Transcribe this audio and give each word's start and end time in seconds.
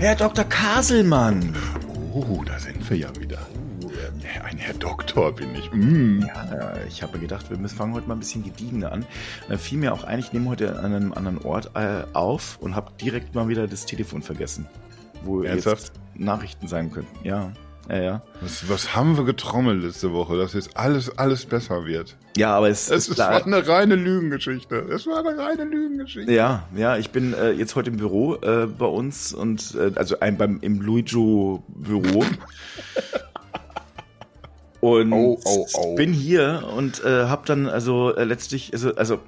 Herr 0.00 0.16
Dr. 0.16 0.46
Kaselmann. 0.46 1.54
Oh, 2.14 2.42
da 2.46 2.58
sind 2.58 2.88
wir 2.88 2.96
ja 2.96 3.14
wieder. 3.16 3.36
Ein 4.42 4.56
Herr 4.56 4.72
Doktor 4.72 5.34
bin 5.34 5.54
ich. 5.54 5.70
Mm. 5.72 6.22
Ja, 6.22 6.72
ich 6.88 7.02
habe 7.02 7.18
gedacht, 7.18 7.50
wir 7.50 7.68
fangen 7.68 7.92
heute 7.92 8.08
mal 8.08 8.14
ein 8.14 8.20
bisschen 8.20 8.42
gediegener 8.42 8.92
an. 8.92 9.04
Da 9.50 9.58
fiel 9.58 9.76
mir 9.76 9.92
auch 9.92 10.04
ein, 10.04 10.18
ich 10.18 10.32
nehme 10.32 10.48
heute 10.48 10.78
an 10.78 10.94
einem 10.94 11.12
anderen 11.12 11.36
Ort 11.42 11.72
äh, 11.74 12.04
auf 12.14 12.56
und 12.62 12.74
habe 12.74 12.92
direkt 12.98 13.34
mal 13.34 13.48
wieder 13.48 13.66
das 13.68 13.84
Telefon 13.84 14.22
vergessen. 14.22 14.66
Wo 15.22 15.42
Ernsthaft? 15.42 15.88
jetzt 15.88 16.00
Nachrichten 16.14 16.66
sein 16.66 16.90
könnten. 16.90 17.14
Ja, 17.22 17.52
ja, 17.88 18.02
ja. 18.02 18.22
Was, 18.40 18.68
was 18.68 18.94
haben 18.94 19.16
wir 19.16 19.24
getrommelt 19.24 19.82
letzte 19.82 20.12
Woche, 20.12 20.36
dass 20.36 20.52
jetzt 20.52 20.76
alles, 20.76 21.16
alles 21.18 21.46
besser 21.46 21.86
wird? 21.86 22.16
Ja, 22.36 22.56
aber 22.56 22.68
es, 22.68 22.90
Es, 22.90 23.08
ist 23.08 23.12
es 23.12 23.18
war 23.18 23.44
eine 23.44 23.66
reine 23.66 23.96
Lügengeschichte. 23.96 24.76
Es 24.76 25.06
war 25.06 25.26
eine 25.26 25.36
reine 25.36 25.64
Lügengeschichte. 25.64 26.32
Ja, 26.32 26.68
ja, 26.76 26.96
ich 26.96 27.10
bin 27.10 27.34
äh, 27.34 27.50
jetzt 27.52 27.74
heute 27.74 27.90
im 27.90 27.96
Büro 27.96 28.36
äh, 28.36 28.66
bei 28.66 28.86
uns 28.86 29.32
und 29.32 29.74
äh, 29.74 29.92
also 29.96 30.20
ein, 30.20 30.36
beim 30.36 30.58
im 30.60 30.80
Luigi 30.80 31.58
Büro. 31.68 32.24
Und 34.80 35.12
Oh, 35.12 35.38
oh, 35.44 35.66
oh. 35.74 35.94
bin 35.94 36.12
hier 36.14 36.66
und 36.74 37.04
äh, 37.04 37.26
habe 37.26 37.42
dann 37.46 37.66
also 37.66 38.14
äh, 38.14 38.24
letztlich 38.24 38.72
also, 38.72 38.94
also 38.94 39.18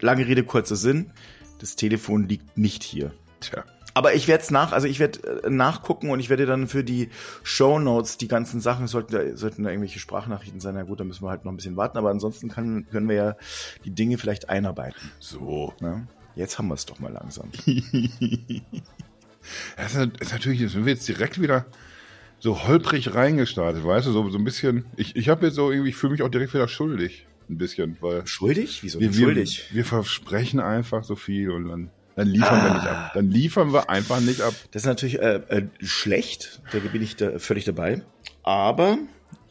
lange 0.00 0.26
Rede 0.26 0.42
kurzer 0.42 0.74
Sinn, 0.74 1.12
das 1.60 1.76
Telefon 1.76 2.28
liegt 2.28 2.58
nicht 2.58 2.82
hier. 2.82 3.12
Tja. 3.40 3.64
Aber 3.96 4.12
ich 4.12 4.28
werde 4.28 4.42
es 4.42 4.50
nach, 4.50 4.72
also 4.72 4.86
ich 4.86 4.98
werde 4.98 5.44
äh, 5.44 5.48
nachgucken 5.48 6.10
und 6.10 6.20
ich 6.20 6.28
werde 6.28 6.44
dann 6.44 6.68
für 6.68 6.84
die 6.84 7.08
Show 7.42 7.78
Notes 7.78 8.18
die 8.18 8.28
ganzen 8.28 8.60
Sachen 8.60 8.88
sollten 8.88 9.14
da, 9.14 9.34
sollten 9.38 9.62
da 9.62 9.70
irgendwelche 9.70 10.00
Sprachnachrichten 10.00 10.60
sein. 10.60 10.74
Na 10.74 10.82
gut, 10.82 11.00
dann 11.00 11.06
müssen 11.06 11.24
wir 11.24 11.30
halt 11.30 11.46
noch 11.46 11.52
ein 11.52 11.56
bisschen 11.56 11.78
warten. 11.78 11.96
Aber 11.96 12.10
ansonsten 12.10 12.50
kann, 12.50 12.86
können 12.90 13.08
wir 13.08 13.16
ja 13.16 13.36
die 13.86 13.92
Dinge 13.92 14.18
vielleicht 14.18 14.50
einarbeiten. 14.50 15.00
So. 15.18 15.72
Ne? 15.80 16.06
Jetzt 16.34 16.58
haben 16.58 16.68
wir 16.68 16.74
es 16.74 16.84
doch 16.84 16.98
mal 16.98 17.10
langsam. 17.10 17.50
Das 19.76 19.94
ist, 19.94 20.32
natürlich, 20.32 20.58
jetzt 20.58 20.72
sind 20.72 20.86
wir 20.86 20.92
jetzt 20.92 21.06
direkt 21.06 21.40
wieder 21.40 21.66
so 22.40 22.66
holprig 22.66 23.14
reingestartet, 23.14 23.84
weißt 23.84 24.08
du, 24.08 24.10
so, 24.10 24.28
so 24.28 24.38
ein 24.38 24.44
bisschen. 24.44 24.86
Ich, 24.96 25.14
ich 25.14 25.28
habe 25.28 25.46
jetzt 25.46 25.54
so 25.54 25.70
irgendwie, 25.70 25.90
ich 25.90 25.96
fühle 25.96 26.10
mich 26.10 26.22
auch 26.22 26.28
direkt 26.28 26.52
wieder 26.52 26.66
schuldig. 26.66 27.28
Ein 27.48 27.58
bisschen, 27.58 27.96
weil 28.00 28.26
Schuldig? 28.26 28.82
Wieso 28.82 28.98
wir, 28.98 29.06
nicht 29.06 29.18
wir, 29.20 29.24
schuldig? 29.26 29.68
wir 29.72 29.84
versprechen 29.84 30.58
einfach 30.58 31.04
so 31.04 31.14
viel 31.14 31.52
und 31.52 31.68
dann, 31.68 31.90
dann 32.16 32.26
liefern 32.26 32.64
wir 32.64 32.74
nicht 32.74 32.86
ab. 32.86 33.10
Dann 33.14 33.30
liefern 33.30 33.72
wir 33.72 33.88
einfach 33.88 34.20
nicht 34.20 34.40
ab. 34.40 34.54
Das 34.72 34.82
ist 34.82 34.86
natürlich 34.86 35.20
äh, 35.20 35.36
äh, 35.48 35.68
schlecht, 35.80 36.60
da 36.72 36.78
bin 36.78 37.02
ich 37.02 37.16
da 37.16 37.38
völlig 37.38 37.64
dabei. 37.64 38.02
Aber, 38.42 38.98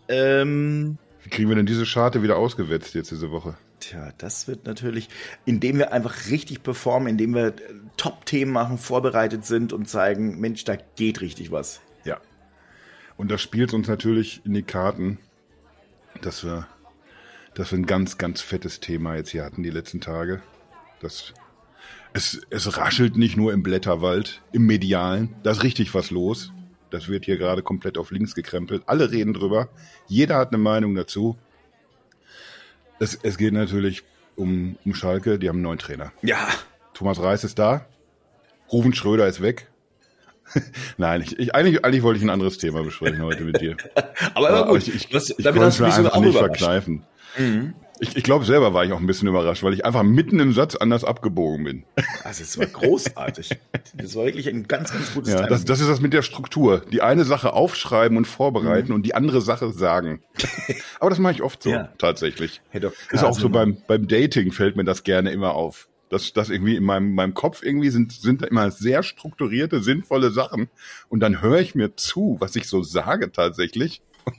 ähm, 0.09 0.97
Wie 1.23 1.30
kriegen 1.30 1.47
wir 1.47 1.55
denn 1.55 1.66
diese 1.66 1.85
Scharte 1.85 2.22
wieder 2.23 2.38
ausgewetzt 2.38 2.94
jetzt 2.95 3.11
diese 3.11 3.31
Woche? 3.31 3.55
tja, 3.85 4.11
das 4.17 4.47
wird 4.47 4.66
natürlich, 4.66 5.09
indem 5.45 5.77
wir 5.77 5.91
einfach 5.91 6.30
richtig 6.30 6.63
performen, 6.63 7.07
indem 7.07 7.33
wir 7.35 7.47
äh, 7.47 7.53
Top-Themen 7.97 8.52
machen, 8.52 8.77
vorbereitet 8.77 9.45
sind 9.45 9.73
und 9.73 9.88
zeigen, 9.88 10.39
Mensch, 10.39 10.63
da 10.63 10.75
geht 10.75 11.22
richtig 11.22 11.52
was. 11.52 11.81
Ja. 12.03 12.19
Und 13.17 13.31
das 13.31 13.41
spielt 13.41 13.73
uns 13.73 13.88
natürlich 13.88 14.41
in 14.45 14.53
die 14.53 14.63
Karten, 14.63 15.19
dass 16.22 16.44
wir, 16.44 16.67
dass 17.53 17.72
wir 17.72 17.79
ein 17.79 17.85
ganz, 17.85 18.17
ganz 18.17 18.41
fettes 18.41 18.79
Thema 18.79 19.16
jetzt 19.16 19.29
hier 19.29 19.45
hatten 19.45 19.63
die 19.63 19.69
letzten 19.69 20.02
Tage. 20.02 20.41
Das, 21.00 21.33
es, 22.16 22.41
es 22.49 22.77
raschelt 22.77 23.17
nicht 23.17 23.35
nur 23.35 23.52
im 23.52 23.61
Blätterwald, 23.61 24.41
im 24.53 24.66
Medialen. 24.66 25.35
Da 25.44 25.52
ist 25.52 25.63
richtig 25.63 25.94
was 25.94 26.11
los. 26.11 26.53
Das 26.89 27.09
wird 27.09 27.25
hier 27.25 27.38
gerade 27.38 27.61
komplett 27.61 27.97
auf 27.97 28.09
links 28.11 28.35
gekrempelt. 28.35 28.83
Alle 28.85 29.11
reden 29.11 29.33
drüber. 29.33 29.67
Jeder 30.07 30.38
hat 30.38 30.53
eine 30.53 30.57
Meinung 30.57 30.95
dazu. 30.95 31.38
Es, 32.99 33.19
es 33.22 33.38
geht 33.38 33.52
natürlich 33.52 34.03
um, 34.38 34.77
um 34.85 34.95
Schalke. 34.95 35.38
Die 35.38 35.49
haben 35.49 35.57
einen 35.57 35.63
neuen 35.63 35.77
Trainer. 35.77 36.13
Ja, 36.22 36.47
Thomas 36.94 37.22
Reis 37.22 37.44
ist 37.44 37.59
da. 37.59 37.85
Ruven 38.72 38.94
Schröder 38.94 39.27
ist 39.27 39.41
weg. 39.41 39.67
Nein, 40.97 41.22
ich, 41.22 41.38
ich, 41.38 41.53
eigentlich, 41.53 41.83
eigentlich 41.83 42.03
wollte 42.03 42.19
ich 42.19 42.23
ein 42.23 42.29
anderes 42.29 42.57
Thema 42.57 42.81
besprechen 42.81 43.23
heute 43.23 43.44
mit 43.44 43.59
dir. 43.59 43.75
aber, 44.33 44.47
Aber 44.47 44.57
aber 44.59 44.72
gut, 44.72 44.88
ich, 44.88 44.95
ich, 44.95 45.09
das, 45.09 45.31
ich 45.31 45.44
damit 45.44 45.59
konnte 45.59 45.66
hast 45.66 45.73
es 45.73 45.77
du 45.79 45.83
mir 45.83 45.88
mich 45.88 45.95
sogar 45.95 46.13
einfach 46.13 46.17
auch 46.17 46.23
nicht 46.23 46.38
verkneifen. 46.38 47.03
Mhm. 47.38 47.73
Ich, 48.00 48.16
ich 48.17 48.23
glaube, 48.23 48.44
selber 48.45 48.73
war 48.73 48.83
ich 48.83 48.91
auch 48.91 49.00
ein 49.00 49.07
bisschen 49.07 49.28
überrascht, 49.28 49.63
weil 49.63 49.73
ich 49.73 49.85
einfach 49.85 50.03
mitten 50.03 50.39
im 50.39 50.51
Satz 50.51 50.75
anders 50.75 51.03
abgebogen 51.06 51.63
bin. 51.63 51.83
Also 52.23 52.44
es 52.44 52.57
war 52.57 52.66
großartig. 52.66 53.57
das 53.94 54.16
war 54.16 54.25
wirklich 54.25 54.50
ein 54.50 54.67
ganz, 54.67 54.91
ganz 54.91 55.13
gutes 55.13 55.31
Ja, 55.33 55.47
das, 55.47 55.63
das 55.63 55.79
ist 55.79 55.88
das 55.89 56.01
mit 56.01 56.11
der 56.13 56.22
Struktur. 56.22 56.81
Die 56.91 57.01
eine 57.01 57.23
Sache 57.23 57.53
aufschreiben 57.53 58.17
und 58.17 58.25
vorbereiten 58.25 58.89
Mhm. 58.89 58.95
und 58.95 59.03
die 59.06 59.16
andere 59.16 59.39
Sache 59.41 59.72
sagen. 59.72 60.22
Aber 61.00 61.09
das 61.09 61.19
mache 61.19 61.33
ich 61.33 61.41
oft 61.41 61.63
so, 61.63 61.69
Ja. 61.69 61.89
tatsächlich. 61.97 62.61
Dr. 62.73 62.91
Ist 63.11 63.23
auch 63.23 63.39
so 63.39 63.50
beim, 63.50 63.78
beim 63.88 64.07
Dating 64.07 64.51
fällt 64.51 64.75
mir 64.75 64.83
das 64.83 65.03
gerne 65.03 65.31
immer 65.31 65.53
auf. 65.53 65.88
Das, 66.09 66.33
das 66.33 66.50
irgendwie 66.50 66.75
in 66.75 66.83
meinem, 66.83 67.16
meinem 67.16 67.33
Kopf 67.33 67.63
irgendwie 67.63 67.89
sind, 67.89 68.12
sind 68.12 68.41
da 68.44 68.47
immer 68.47 68.69
sehr 68.72 69.03
strukturierte, 69.03 69.81
sinnvolle 69.81 70.31
Sachen. 70.31 70.69
Und 71.09 71.22
dann 71.22 71.41
höre 71.41 71.59
ich 71.59 71.75
mir 71.75 71.95
zu, 71.95 72.38
was 72.39 72.56
ich 72.56 72.67
so 72.67 72.83
sage 72.83 73.31
tatsächlich. 73.31 74.01
Und, 74.25 74.35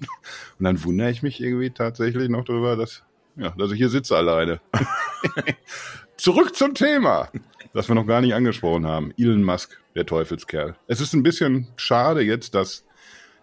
und 0.58 0.64
dann 0.64 0.84
wundere 0.84 1.10
ich 1.10 1.22
mich 1.22 1.40
irgendwie 1.40 1.70
tatsächlich 1.70 2.28
noch 2.28 2.44
drüber, 2.44 2.76
dass, 2.76 3.02
ja, 3.36 3.50
dass 3.50 3.70
ich 3.72 3.78
hier 3.78 3.88
sitze 3.88 4.16
alleine. 4.16 4.60
Zurück 6.16 6.54
zum 6.56 6.74
Thema, 6.74 7.28
das 7.74 7.88
wir 7.88 7.94
noch 7.94 8.06
gar 8.06 8.20
nicht 8.20 8.34
angesprochen 8.34 8.86
haben. 8.86 9.12
Elon 9.18 9.42
Musk, 9.42 9.78
der 9.94 10.06
Teufelskerl. 10.06 10.76
Es 10.86 11.00
ist 11.00 11.12
ein 11.12 11.22
bisschen 11.22 11.68
schade 11.76 12.22
jetzt, 12.22 12.54
dass 12.54 12.84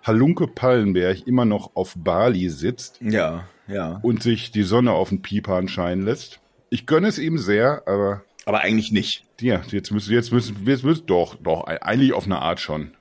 Halunke 0.03 0.47
Pallenberg 0.47 1.25
immer 1.27 1.45
noch 1.45 1.75
auf 1.75 1.93
Bali 1.95 2.49
sitzt 2.49 2.99
Ja, 3.01 3.47
ja. 3.67 3.99
und 4.01 4.21
sich 4.23 4.51
die 4.51 4.63
Sonne 4.63 4.91
auf 4.91 5.09
den 5.09 5.21
Pipan 5.21 5.67
scheinen 5.67 6.03
lässt. 6.03 6.39
Ich 6.69 6.85
gönne 6.87 7.07
es 7.07 7.19
ihm 7.19 7.37
sehr, 7.37 7.83
aber 7.87 8.23
Aber 8.45 8.61
eigentlich 8.61 8.91
nicht. 8.91 9.23
ja, 9.39 9.61
jetzt 9.69 9.91
müssen, 9.91 10.11
jetzt 10.11 10.31
müssen, 10.31 10.65
jetzt 10.65 10.83
müssen, 10.83 11.05
doch, 11.05 11.35
doch, 11.35 11.65
eigentlich 11.65 12.13
auf 12.13 12.25
eine 12.25 12.39
Art 12.41 12.59
schon. 12.59 12.91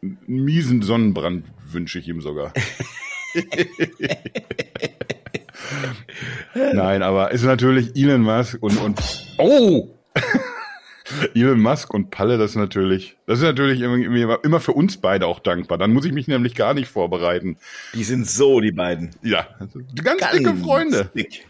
Miesen 0.00 0.82
Sonnenbrand 0.82 1.46
wünsche 1.64 1.98
ich 2.00 2.08
ihm 2.08 2.20
sogar. 2.20 2.52
Nein, 6.54 7.02
aber 7.02 7.32
es 7.32 7.42
ist 7.42 7.46
natürlich 7.46 7.96
Elon 7.96 8.22
Musk 8.22 8.58
und, 8.60 8.76
und, 8.80 9.00
oh! 9.38 9.88
Elon 11.34 11.60
Musk 11.60 11.94
und 11.94 12.10
Palle, 12.10 12.36
das 12.38 12.50
ist 12.50 12.56
natürlich, 12.56 13.16
das 13.26 13.38
ist 13.38 13.44
natürlich 13.44 13.80
immer, 13.80 14.42
immer 14.44 14.60
für 14.60 14.72
uns 14.72 14.96
beide 14.96 15.26
auch 15.26 15.38
dankbar. 15.38 15.78
Dann 15.78 15.92
muss 15.92 16.04
ich 16.04 16.12
mich 16.12 16.26
nämlich 16.26 16.54
gar 16.54 16.74
nicht 16.74 16.88
vorbereiten. 16.88 17.58
Die 17.94 18.04
sind 18.04 18.28
so, 18.28 18.60
die 18.60 18.72
beiden. 18.72 19.10
Ja, 19.22 19.46
ganz 20.02 20.22
dicke 20.32 20.54
Freunde. 20.56 21.10
Dick. 21.14 21.46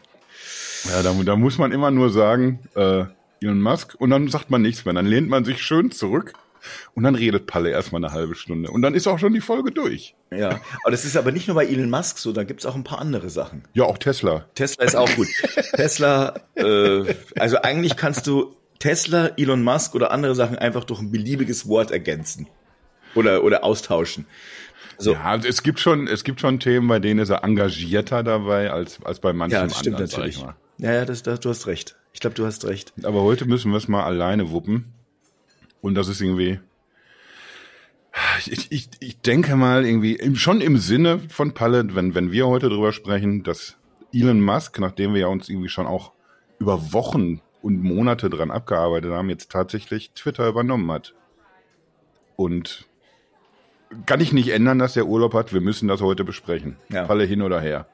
Ja, 0.84 1.02
da, 1.02 1.12
da 1.24 1.36
muss 1.36 1.58
man 1.58 1.72
immer 1.72 1.90
nur 1.90 2.10
sagen, 2.10 2.60
äh, 2.74 3.04
Elon 3.40 3.60
Musk, 3.60 3.94
und 3.98 4.10
dann 4.10 4.28
sagt 4.28 4.50
man 4.50 4.62
nichts 4.62 4.84
mehr. 4.84 4.94
Dann 4.94 5.06
lehnt 5.06 5.28
man 5.28 5.44
sich 5.44 5.62
schön 5.62 5.90
zurück 5.90 6.34
und 6.94 7.02
dann 7.02 7.14
redet 7.14 7.46
Palle 7.46 7.70
erstmal 7.70 8.04
eine 8.04 8.12
halbe 8.12 8.34
Stunde. 8.34 8.70
Und 8.70 8.82
dann 8.82 8.94
ist 8.94 9.06
auch 9.06 9.18
schon 9.18 9.32
die 9.32 9.40
Folge 9.40 9.70
durch. 9.70 10.14
Ja, 10.30 10.60
aber 10.82 10.90
das 10.90 11.04
ist 11.04 11.16
aber 11.16 11.32
nicht 11.32 11.48
nur 11.48 11.54
bei 11.54 11.66
Elon 11.66 11.90
Musk 11.90 12.18
so, 12.18 12.32
da 12.32 12.44
gibt's 12.44 12.66
auch 12.66 12.74
ein 12.74 12.84
paar 12.84 13.00
andere 13.00 13.30
Sachen. 13.30 13.62
Ja, 13.74 13.84
auch 13.84 13.98
Tesla. 13.98 14.46
Tesla 14.54 14.84
ist 14.84 14.96
auch 14.96 15.10
gut. 15.14 15.28
Tesla, 15.74 16.34
äh, 16.54 17.14
also 17.38 17.62
eigentlich 17.62 17.96
kannst 17.96 18.26
du 18.26 18.56
Tesla, 18.78 19.28
Elon 19.36 19.62
Musk 19.62 19.94
oder 19.94 20.10
andere 20.10 20.34
Sachen 20.34 20.58
einfach 20.58 20.84
durch 20.84 21.00
ein 21.00 21.10
beliebiges 21.10 21.68
Wort 21.68 21.90
ergänzen. 21.90 22.48
Oder, 23.14 23.44
oder 23.44 23.64
austauschen. 23.64 24.26
So. 24.98 25.12
Ja, 25.12 25.36
es 25.36 25.62
gibt 25.62 25.80
schon, 25.80 26.06
es 26.06 26.24
gibt 26.24 26.40
schon 26.40 26.60
Themen, 26.60 26.88
bei 26.88 26.98
denen 26.98 27.20
ist 27.20 27.30
er 27.30 27.44
engagierter 27.44 28.22
dabei 28.22 28.70
als, 28.70 28.98
als 29.04 29.20
bei 29.20 29.32
manchen 29.32 29.54
Ja, 29.54 29.64
das 29.64 29.78
stimmt 29.78 29.96
anderen. 29.96 30.10
sag 30.10 30.18
natürlich. 30.18 30.44
Ja, 30.78 30.92
ja, 30.92 31.04
das, 31.04 31.22
das, 31.22 31.40
du 31.40 31.48
hast 31.48 31.66
recht. 31.66 31.96
Ich 32.12 32.20
glaube, 32.20 32.34
du 32.34 32.46
hast 32.46 32.64
recht. 32.66 32.92
Aber 33.02 33.22
heute 33.22 33.44
müssen 33.46 33.70
wir 33.70 33.78
es 33.78 33.88
mal 33.88 34.04
alleine 34.04 34.50
wuppen. 34.50 34.92
Und 35.86 35.94
das 35.94 36.08
ist 36.08 36.20
irgendwie. 36.20 36.58
Ich, 38.44 38.72
ich, 38.72 38.88
ich 38.98 39.20
denke 39.20 39.54
mal 39.54 39.86
irgendwie 39.86 40.34
schon 40.34 40.60
im 40.60 40.78
Sinne 40.78 41.20
von 41.28 41.54
Palle, 41.54 41.94
wenn, 41.94 42.14
wenn 42.14 42.32
wir 42.32 42.48
heute 42.48 42.68
drüber 42.68 42.92
sprechen, 42.92 43.44
dass 43.44 43.76
Elon 44.12 44.40
Musk, 44.40 44.80
nachdem 44.80 45.14
wir 45.14 45.20
ja 45.20 45.26
uns 45.28 45.48
irgendwie 45.48 45.68
schon 45.68 45.86
auch 45.86 46.12
über 46.58 46.92
Wochen 46.92 47.40
und 47.62 47.84
Monate 47.84 48.30
dran 48.30 48.50
abgearbeitet 48.50 49.12
haben, 49.12 49.30
jetzt 49.30 49.52
tatsächlich 49.52 50.10
Twitter 50.10 50.48
übernommen 50.48 50.90
hat. 50.90 51.14
Und 52.34 52.86
kann 54.06 54.20
ich 54.20 54.32
nicht 54.32 54.48
ändern, 54.48 54.80
dass 54.80 54.94
der 54.94 55.06
Urlaub 55.06 55.34
hat. 55.34 55.52
Wir 55.52 55.60
müssen 55.60 55.86
das 55.86 56.00
heute 56.00 56.24
besprechen. 56.24 56.78
Ja. 56.88 57.04
Palle 57.04 57.24
hin 57.24 57.42
oder 57.42 57.60
her. 57.60 57.86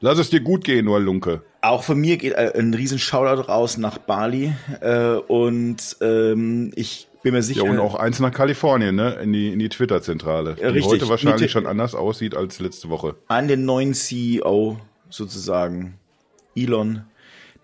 Lass 0.00 0.18
es 0.18 0.30
dir 0.30 0.40
gut 0.40 0.64
gehen, 0.64 0.84
nur 0.84 1.00
Lunke. 1.00 1.42
Auch 1.60 1.82
von 1.82 1.98
mir 1.98 2.16
geht 2.18 2.34
äh, 2.34 2.52
ein 2.56 2.72
riesen 2.72 2.98
Shoutout 2.98 3.48
raus 3.48 3.78
nach 3.78 3.98
Bali 3.98 4.52
äh, 4.80 5.14
und 5.14 5.96
ähm, 6.00 6.70
ich 6.76 7.08
bin 7.22 7.34
mir 7.34 7.42
sicher. 7.42 7.64
Ja, 7.64 7.70
und 7.70 7.80
auch 7.80 7.96
eins 7.96 8.20
nach 8.20 8.30
Kalifornien, 8.30 8.94
ne? 8.94 9.14
In 9.22 9.32
die, 9.32 9.52
in 9.52 9.58
die 9.58 9.68
Twitter-Zentrale. 9.68 10.54
Die 10.54 10.64
richtig. 10.64 10.84
heute 10.84 11.08
wahrscheinlich 11.08 11.42
Mit- 11.42 11.50
schon 11.50 11.66
anders 11.66 11.96
aussieht 11.96 12.36
als 12.36 12.60
letzte 12.60 12.88
Woche. 12.90 13.16
an 13.26 13.48
den 13.48 13.64
neuen 13.64 13.92
CEO 13.92 14.78
sozusagen, 15.10 15.98
Elon, 16.54 17.02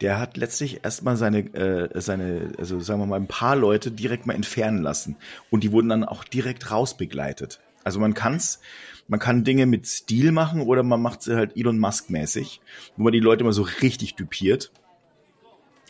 der 0.01 0.19
hat 0.19 0.37
letztlich 0.37 0.81
erstmal 0.85 1.17
seine, 1.17 1.39
äh, 1.55 2.01
seine, 2.01 2.53
also 2.59 2.81
sagen 2.81 3.01
wir 3.01 3.07
mal, 3.07 3.17
ein 3.21 3.29
paar 3.29 3.55
Leute 3.55 3.93
direkt 3.93 4.27
mal 4.27 4.35
entfernen 4.35 4.83
lassen. 4.83 5.17
Und 5.51 5.63
die 5.63 5.71
wurden 5.71 5.89
dann 5.89 6.05
auch 6.05 6.25
direkt 6.25 6.73
rausbegleitet. 6.73 7.61
Also 7.85 8.01
man 8.01 8.15
kann's, 8.15 8.61
man 9.09 9.21
kann 9.21 9.45
Dinge 9.45 9.67
mit 9.67 9.87
Stil 9.87 10.33
machen 10.33 10.61
oder 10.63 10.83
man 10.83 11.01
macht 11.03 11.23
sie 11.23 11.37
halt 11.37 11.57
Elon 11.57 11.79
Musk-mäßig, 11.79 12.61
wo 12.97 13.05
man 13.05 13.13
die 13.13 13.21
Leute 13.21 13.45
mal 13.45 13.53
so 13.53 13.67
richtig 13.83 14.15
düpiert. 14.15 14.71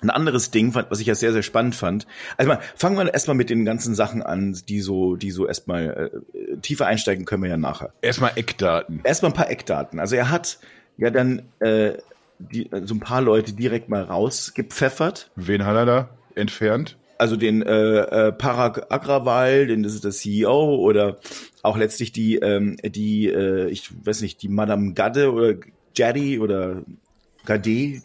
Ein 0.03 0.11
anderes 0.11 0.51
Ding, 0.51 0.75
was 0.75 1.01
ich 1.01 1.07
ja 1.07 1.15
sehr, 1.15 1.33
sehr 1.33 1.43
spannend 1.43 1.75
fand. 1.75 2.07
Also 2.37 2.49
mal, 2.49 2.61
fangen 2.77 2.99
wir 2.99 3.13
erstmal 3.13 3.37
mit 3.37 3.49
den 3.49 3.65
ganzen 3.65 3.95
Sachen 3.95 4.23
an, 4.23 4.59
die 4.69 4.81
so, 4.81 5.17
die 5.17 5.31
so 5.31 5.47
erstmal 5.47 6.11
äh, 6.35 6.57
tiefer 6.59 6.87
einsteigen 6.87 7.25
können 7.25 7.43
wir 7.43 7.49
ja 7.49 7.57
nachher. 7.57 7.95
Erstmal 8.03 8.33
Eckdaten. 8.37 9.01
Erstmal 9.03 9.31
ein 9.31 9.35
paar 9.35 9.51
Eckdaten. 9.51 10.01
Also 10.01 10.17
er 10.17 10.31
hat 10.31 10.59
ja 10.99 11.11
dann 11.11 11.43
äh, 11.61 11.95
die, 12.39 12.69
so 12.85 12.95
ein 12.95 13.01
paar 13.01 13.23
Leute 13.23 13.55
direkt 13.55 13.89
mal 13.89 14.03
rausgepfeffert. 14.03 15.31
Wen 15.37 15.65
hat 15.65 15.77
er 15.77 15.87
da 15.87 16.09
entfernt? 16.35 16.99
Also 17.25 17.37
den 17.37 17.63
äh, 17.63 18.01
äh, 18.01 18.33
Parag 18.33 18.93
Agrawal, 18.93 19.69
den 19.69 19.83
das 19.83 19.95
ist 19.95 20.05
der 20.05 20.11
CEO 20.11 20.77
oder 20.77 21.17
auch 21.63 21.79
letztlich 21.79 22.13
die 22.13 22.35
ähm, 22.37 22.77
die 22.85 23.29
äh, 23.29 23.71
ich 23.71 23.89
weiß 24.05 24.21
nicht 24.21 24.43
die 24.43 24.49
Madame 24.51 24.93
Gadde 24.93 25.33
oder 25.33 25.55
Jaddy 25.97 26.39
oder 26.39 26.83
Gade 27.47 28.03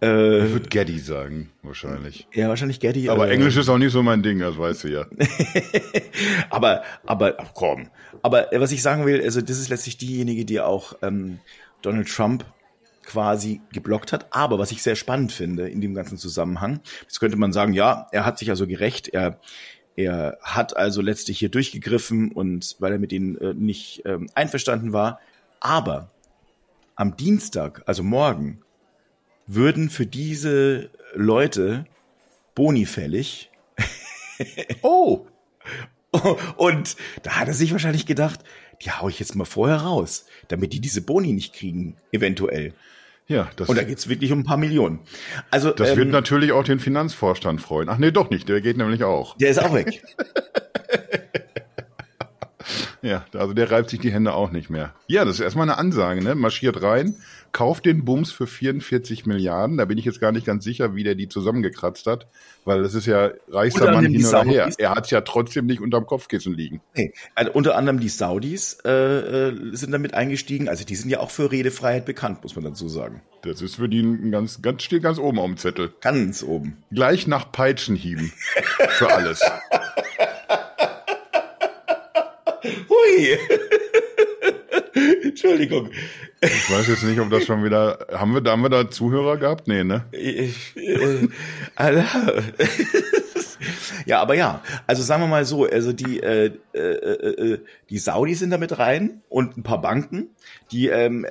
äh, 0.00 0.46
ich 0.46 0.52
würde 0.52 0.68
Gaddy 0.70 0.98
sagen, 0.98 1.50
wahrscheinlich. 1.62 2.26
Ja, 2.32 2.48
wahrscheinlich 2.48 2.80
Gaddy. 2.80 3.10
Aber 3.10 3.28
äh, 3.28 3.34
Englisch 3.34 3.58
ist 3.58 3.68
auch 3.68 3.76
nicht 3.76 3.92
so 3.92 4.02
mein 4.02 4.22
Ding, 4.22 4.38
das 4.38 4.56
weißt 4.56 4.84
du 4.84 4.88
ja. 4.88 5.04
aber, 6.48 6.84
aber, 7.04 7.34
ach 7.36 7.52
komm. 7.52 7.90
Aber 8.22 8.50
äh, 8.50 8.60
was 8.62 8.72
ich 8.72 8.80
sagen 8.80 9.04
will, 9.04 9.20
also 9.20 9.42
das 9.42 9.58
ist 9.58 9.68
letztlich 9.68 9.98
diejenige, 9.98 10.46
die 10.46 10.58
auch 10.58 10.94
ähm, 11.02 11.38
Donald 11.82 12.08
Trump 12.08 12.46
quasi 13.02 13.60
geblockt 13.72 14.12
hat. 14.12 14.26
Aber 14.30 14.58
was 14.58 14.72
ich 14.72 14.82
sehr 14.82 14.96
spannend 14.96 15.32
finde 15.32 15.68
in 15.68 15.80
dem 15.80 15.94
ganzen 15.94 16.18
Zusammenhang, 16.18 16.80
jetzt 17.02 17.20
könnte 17.20 17.36
man 17.36 17.52
sagen, 17.52 17.72
ja, 17.72 18.08
er 18.12 18.24
hat 18.24 18.38
sich 18.38 18.50
also 18.50 18.66
gerecht, 18.66 19.08
er 19.08 19.40
er 19.94 20.38
hat 20.40 20.76
also 20.76 21.02
letztlich 21.02 21.38
hier 21.38 21.50
durchgegriffen 21.50 22.32
und 22.32 22.76
weil 22.78 22.92
er 22.92 22.98
mit 22.98 23.12
ihnen 23.12 23.36
äh, 23.38 23.54
nicht 23.54 24.02
ähm, 24.06 24.28
einverstanden 24.34 24.92
war. 24.92 25.20
Aber 25.60 26.10
am 26.96 27.16
Dienstag, 27.16 27.82
also 27.86 28.02
morgen, 28.02 28.62
würden 29.46 29.90
für 29.90 30.06
diese 30.06 30.90
Leute 31.14 31.84
Boni 32.54 32.86
fällig. 32.86 33.50
oh! 34.82 35.26
Und 36.56 36.96
da 37.22 37.36
hat 37.36 37.48
er 37.48 37.54
sich 37.54 37.72
wahrscheinlich 37.72 38.04
gedacht, 38.04 38.40
die 38.80 38.90
hau 38.90 39.08
ich 39.08 39.18
jetzt 39.20 39.34
mal 39.34 39.44
vorher 39.44 39.78
raus, 39.78 40.26
damit 40.48 40.72
die 40.72 40.80
diese 40.80 41.02
Boni 41.02 41.32
nicht 41.32 41.54
kriegen, 41.54 41.96
eventuell. 42.12 42.72
Ja, 43.28 43.48
das 43.56 43.68
Und 43.68 43.76
da 43.76 43.84
geht's 43.84 44.08
wirklich 44.08 44.32
um 44.32 44.40
ein 44.40 44.44
paar 44.44 44.56
Millionen. 44.56 44.98
Also 45.50 45.70
Das 45.70 45.90
ähm, 45.90 45.98
wird 45.98 46.08
natürlich 46.08 46.52
auch 46.52 46.64
den 46.64 46.80
Finanzvorstand 46.80 47.60
freuen. 47.60 47.88
Ach 47.88 47.98
nee, 47.98 48.10
doch 48.10 48.30
nicht, 48.30 48.48
der 48.48 48.60
geht 48.60 48.76
nämlich 48.76 49.04
auch. 49.04 49.36
Der 49.36 49.50
ist 49.50 49.62
auch 49.62 49.72
weg. 49.74 50.02
Ja, 53.02 53.24
also 53.34 53.52
der 53.52 53.68
reibt 53.70 53.90
sich 53.90 53.98
die 53.98 54.12
Hände 54.12 54.32
auch 54.32 54.52
nicht 54.52 54.70
mehr. 54.70 54.94
Ja, 55.08 55.24
das 55.24 55.34
ist 55.34 55.40
erstmal 55.40 55.68
eine 55.68 55.76
Ansage, 55.76 56.22
ne? 56.22 56.36
Marschiert 56.36 56.82
rein, 56.82 57.16
kauft 57.52 57.86
den 57.86 58.04
Bums 58.04 58.32
für 58.32 58.46
44 58.46 59.26
Milliarden. 59.26 59.76
Da 59.76 59.84
bin 59.84 59.98
ich 59.98 60.04
jetzt 60.04 60.20
gar 60.20 60.32
nicht 60.32 60.46
ganz 60.46 60.64
sicher, 60.64 60.94
wie 60.94 61.04
der 61.04 61.14
die 61.14 61.28
zusammengekratzt 61.28 62.06
hat, 62.06 62.26
weil 62.64 62.82
das 62.82 62.94
ist 62.94 63.06
ja 63.06 63.30
reichster 63.48 63.92
Mann 63.92 64.06
hin 64.06 64.24
oder 64.24 64.44
her. 64.44 64.70
Er 64.78 64.94
hat 64.94 65.10
ja 65.10 65.20
trotzdem 65.20 65.66
nicht 65.66 65.80
unterm 65.80 66.06
Kopfkissen 66.06 66.54
liegen. 66.54 66.80
Nee, 66.94 67.12
also 67.34 67.52
unter 67.52 67.76
anderem 67.76 68.00
die 68.00 68.08
Saudis 68.08 68.78
äh, 68.84 68.90
äh, 68.90 69.76
sind 69.76 69.92
damit 69.92 70.14
eingestiegen. 70.14 70.68
Also 70.68 70.84
die 70.84 70.96
sind 70.96 71.10
ja 71.10 71.20
auch 71.20 71.30
für 71.30 71.52
Redefreiheit 71.52 72.06
bekannt, 72.06 72.42
muss 72.42 72.56
man 72.56 72.64
dazu 72.64 72.88
sagen. 72.88 73.20
Das 73.42 73.60
ist 73.60 73.76
für 73.76 73.88
die 73.88 74.00
ein 74.00 74.30
ganz, 74.30 74.62
ganz 74.62 74.82
steht 74.82 75.02
ganz 75.02 75.18
oben 75.18 75.38
auf 75.38 75.46
dem 75.46 75.56
Zettel. 75.56 75.92
Ganz 76.00 76.42
oben. 76.42 76.78
Gleich 76.90 77.26
nach 77.26 77.52
Peitschenhieben 77.52 78.32
für 78.90 79.12
alles. 79.12 79.40
Hui. 82.88 83.38
Entschuldigung. 85.32 85.90
Ich 86.42 86.70
weiß 86.70 86.88
jetzt 86.88 87.04
nicht, 87.04 87.18
ob 87.18 87.30
das 87.30 87.44
schon 87.46 87.64
wieder. 87.64 88.06
Haben 88.12 88.34
wir, 88.34 88.42
da 88.42 88.52
haben 88.52 88.62
wir 88.62 88.68
da 88.68 88.90
Zuhörer 88.90 89.38
gehabt? 89.38 89.66
Nee, 89.66 89.82
ne? 89.82 90.04
Ich, 90.12 90.76
äh, 90.76 91.28
ja, 94.06 94.20
aber 94.20 94.34
ja. 94.34 94.62
Also 94.86 95.02
sagen 95.02 95.22
wir 95.22 95.28
mal 95.28 95.46
so, 95.46 95.64
also 95.64 95.94
die, 95.94 96.20
äh, 96.20 96.52
äh, 96.74 96.78
äh, 96.78 97.60
die 97.88 97.98
Saudis 97.98 98.40
sind 98.40 98.50
damit 98.50 98.78
rein 98.78 99.22
und 99.30 99.56
ein 99.56 99.62
paar 99.62 99.80
Banken. 99.80 100.28
Die 100.70 100.88
ähm, 100.88 101.26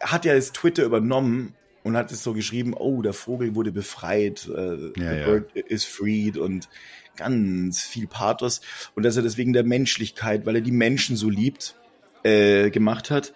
hat 0.00 0.26
ja 0.26 0.34
jetzt 0.34 0.54
Twitter 0.54 0.84
übernommen 0.84 1.54
und 1.84 1.96
hat 1.96 2.12
es 2.12 2.22
so 2.22 2.34
geschrieben, 2.34 2.74
oh, 2.74 3.00
der 3.00 3.14
Vogel 3.14 3.54
wurde 3.54 3.72
befreit, 3.72 4.46
äh, 4.54 4.74
ja, 4.76 4.90
the 4.94 5.00
ja. 5.00 5.24
bird 5.24 5.56
is 5.56 5.84
freed 5.84 6.36
und 6.36 6.68
ganz 7.16 7.82
viel 7.82 8.06
Pathos 8.06 8.60
und 8.94 9.04
dass 9.04 9.16
er 9.16 9.22
deswegen 9.22 9.54
der 9.54 9.64
Menschlichkeit, 9.64 10.44
weil 10.44 10.56
er 10.56 10.60
die 10.60 10.70
Menschen 10.70 11.16
so 11.16 11.30
liebt, 11.30 11.74
äh, 12.22 12.70
gemacht 12.70 13.10
hat. 13.10 13.32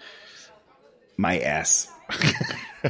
My 1.17 1.45
ass. 1.45 1.91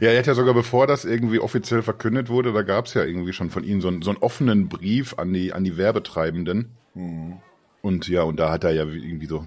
ja, 0.00 0.10
er 0.10 0.18
hat 0.18 0.26
ja 0.26 0.34
sogar, 0.34 0.54
bevor 0.54 0.86
das 0.86 1.04
irgendwie 1.04 1.38
offiziell 1.38 1.82
verkündet 1.82 2.28
wurde, 2.28 2.52
da 2.52 2.62
gab 2.62 2.86
es 2.86 2.94
ja 2.94 3.04
irgendwie 3.04 3.32
schon 3.32 3.50
von 3.50 3.64
ihm 3.64 3.80
so, 3.80 3.88
einen, 3.88 4.02
so 4.02 4.10
einen 4.10 4.18
offenen 4.18 4.68
Brief 4.68 5.18
an 5.18 5.32
die, 5.32 5.52
an 5.52 5.64
die 5.64 5.76
Werbetreibenden. 5.76 6.70
Mhm. 6.94 7.38
Und 7.82 8.08
ja, 8.08 8.22
und 8.22 8.38
da 8.38 8.50
hat 8.50 8.64
er 8.64 8.72
ja 8.72 8.84
irgendwie 8.84 9.26
so 9.26 9.46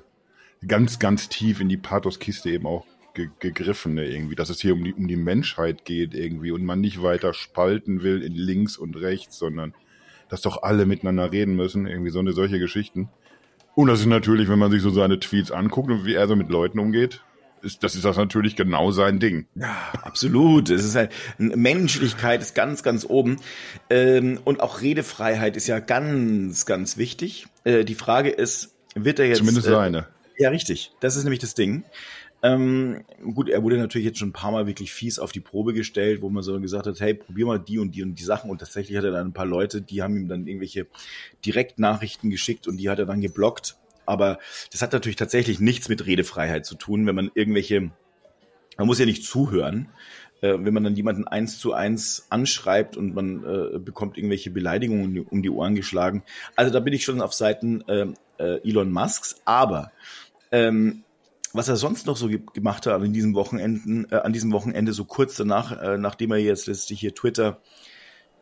ganz, 0.65 0.99
ganz 0.99 1.29
tief 1.29 1.59
in 1.59 1.69
die 1.69 1.77
Pathoskiste 1.77 2.49
eben 2.49 2.65
auch 2.65 2.85
ge 3.13 3.29
gegriffen, 3.39 3.95
ne, 3.95 4.05
irgendwie, 4.05 4.35
dass 4.35 4.49
es 4.49 4.61
hier 4.61 4.73
um 4.73 4.83
die, 4.83 4.93
um 4.93 5.07
die 5.07 5.15
Menschheit 5.15 5.85
geht 5.85 6.13
irgendwie 6.13 6.51
und 6.51 6.63
man 6.63 6.79
nicht 6.79 7.01
weiter 7.01 7.33
spalten 7.33 8.03
will 8.03 8.21
in 8.21 8.33
links 8.33 8.77
und 8.77 8.95
rechts, 8.95 9.37
sondern 9.37 9.73
dass 10.29 10.41
doch 10.41 10.61
alle 10.63 10.85
miteinander 10.85 11.31
reden 11.31 11.55
müssen, 11.55 11.87
irgendwie 11.87 12.11
so 12.11 12.19
eine 12.19 12.33
solche 12.33 12.59
Geschichten. 12.59 13.09
Und 13.77 13.89
das 13.89 13.99
ist 13.99 14.07
natürlich, 14.07 14.49
wenn 14.49 14.57
man 14.57 14.71
sich 14.71 14.81
so 14.81 14.89
seine 14.89 15.19
Tweets 15.19 15.51
anguckt 15.51 15.91
und 15.91 16.03
wie 16.03 16.15
er 16.15 16.27
so 16.27 16.35
mit 16.35 16.49
Leuten 16.49 16.79
umgeht, 16.79 17.21
ist, 17.61 17.83
das 17.83 17.93
ist 17.93 18.05
das 18.05 18.17
natürlich 18.17 18.55
genau 18.55 18.89
sein 18.89 19.19
Ding. 19.19 19.45
Ja, 19.53 19.77
absolut. 20.01 20.71
Es 20.71 20.83
ist 20.83 20.95
halt, 20.95 21.11
Menschlichkeit 21.37 22.41
ist 22.41 22.55
ganz, 22.55 22.81
ganz 22.81 23.05
oben. 23.07 23.37
Ähm, 23.91 24.39
und 24.45 24.61
auch 24.61 24.81
Redefreiheit 24.81 25.55
ist 25.55 25.67
ja 25.67 25.77
ganz, 25.77 26.65
ganz 26.65 26.97
wichtig. 26.97 27.45
Äh, 27.65 27.85
die 27.85 27.93
Frage 27.93 28.31
ist, 28.31 28.73
wird 28.95 29.19
er 29.19 29.27
jetzt. 29.27 29.37
Zumindest 29.37 29.67
äh, 29.67 29.71
seine. 29.71 30.07
Ja, 30.39 30.49
richtig. 30.49 30.93
Das 30.99 31.15
ist 31.15 31.23
nämlich 31.23 31.39
das 31.39 31.53
Ding. 31.53 31.83
Ähm, 32.43 33.03
gut, 33.33 33.49
er 33.49 33.63
wurde 33.63 33.77
natürlich 33.77 34.05
jetzt 34.05 34.19
schon 34.19 34.29
ein 34.29 34.33
paar 34.33 34.51
Mal 34.51 34.67
wirklich 34.67 34.91
fies 34.93 35.17
auf 35.17 35.31
die 35.31 35.39
Probe 35.39 35.73
gestellt, 35.73 36.21
wo 36.21 36.29
man 36.29 36.43
so 36.43 36.59
gesagt 36.59 36.85
hat, 36.85 36.99
hey, 36.99 37.15
probier 37.15 37.47
mal 37.47 37.59
die 37.59 37.79
und 37.79 37.95
die 37.95 38.03
und 38.03 38.15
die 38.15 38.23
Sachen. 38.23 38.51
Und 38.51 38.59
tatsächlich 38.59 38.97
hat 38.97 39.05
er 39.05 39.11
dann 39.11 39.27
ein 39.27 39.33
paar 39.33 39.45
Leute, 39.45 39.81
die 39.81 40.03
haben 40.03 40.15
ihm 40.15 40.27
dann 40.27 40.45
irgendwelche 40.45 40.87
Direktnachrichten 41.45 42.29
geschickt 42.29 42.67
und 42.67 42.77
die 42.77 42.89
hat 42.89 42.99
er 42.99 43.05
dann 43.05 43.21
geblockt. 43.21 43.75
Aber 44.05 44.39
das 44.71 44.81
hat 44.81 44.93
natürlich 44.93 45.15
tatsächlich 45.15 45.59
nichts 45.59 45.89
mit 45.89 46.05
Redefreiheit 46.05 46.65
zu 46.65 46.75
tun, 46.75 47.07
wenn 47.07 47.15
man 47.15 47.31
irgendwelche, 47.33 47.91
man 48.77 48.87
muss 48.87 48.99
ja 48.99 49.05
nicht 49.05 49.23
zuhören, 49.23 49.89
äh, 50.41 50.53
wenn 50.59 50.73
man 50.73 50.83
dann 50.83 50.95
jemanden 50.95 51.27
eins 51.27 51.59
zu 51.59 51.73
eins 51.73 52.27
anschreibt 52.29 52.95
und 52.95 53.15
man 53.15 53.43
äh, 53.43 53.79
bekommt 53.79 54.17
irgendwelche 54.17 54.51
Beleidigungen 54.51 55.25
um 55.27 55.41
die, 55.41 55.49
Ohren 55.49 55.75
geschlagen. 55.75 56.23
Also 56.55 56.71
da 56.71 56.79
bin 56.79 56.93
ich 56.93 57.03
schon 57.03 57.19
auf 57.19 57.33
Seiten 57.33 57.81
äh, 57.87 58.05
äh, 58.37 58.61
Elon 58.67 58.91
Musks. 58.91 59.41
Aber 59.45 59.91
ähm, 60.51 61.03
was 61.57 61.67
er 61.67 61.75
sonst 61.75 62.05
noch 62.05 62.17
so 62.17 62.27
ge 62.27 62.41
gemacht 62.53 62.85
hat 62.85 62.93
an 62.93 63.13
diesem 63.13 63.33
Wochenenden, 63.35 64.07
äh, 64.11 64.15
an 64.15 64.33
diesem 64.33 64.51
Wochenende, 64.51 64.93
so 64.93 65.05
kurz 65.05 65.35
danach, 65.35 65.81
äh, 65.81 65.97
nachdem 65.97 66.31
er 66.31 66.37
jetzt 66.37 66.67
letztlich 66.67 66.99
hier 66.99 67.13
Twitter 67.13 67.61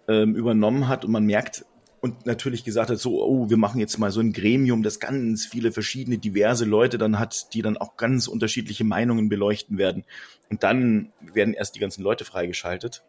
ähm, 0.07 0.35
übernommen 0.35 0.87
hat 0.87 1.05
und 1.05 1.11
man 1.11 1.25
merkt 1.25 1.65
und 2.01 2.27
natürlich 2.27 2.63
gesagt 2.63 2.91
hat, 2.91 2.99
so, 2.99 3.23
oh, 3.23 3.49
wir 3.49 3.57
machen 3.57 3.79
jetzt 3.79 3.97
mal 3.97 4.11
so 4.11 4.19
ein 4.19 4.31
Gremium, 4.31 4.83
das 4.83 4.99
ganz 4.99 5.45
viele 5.45 5.71
verschiedene, 5.71 6.19
diverse 6.19 6.63
Leute 6.63 6.99
dann 6.99 7.17
hat, 7.17 7.53
die 7.55 7.63
dann 7.63 7.77
auch 7.77 7.97
ganz 7.97 8.27
unterschiedliche 8.27 8.83
Meinungen 8.83 9.27
beleuchten 9.27 9.79
werden. 9.79 10.03
Und 10.51 10.61
dann 10.61 11.11
werden 11.19 11.55
erst 11.55 11.73
die 11.73 11.79
ganzen 11.79 12.03
Leute 12.03 12.23
freigeschaltet. 12.23 13.03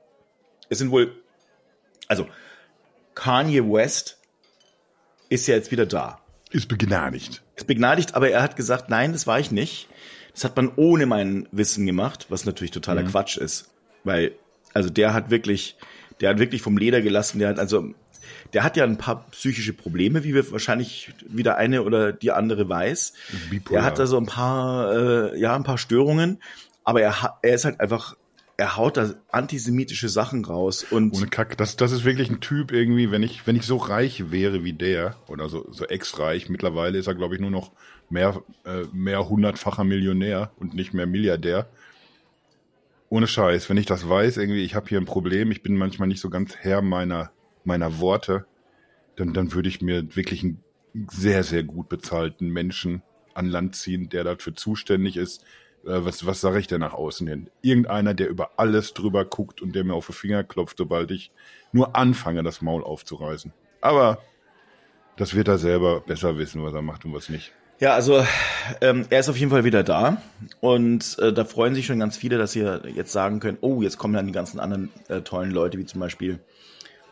Es 0.70 0.78
sind 0.78 0.90
wohl, 0.90 1.12
also 2.08 2.26
Kanye 3.14 3.70
West 3.70 4.18
ist 5.28 5.46
ja 5.46 5.56
jetzt 5.56 5.70
wieder 5.72 5.84
da. 5.84 6.22
Ist 6.50 6.68
begnadigt. 6.68 7.42
Ist 7.56 7.66
begnadigt, 7.66 8.14
aber 8.14 8.30
er 8.30 8.42
hat 8.42 8.56
gesagt, 8.56 8.88
nein, 8.88 9.12
das 9.12 9.26
war 9.26 9.40
ich 9.40 9.50
nicht. 9.50 9.88
Das 10.32 10.44
hat 10.44 10.56
man 10.56 10.70
ohne 10.76 11.06
mein 11.06 11.48
Wissen 11.50 11.86
gemacht, 11.86 12.26
was 12.28 12.44
natürlich 12.44 12.70
totaler 12.70 13.02
Mhm. 13.02 13.08
Quatsch 13.08 13.36
ist. 13.36 13.70
Weil, 14.04 14.32
also 14.74 14.90
der 14.90 15.12
hat 15.14 15.30
wirklich, 15.30 15.76
der 16.20 16.30
hat 16.30 16.38
wirklich 16.38 16.62
vom 16.62 16.76
Leder 16.76 17.00
gelassen, 17.00 17.38
der 17.38 17.48
hat 17.48 17.58
also, 17.58 17.94
der 18.52 18.62
hat 18.62 18.76
ja 18.76 18.84
ein 18.84 18.98
paar 18.98 19.26
psychische 19.30 19.72
Probleme, 19.72 20.22
wie 20.24 20.34
wir 20.34 20.50
wahrscheinlich 20.52 21.12
wieder 21.26 21.56
eine 21.56 21.82
oder 21.82 22.12
die 22.12 22.32
andere 22.32 22.68
weiß. 22.68 23.14
Bipolar. 23.50 23.82
Er 23.82 23.86
hat 23.86 23.98
also 23.98 24.18
ein 24.18 24.26
paar, 24.26 24.92
äh, 25.32 25.38
ja, 25.40 25.56
ein 25.56 25.64
paar 25.64 25.78
Störungen, 25.78 26.40
aber 26.84 27.00
er, 27.02 27.38
er 27.42 27.54
ist 27.54 27.64
halt 27.64 27.80
einfach, 27.80 28.16
er 28.58 28.76
haut 28.76 28.96
da 28.96 29.14
antisemitische 29.30 30.08
Sachen 30.08 30.44
raus 30.44 30.84
und 30.88 31.14
Ohne 31.14 31.26
Kack. 31.26 31.56
Das, 31.58 31.76
das 31.76 31.92
ist 31.92 32.04
wirklich 32.04 32.30
ein 32.30 32.40
Typ 32.40 32.72
irgendwie, 32.72 33.10
wenn 33.10 33.22
ich, 33.22 33.46
wenn 33.46 33.56
ich 33.56 33.64
so 33.64 33.76
reich 33.76 34.30
wäre 34.30 34.64
wie 34.64 34.72
der, 34.72 35.16
oder 35.28 35.48
so, 35.48 35.70
so 35.70 35.84
ex-reich, 35.84 36.48
mittlerweile 36.48 36.96
ist 36.96 37.06
er, 37.06 37.14
glaube 37.14 37.34
ich, 37.34 37.40
nur 37.40 37.50
noch 37.50 37.72
mehr, 38.08 38.42
äh, 38.64 38.84
mehr 38.92 39.28
hundertfacher 39.28 39.84
Millionär 39.84 40.52
und 40.58 40.74
nicht 40.74 40.94
mehr 40.94 41.06
Milliardär. 41.06 41.68
Ohne 43.10 43.26
Scheiß, 43.26 43.68
wenn 43.68 43.76
ich 43.76 43.86
das 43.86 44.08
weiß, 44.08 44.38
irgendwie, 44.38 44.64
ich 44.64 44.74
habe 44.74 44.88
hier 44.88 44.98
ein 44.98 45.04
Problem, 45.04 45.50
ich 45.50 45.62
bin 45.62 45.76
manchmal 45.76 46.08
nicht 46.08 46.20
so 46.20 46.30
ganz 46.30 46.56
Herr 46.56 46.80
meiner, 46.80 47.30
meiner 47.64 48.00
Worte, 48.00 48.46
dann, 49.16 49.34
dann 49.34 49.52
würde 49.52 49.68
ich 49.68 49.82
mir 49.82 50.16
wirklich 50.16 50.42
einen 50.42 50.62
sehr, 51.10 51.42
sehr 51.42 51.62
gut 51.62 51.88
bezahlten 51.88 52.48
Menschen 52.48 53.02
an 53.34 53.46
Land 53.46 53.76
ziehen, 53.76 54.08
der 54.08 54.24
dafür 54.24 54.54
zuständig 54.54 55.18
ist, 55.18 55.44
äh, 55.86 56.04
was, 56.04 56.26
was 56.26 56.40
sage 56.40 56.58
ich 56.58 56.66
denn 56.66 56.80
nach 56.80 56.94
außen 56.94 57.26
hin? 57.26 57.50
Irgendeiner, 57.62 58.14
der 58.14 58.28
über 58.28 58.50
alles 58.56 58.94
drüber 58.94 59.24
guckt 59.24 59.62
und 59.62 59.74
der 59.74 59.84
mir 59.84 59.94
auf 59.94 60.06
die 60.06 60.12
Finger 60.12 60.44
klopft, 60.44 60.78
sobald 60.78 61.10
ich 61.10 61.30
nur 61.72 61.96
anfange, 61.96 62.42
das 62.42 62.62
Maul 62.62 62.82
aufzureißen. 62.84 63.52
Aber 63.80 64.18
das 65.16 65.34
wird 65.34 65.48
er 65.48 65.58
selber 65.58 66.00
besser 66.00 66.36
wissen, 66.38 66.62
was 66.62 66.74
er 66.74 66.82
macht 66.82 67.04
und 67.04 67.14
was 67.14 67.28
nicht. 67.28 67.52
Ja, 67.78 67.92
also 67.92 68.24
ähm, 68.80 69.06
er 69.10 69.20
ist 69.20 69.28
auf 69.28 69.36
jeden 69.36 69.50
Fall 69.50 69.64
wieder 69.64 69.82
da 69.82 70.22
und 70.60 71.18
äh, 71.18 71.32
da 71.32 71.44
freuen 71.44 71.74
sich 71.74 71.84
schon 71.84 71.98
ganz 72.00 72.16
viele, 72.16 72.38
dass 72.38 72.52
sie 72.52 72.60
jetzt 72.60 73.12
sagen 73.12 73.38
können, 73.38 73.58
oh, 73.60 73.82
jetzt 73.82 73.98
kommen 73.98 74.14
dann 74.14 74.26
die 74.26 74.32
ganzen 74.32 74.60
anderen 74.60 74.90
äh, 75.08 75.20
tollen 75.20 75.50
Leute, 75.50 75.76
wie 75.76 75.84
zum 75.84 76.00
Beispiel 76.00 76.38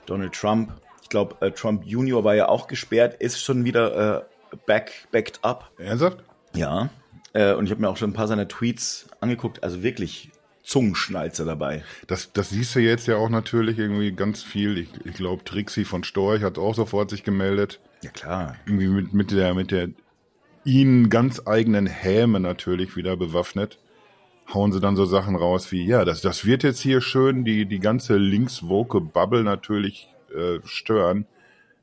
Donald 0.07 0.33
Trump. 0.33 0.73
Ich 1.03 1.11
glaube, 1.11 1.37
äh, 1.47 1.51
Trump 1.51 1.85
Junior 1.85 2.25
war 2.25 2.35
ja 2.35 2.49
auch 2.49 2.67
gesperrt, 2.67 3.15
ist 3.21 3.43
schon 3.43 3.67
wieder 3.67 4.23
äh, 4.23 4.57
back, 4.65 5.07
backed 5.13 5.41
up. 5.43 5.71
Ernsthaft? 5.77 6.25
Ja, 6.55 6.89
äh, 7.35 7.53
und 7.53 7.67
ich 7.67 7.71
habe 7.71 7.83
mir 7.83 7.89
auch 7.89 7.97
schon 7.97 8.11
ein 8.11 8.15
paar 8.15 8.29
seiner 8.29 8.49
Tweets 8.49 9.07
angeguckt, 9.21 9.63
also 9.63 9.83
wirklich 9.83 10.31
Zungenschnalzer 10.63 11.45
dabei. 11.45 11.85
Das, 12.07 12.33
das 12.33 12.49
siehst 12.49 12.75
du 12.75 12.81
jetzt 12.81 13.07
ja 13.07 13.17
auch 13.17 13.29
natürlich 13.29 13.79
irgendwie 13.79 14.13
ganz 14.13 14.43
viel. 14.43 14.79
Ich, 14.79 14.89
ich 15.05 15.15
glaube, 15.15 15.45
Trixie 15.45 15.85
von 15.85 16.05
Storch 16.05 16.43
hat 16.43 16.59
auch 16.59 16.75
sofort 16.75 17.11
sich 17.11 17.23
gemeldet. 17.23 17.81
Ja, 18.03 18.11
klar. 18.11 18.57
Irgendwie 18.65 18.89
mit, 18.89 19.13
mit 19.13 19.31
der, 19.31 19.53
mit 19.53 19.71
der 19.71 19.91
ihnen 20.65 21.11
ganz 21.11 21.43
eigenen 21.47 21.87
Häme 21.87 22.41
natürlich 22.41 22.97
wieder 22.97 23.17
bewaffnet, 23.19 23.79
hauen 24.53 24.73
sie 24.73 24.81
dann 24.81 24.97
so 24.97 25.05
Sachen 25.05 25.37
raus 25.37 25.71
wie, 25.71 25.85
ja, 25.85 26.07
das, 26.07 26.23
das 26.23 26.47
wird 26.47 26.63
jetzt 26.63 26.81
hier 26.81 27.03
schön 27.03 27.45
die, 27.45 27.67
die 27.67 27.81
ganze 27.81 28.17
linkswoke 28.17 29.03
Bubble 29.03 29.45
natürlich 29.45 30.09
äh, 30.35 30.61
stören, 30.65 31.27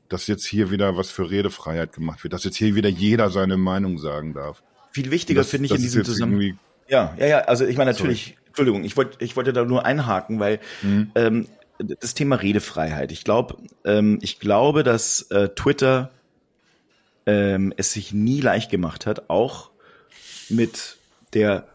dass 0.08 0.26
jetzt 0.26 0.44
hier 0.44 0.72
wieder 0.72 0.96
was 0.96 1.10
für 1.10 1.30
Redefreiheit 1.30 1.92
gemacht 1.92 2.24
wird, 2.24 2.32
dass 2.32 2.44
jetzt 2.44 2.56
hier 2.56 2.74
wieder 2.74 2.88
jeder 2.88 3.30
seine 3.30 3.56
Meinung 3.56 3.98
sagen 3.98 4.34
darf. 4.34 4.62
Viel 4.92 5.10
wichtiger 5.10 5.44
finde 5.44 5.66
ich 5.66 5.72
in 5.72 5.82
diesem 5.82 6.04
Zusammenhang. 6.04 6.58
Ja, 6.88 7.14
ja, 7.18 7.26
ja, 7.26 7.38
also 7.40 7.64
ich 7.66 7.76
meine 7.76 7.92
natürlich, 7.92 8.24
Sorry. 8.24 8.38
Entschuldigung, 8.48 8.84
ich 8.84 8.96
wollte 8.96 9.24
ich 9.24 9.34
wollte 9.36 9.52
da 9.52 9.64
nur 9.64 9.86
einhaken, 9.86 10.38
weil 10.38 10.60
mhm. 10.82 11.10
ähm, 11.14 11.48
das 11.78 12.14
Thema 12.14 12.36
Redefreiheit. 12.36 13.12
Ich 13.12 13.24
glaube, 13.24 13.56
ähm, 13.84 14.18
ich 14.20 14.38
glaube, 14.38 14.82
dass 14.82 15.22
äh, 15.30 15.48
Twitter 15.48 16.10
ähm, 17.26 17.72
es 17.76 17.92
sich 17.92 18.12
nie 18.12 18.40
leicht 18.40 18.70
gemacht 18.70 19.06
hat, 19.06 19.30
auch 19.30 19.70
mit 20.48 20.98
der 21.32 21.66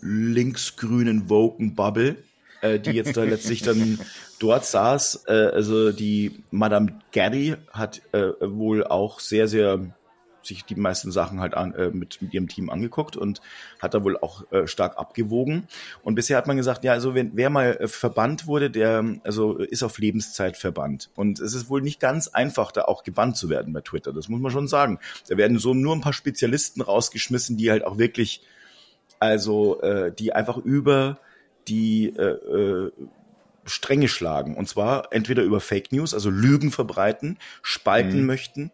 linksgrünen 0.00 1.28
Woken 1.28 1.74
Bubble, 1.74 2.16
äh, 2.62 2.78
die 2.78 2.92
jetzt 2.92 3.16
da 3.16 3.24
letztlich 3.24 3.62
dann 3.62 3.98
dort 4.38 4.64
saß. 4.64 5.24
Äh, 5.26 5.32
also 5.32 5.92
die 5.92 6.42
Madame 6.50 7.00
Gaddy 7.12 7.56
hat 7.72 8.02
äh, 8.12 8.30
wohl 8.40 8.84
auch 8.84 9.20
sehr, 9.20 9.48
sehr 9.48 9.92
sich 10.42 10.64
die 10.64 10.74
meisten 10.74 11.10
Sachen 11.10 11.40
halt 11.40 11.54
an, 11.54 11.74
äh, 11.74 11.90
mit, 11.90 12.20
mit 12.22 12.32
ihrem 12.32 12.48
Team 12.48 12.70
angeguckt 12.70 13.16
und 13.16 13.40
hat 13.80 13.94
da 13.94 14.04
wohl 14.04 14.16
auch 14.18 14.50
äh, 14.52 14.66
stark 14.66 14.98
abgewogen. 14.98 15.66
Und 16.02 16.14
bisher 16.14 16.36
hat 16.36 16.46
man 16.46 16.56
gesagt, 16.56 16.84
ja, 16.84 16.92
also 16.92 17.14
wenn 17.14 17.32
wer 17.34 17.50
mal 17.50 17.76
äh, 17.76 17.88
verbannt 17.88 18.46
wurde, 18.46 18.70
der 18.70 19.04
also 19.24 19.58
ist 19.58 19.82
auf 19.82 19.98
Lebenszeit 19.98 20.56
verbannt. 20.56 21.10
Und 21.14 21.40
es 21.40 21.54
ist 21.54 21.68
wohl 21.68 21.82
nicht 21.82 22.00
ganz 22.00 22.28
einfach, 22.28 22.72
da 22.72 22.82
auch 22.82 23.02
gebannt 23.02 23.36
zu 23.36 23.48
werden 23.48 23.72
bei 23.72 23.80
Twitter. 23.80 24.12
Das 24.12 24.28
muss 24.28 24.40
man 24.40 24.50
schon 24.50 24.68
sagen. 24.68 24.98
Da 25.28 25.36
werden 25.36 25.58
so 25.58 25.74
nur 25.74 25.94
ein 25.94 26.00
paar 26.00 26.12
Spezialisten 26.12 26.80
rausgeschmissen, 26.80 27.56
die 27.56 27.70
halt 27.70 27.84
auch 27.84 27.98
wirklich, 27.98 28.42
also 29.18 29.80
äh, 29.80 30.12
die 30.12 30.32
einfach 30.32 30.56
über 30.56 31.18
die 31.68 32.08
äh, 32.16 32.22
äh, 32.22 32.92
Stränge 33.66 34.08
schlagen. 34.08 34.56
Und 34.56 34.68
zwar 34.68 35.12
entweder 35.12 35.42
über 35.42 35.60
Fake 35.60 35.92
News, 35.92 36.14
also 36.14 36.30
Lügen 36.30 36.70
verbreiten, 36.70 37.38
spalten 37.62 38.20
mhm. 38.20 38.26
möchten 38.26 38.70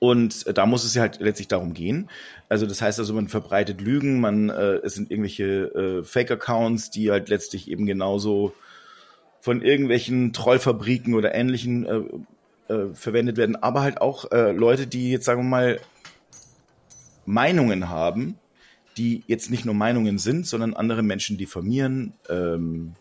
und 0.00 0.46
äh, 0.46 0.54
da 0.54 0.66
muss 0.66 0.82
es 0.84 0.94
ja 0.94 1.02
halt 1.02 1.20
letztlich 1.20 1.46
darum 1.46 1.74
gehen. 1.74 2.10
Also 2.48 2.66
das 2.66 2.82
heißt 2.82 2.98
also, 2.98 3.14
man 3.14 3.28
verbreitet 3.28 3.80
Lügen, 3.80 4.18
man 4.18 4.48
äh, 4.48 4.80
es 4.82 4.94
sind 4.94 5.10
irgendwelche 5.10 5.44
äh, 5.44 6.02
Fake-Accounts, 6.02 6.90
die 6.90 7.12
halt 7.12 7.28
letztlich 7.28 7.70
eben 7.70 7.86
genauso 7.86 8.52
von 9.40 9.62
irgendwelchen 9.62 10.32
Trollfabriken 10.32 11.14
oder 11.14 11.34
ähnlichen 11.34 11.86
äh, 11.86 12.72
äh, 12.72 12.94
verwendet 12.94 13.36
werden, 13.36 13.56
aber 13.56 13.82
halt 13.82 14.00
auch 14.00 14.32
äh, 14.32 14.52
Leute, 14.52 14.86
die 14.86 15.10
jetzt 15.10 15.26
sagen 15.26 15.42
wir 15.42 15.48
mal 15.48 15.80
Meinungen 17.26 17.90
haben, 17.90 18.38
die 18.96 19.22
jetzt 19.26 19.50
nicht 19.50 19.64
nur 19.66 19.74
Meinungen 19.74 20.18
sind, 20.18 20.46
sondern 20.46 20.74
andere 20.74 21.02
Menschen 21.02 21.36
diffamieren, 21.36 22.14
ähm, 22.28 22.94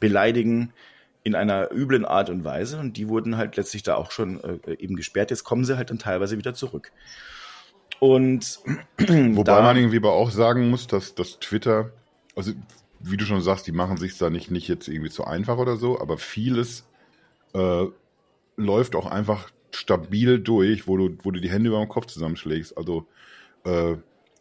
beleidigen, 0.00 0.72
in 1.24 1.34
einer 1.34 1.70
üblen 1.72 2.04
Art 2.04 2.30
und 2.30 2.44
Weise 2.44 2.78
und 2.78 2.96
die 2.96 3.08
wurden 3.08 3.36
halt 3.36 3.56
letztlich 3.56 3.82
da 3.82 3.94
auch 3.94 4.10
schon 4.10 4.42
äh, 4.42 4.74
eben 4.74 4.96
gesperrt. 4.96 5.30
Jetzt 5.30 5.44
kommen 5.44 5.64
sie 5.64 5.76
halt 5.76 5.90
dann 5.90 5.98
teilweise 5.98 6.36
wieder 6.38 6.54
zurück. 6.54 6.92
Und 8.00 8.58
wobei 8.98 9.42
da, 9.42 9.62
man 9.62 9.76
irgendwie 9.76 9.98
aber 9.98 10.12
auch 10.12 10.30
sagen 10.30 10.70
muss, 10.70 10.88
dass, 10.88 11.14
dass 11.14 11.38
Twitter, 11.38 11.92
also 12.34 12.52
wie 12.98 13.16
du 13.16 13.24
schon 13.24 13.40
sagst, 13.40 13.66
die 13.66 13.72
machen 13.72 13.96
sich 13.96 14.18
da 14.18 14.30
nicht, 14.30 14.50
nicht 14.50 14.68
jetzt 14.68 14.88
irgendwie 14.88 15.10
zu 15.10 15.24
einfach 15.24 15.58
oder 15.58 15.76
so, 15.76 16.00
aber 16.00 16.18
vieles 16.18 16.84
äh, 17.54 17.84
läuft 18.56 18.96
auch 18.96 19.06
einfach 19.06 19.50
stabil 19.70 20.40
durch, 20.40 20.86
wo 20.86 20.96
du, 20.96 21.16
wo 21.22 21.30
du 21.30 21.40
die 21.40 21.50
Hände 21.50 21.68
über 21.68 21.78
den 21.78 21.88
Kopf 21.88 22.06
zusammenschlägst. 22.06 22.76
Also 22.76 23.06
äh, 23.64 23.96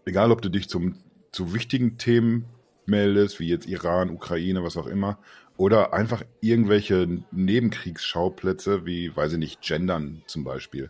egal, 0.06 0.32
ob 0.32 0.42
du 0.42 0.50
dich 0.50 0.68
zum, 0.68 0.96
zu 1.32 1.54
wichtigen 1.54 1.98
Themen 1.98 2.46
meldest, 2.86 3.40
wie 3.40 3.48
jetzt 3.48 3.68
Iran, 3.68 4.10
Ukraine, 4.10 4.64
was 4.64 4.78
auch 4.78 4.88
immer, 4.88 5.18
oder 5.58 5.94
einfach 5.94 6.24
irgendwelche 6.40 7.08
Nebenkriegsschauplätze, 7.32 8.86
wie, 8.86 9.16
weiß 9.16 9.34
ich 9.34 9.40
nicht, 9.40 9.62
Gendern 9.62 10.24
zum 10.26 10.44
Beispiel. 10.44 10.90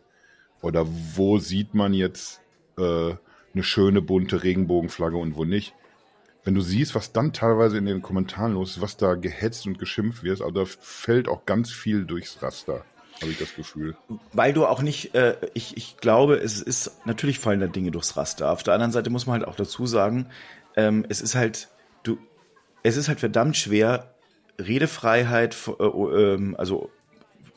Oder 0.61 0.85
wo 1.15 1.39
sieht 1.39 1.73
man 1.73 1.93
jetzt 1.93 2.41
äh, 2.77 3.15
eine 3.53 3.63
schöne 3.63 4.01
bunte 4.01 4.43
Regenbogenflagge 4.43 5.17
und 5.17 5.35
wo 5.35 5.45
nicht. 5.45 5.73
Wenn 6.43 6.55
du 6.55 6.61
siehst, 6.61 6.95
was 6.95 7.11
dann 7.11 7.33
teilweise 7.33 7.77
in 7.77 7.85
den 7.85 8.01
Kommentaren 8.01 8.53
los 8.53 8.77
ist, 8.77 8.81
was 8.81 8.97
da 8.97 9.15
gehetzt 9.15 9.67
und 9.67 9.77
geschimpft 9.77 10.23
wird, 10.23 10.41
also 10.41 10.51
da 10.51 10.65
fällt 10.65 11.27
auch 11.27 11.45
ganz 11.45 11.71
viel 11.71 12.05
durchs 12.05 12.41
Raster, 12.41 12.83
habe 13.21 13.31
ich 13.31 13.37
das 13.37 13.53
Gefühl. 13.55 13.95
Weil 14.33 14.53
du 14.53 14.65
auch 14.65 14.81
nicht, 14.81 15.13
äh, 15.13 15.35
ich, 15.53 15.77
ich 15.77 15.97
glaube, 15.97 16.35
es 16.37 16.61
ist, 16.61 17.05
natürlich 17.05 17.37
fallen 17.37 17.59
da 17.59 17.67
Dinge 17.67 17.91
durchs 17.91 18.17
Raster. 18.17 18.51
Auf 18.51 18.63
der 18.63 18.73
anderen 18.73 18.91
Seite 18.91 19.11
muss 19.11 19.27
man 19.27 19.39
halt 19.39 19.47
auch 19.47 19.55
dazu 19.55 19.85
sagen, 19.85 20.27
ähm, 20.75 21.05
es 21.09 21.21
ist 21.21 21.35
halt, 21.35 21.67
du, 22.01 22.17
es 22.81 22.97
ist 22.97 23.07
halt 23.07 23.19
verdammt 23.19 23.55
schwer, 23.55 24.10
Redefreiheit, 24.67 25.57
äh, 25.79 25.83
ähm, 25.83 26.55
also 26.57 26.89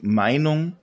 Meinung 0.01 0.77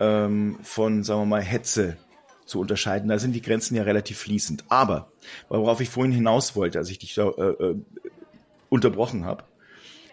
ähm, 0.00 0.58
von, 0.62 1.04
sagen 1.04 1.22
wir 1.22 1.26
mal, 1.26 1.42
Hetze 1.42 1.96
zu 2.44 2.60
unterscheiden. 2.60 3.08
Da 3.08 3.18
sind 3.18 3.32
die 3.32 3.42
Grenzen 3.42 3.76
ja 3.76 3.82
relativ 3.82 4.18
fließend. 4.18 4.64
Aber, 4.68 5.10
worauf 5.48 5.80
ich 5.80 5.88
vorhin 5.88 6.12
hinaus 6.12 6.56
wollte, 6.56 6.78
als 6.78 6.90
ich 6.90 6.98
dich 6.98 7.14
da 7.14 7.28
äh, 7.28 7.50
äh, 7.50 7.76
unterbrochen 8.68 9.24
habe, 9.24 9.44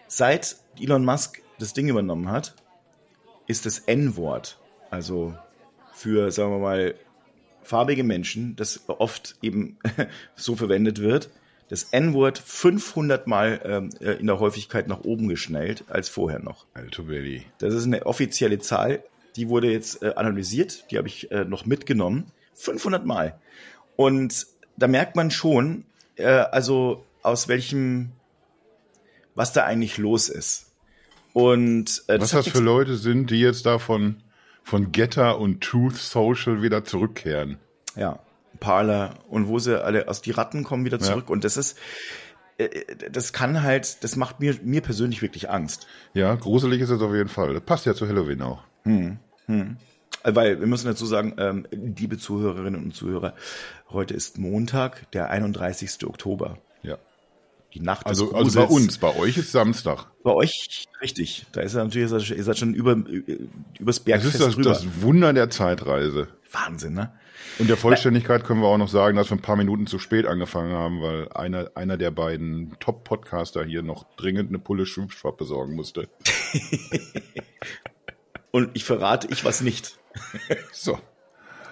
seit 0.06 0.56
Elon 0.78 1.04
Musk 1.04 1.42
das 1.58 1.72
Ding 1.72 1.88
übernommen 1.88 2.30
hat, 2.30 2.54
ist 3.46 3.66
das 3.66 3.80
N-Wort, 3.80 4.58
also 4.90 5.34
für, 5.92 6.30
sagen 6.30 6.52
wir 6.52 6.58
mal, 6.58 6.94
farbige 7.62 8.04
Menschen, 8.04 8.56
das 8.56 8.80
oft 8.86 9.36
eben 9.42 9.78
so 10.36 10.56
verwendet 10.56 11.00
wird, 11.00 11.30
das 11.70 11.84
N-Wort 11.84 12.38
500 12.38 13.28
Mal 13.28 13.60
ähm, 13.64 13.90
äh, 14.00 14.14
in 14.14 14.26
der 14.26 14.40
Häufigkeit 14.40 14.88
nach 14.88 15.00
oben 15.02 15.28
geschnellt 15.28 15.84
als 15.88 16.08
vorher 16.08 16.40
noch. 16.40 16.66
Alter 16.74 17.04
Baby. 17.04 17.46
Das 17.58 17.72
ist 17.72 17.84
eine 17.84 18.06
offizielle 18.06 18.58
Zahl, 18.58 19.04
die 19.36 19.48
wurde 19.48 19.70
jetzt 19.70 20.02
äh, 20.02 20.14
analysiert, 20.16 20.90
die 20.90 20.98
habe 20.98 21.06
ich 21.06 21.30
äh, 21.30 21.44
noch 21.44 21.66
mitgenommen. 21.66 22.32
500 22.54 23.06
Mal. 23.06 23.38
Und 23.94 24.48
da 24.76 24.88
merkt 24.88 25.14
man 25.14 25.30
schon, 25.30 25.84
äh, 26.16 26.26
also 26.26 27.04
aus 27.22 27.46
welchem, 27.46 28.10
was 29.36 29.52
da 29.52 29.64
eigentlich 29.64 29.96
los 29.96 30.28
ist. 30.28 30.72
Und 31.32 32.02
äh, 32.08 32.20
was 32.20 32.32
das 32.32 32.48
für 32.48 32.58
Leute 32.58 32.96
sind, 32.96 33.30
die 33.30 33.40
jetzt 33.40 33.64
da 33.64 33.78
von, 33.78 34.16
von 34.64 34.90
Getter 34.90 35.38
und 35.38 35.62
Truth 35.62 35.96
Social 35.96 36.62
wieder 36.62 36.84
zurückkehren. 36.84 37.58
Ja, 37.94 38.18
Parler 38.60 39.14
und 39.28 39.48
wo 39.48 39.58
sie 39.58 39.82
alle 39.82 40.08
aus 40.08 40.22
die 40.22 40.30
Ratten 40.30 40.64
kommen 40.64 40.84
wieder 40.84 41.00
zurück. 41.00 41.24
Ja. 41.28 41.32
Und 41.32 41.44
das 41.44 41.56
ist, 41.56 41.78
äh, 42.58 42.68
das 43.10 43.32
kann 43.32 43.62
halt, 43.62 44.04
das 44.04 44.16
macht 44.16 44.40
mir, 44.40 44.56
mir 44.62 44.82
persönlich 44.82 45.22
wirklich 45.22 45.50
Angst. 45.50 45.86
Ja, 46.14 46.34
gruselig 46.34 46.80
ist 46.80 46.90
es 46.90 47.00
auf 47.00 47.14
jeden 47.14 47.28
Fall. 47.28 47.54
Das 47.54 47.62
passt 47.62 47.86
ja 47.86 47.94
zu 47.94 48.06
Halloween 48.06 48.42
auch. 48.42 48.62
Hm, 48.84 49.18
hm. 49.46 49.76
Weil 50.22 50.60
wir 50.60 50.66
müssen 50.66 50.86
dazu 50.86 51.06
sagen, 51.06 51.34
ähm, 51.38 51.66
liebe 51.70 52.18
Zuhörerinnen 52.18 52.82
und 52.82 52.94
Zuhörer, 52.94 53.34
heute 53.88 54.12
ist 54.14 54.38
Montag, 54.38 55.10
der 55.12 55.30
31. 55.30 56.06
Oktober. 56.06 56.58
Ja. 56.82 56.98
Die 57.72 57.80
Nacht 57.80 58.06
also, 58.06 58.26
des 58.26 58.34
Also 58.34 58.60
bei 58.60 58.66
uns, 58.66 58.98
bei 58.98 59.16
euch 59.16 59.38
ist 59.38 59.52
Samstag. 59.52 60.06
Bei 60.22 60.32
euch, 60.32 60.84
richtig. 61.00 61.46
Da 61.52 61.62
ist 61.62 61.74
er 61.74 61.84
natürlich, 61.84 62.30
ihr 62.36 62.44
seid 62.44 62.58
schon 62.58 62.74
über, 62.74 62.92
übers 63.78 64.00
Bergfest 64.00 64.34
Das 64.34 64.40
ist 64.40 64.46
das, 64.46 64.54
drüber. 64.56 64.70
das 64.70 65.02
Wunder 65.02 65.32
der 65.32 65.48
Zeitreise. 65.48 66.28
Wahnsinn, 66.52 66.94
ne? 66.94 67.12
Und 67.58 67.68
der 67.68 67.76
Vollständigkeit 67.76 68.44
können 68.44 68.60
wir 68.60 68.68
auch 68.68 68.78
noch 68.78 68.88
sagen, 68.88 69.16
dass 69.16 69.30
wir 69.30 69.36
ein 69.36 69.42
paar 69.42 69.56
Minuten 69.56 69.86
zu 69.86 69.98
spät 69.98 70.26
angefangen 70.26 70.72
haben, 70.72 71.00
weil 71.00 71.28
einer, 71.32 71.70
einer 71.74 71.96
der 71.96 72.10
beiden 72.10 72.76
Top-Podcaster 72.80 73.64
hier 73.64 73.82
noch 73.82 74.04
dringend 74.16 74.48
eine 74.48 74.58
Pulle 74.58 74.86
Schwimmschwab 74.86 75.36
besorgen 75.36 75.74
musste. 75.74 76.08
Und 78.50 78.70
ich 78.74 78.84
verrate, 78.84 79.28
ich 79.30 79.44
was 79.44 79.60
nicht. 79.60 79.98
so. 80.72 80.98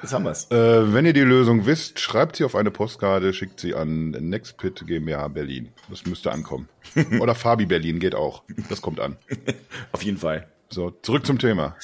Jetzt 0.02 0.12
haben 0.12 0.24
wir's. 0.24 0.48
Äh, 0.52 0.92
wenn 0.94 1.06
ihr 1.06 1.12
die 1.12 1.22
Lösung 1.22 1.66
wisst, 1.66 1.98
schreibt 1.98 2.36
sie 2.36 2.44
auf 2.44 2.54
eine 2.54 2.70
Postkarte, 2.70 3.32
schickt 3.32 3.58
sie 3.58 3.74
an 3.74 4.10
Nextpit 4.10 4.86
GmbH 4.86 5.26
Berlin. 5.26 5.72
Das 5.90 6.06
müsste 6.06 6.30
ankommen. 6.30 6.68
Oder 7.20 7.34
Fabi 7.34 7.66
Berlin 7.66 7.98
geht 7.98 8.14
auch. 8.14 8.44
Das 8.68 8.80
kommt 8.80 9.00
an. 9.00 9.16
auf 9.90 10.02
jeden 10.02 10.18
Fall. 10.18 10.46
So, 10.70 10.90
zurück 11.02 11.26
zum 11.26 11.40
Thema. 11.40 11.76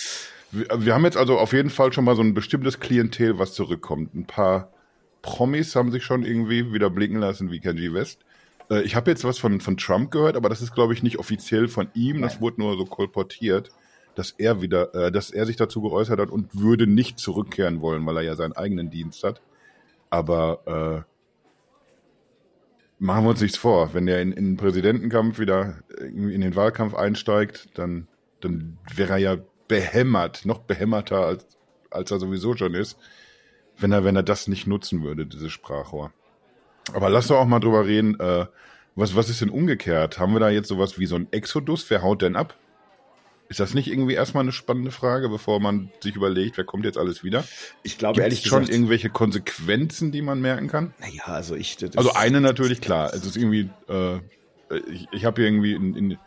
Wir, 0.54 0.66
wir 0.86 0.94
haben 0.94 1.04
jetzt 1.04 1.16
also 1.16 1.38
auf 1.38 1.52
jeden 1.52 1.70
Fall 1.70 1.92
schon 1.92 2.04
mal 2.04 2.14
so 2.14 2.22
ein 2.22 2.32
bestimmtes 2.32 2.78
Klientel, 2.78 3.38
was 3.38 3.54
zurückkommt. 3.54 4.14
Ein 4.14 4.26
paar 4.26 4.70
Promis 5.20 5.74
haben 5.74 5.90
sich 5.90 6.04
schon 6.04 6.24
irgendwie 6.24 6.72
wieder 6.72 6.90
blicken 6.90 7.18
lassen, 7.18 7.50
wie 7.50 7.58
Kenji 7.58 7.92
West. 7.92 8.20
Äh, 8.70 8.82
ich 8.82 8.94
habe 8.94 9.10
jetzt 9.10 9.24
was 9.24 9.38
von, 9.38 9.60
von 9.60 9.76
Trump 9.76 10.12
gehört, 10.12 10.36
aber 10.36 10.48
das 10.48 10.62
ist, 10.62 10.74
glaube 10.74 10.92
ich, 10.92 11.02
nicht 11.02 11.18
offiziell 11.18 11.66
von 11.66 11.88
ihm. 11.94 12.22
Das 12.22 12.40
wurde 12.40 12.60
nur 12.60 12.76
so 12.76 12.84
kolportiert, 12.84 13.70
dass 14.14 14.30
er 14.30 14.62
wieder, 14.62 14.94
äh, 14.94 15.10
dass 15.10 15.30
er 15.30 15.44
sich 15.46 15.56
dazu 15.56 15.82
geäußert 15.82 16.20
hat 16.20 16.30
und 16.30 16.56
würde 16.58 16.86
nicht 16.86 17.18
zurückkehren 17.18 17.80
wollen, 17.80 18.06
weil 18.06 18.18
er 18.18 18.22
ja 18.22 18.36
seinen 18.36 18.52
eigenen 18.52 18.90
Dienst 18.90 19.24
hat. 19.24 19.40
Aber 20.10 21.04
äh, 21.04 21.14
machen 23.00 23.24
wir 23.24 23.30
uns 23.30 23.40
nichts 23.40 23.58
vor. 23.58 23.92
Wenn 23.92 24.06
er 24.06 24.22
in, 24.22 24.30
in 24.30 24.44
den 24.44 24.56
Präsidentenkampf 24.56 25.40
wieder 25.40 25.82
in 25.98 26.40
den 26.40 26.54
Wahlkampf 26.54 26.94
einsteigt, 26.94 27.70
dann, 27.74 28.06
dann 28.40 28.78
wäre 28.94 29.14
er 29.14 29.18
ja 29.18 29.36
behämmert, 29.68 30.44
noch 30.44 30.60
behämmerter 30.60 31.26
als, 31.26 31.46
als 31.90 32.10
er 32.10 32.18
sowieso 32.18 32.56
schon 32.56 32.74
ist, 32.74 32.98
wenn 33.78 33.92
er, 33.92 34.04
wenn 34.04 34.16
er 34.16 34.22
das 34.22 34.48
nicht 34.48 34.66
nutzen 34.66 35.02
würde, 35.02 35.26
dieses 35.26 35.52
Sprachrohr. 35.52 36.12
Aber 36.92 37.08
lass 37.08 37.28
doch 37.28 37.38
auch 37.38 37.46
mal 37.46 37.60
drüber 37.60 37.86
reden, 37.86 38.18
äh, 38.20 38.46
was, 38.94 39.16
was 39.16 39.28
ist 39.28 39.40
denn 39.40 39.50
umgekehrt? 39.50 40.18
Haben 40.18 40.34
wir 40.34 40.40
da 40.40 40.50
jetzt 40.50 40.68
sowas 40.68 40.98
wie 40.98 41.06
so 41.06 41.16
ein 41.16 41.28
Exodus? 41.32 41.88
Wer 41.90 42.02
haut 42.02 42.22
denn 42.22 42.36
ab? 42.36 42.56
Ist 43.48 43.60
das 43.60 43.74
nicht 43.74 43.88
irgendwie 43.88 44.14
erstmal 44.14 44.42
eine 44.42 44.52
spannende 44.52 44.90
Frage, 44.90 45.28
bevor 45.28 45.60
man 45.60 45.90
sich 46.00 46.16
überlegt, 46.16 46.56
wer 46.56 46.64
kommt 46.64 46.84
jetzt 46.84 46.96
alles 46.96 47.22
wieder? 47.22 47.44
Ich 47.82 47.98
glaube 47.98 48.14
Gibt's 48.14 48.24
ehrlich 48.24 48.46
schon 48.46 48.60
gesagt, 48.60 48.74
irgendwelche 48.74 49.10
Konsequenzen, 49.10 50.12
die 50.12 50.22
man 50.22 50.40
merken 50.40 50.68
kann? 50.68 50.94
naja, 50.98 51.24
also 51.26 51.54
ich, 51.54 51.76
Also 51.96 52.14
eine 52.14 52.40
natürlich 52.40 52.80
klar. 52.80 53.12
Es 53.12 53.26
ist 53.26 53.36
irgendwie, 53.36 53.68
äh, 53.88 54.20
ich, 54.90 55.08
ich 55.12 55.24
habe 55.24 55.42
hier 55.42 55.50
irgendwie 55.50 55.74
in, 55.74 55.94
in, 55.94 56.18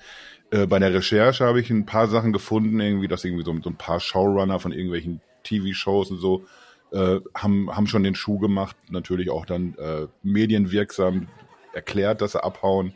äh, 0.52 0.66
bei 0.66 0.80
der 0.80 0.94
Recherche 0.94 1.46
habe 1.46 1.60
ich 1.60 1.70
ein 1.70 1.86
paar 1.86 2.08
Sachen 2.08 2.34
gefunden, 2.34 2.80
irgendwie, 2.80 3.08
dass 3.08 3.26
irgendwie 3.26 3.44
so, 3.44 3.56
so 3.62 3.70
ein 3.70 3.78
paar 3.78 4.00
Showrunner 4.00 4.60
von 4.60 4.72
irgendwelchen 4.72 5.22
TV-Shows 5.44 6.12
und 6.12 6.20
so 6.20 6.46
äh, 6.92 7.20
haben, 7.36 7.76
haben 7.76 7.88
schon 7.88 8.04
den 8.04 8.16
Schuh 8.16 8.40
gemacht, 8.40 8.76
natürlich 8.90 9.30
auch 9.30 9.46
dann 9.46 9.76
äh, 9.78 10.08
medienwirksam 10.24 11.28
erklärt, 11.74 12.22
dass 12.22 12.34
sie 12.34 12.44
abhauen. 12.44 12.94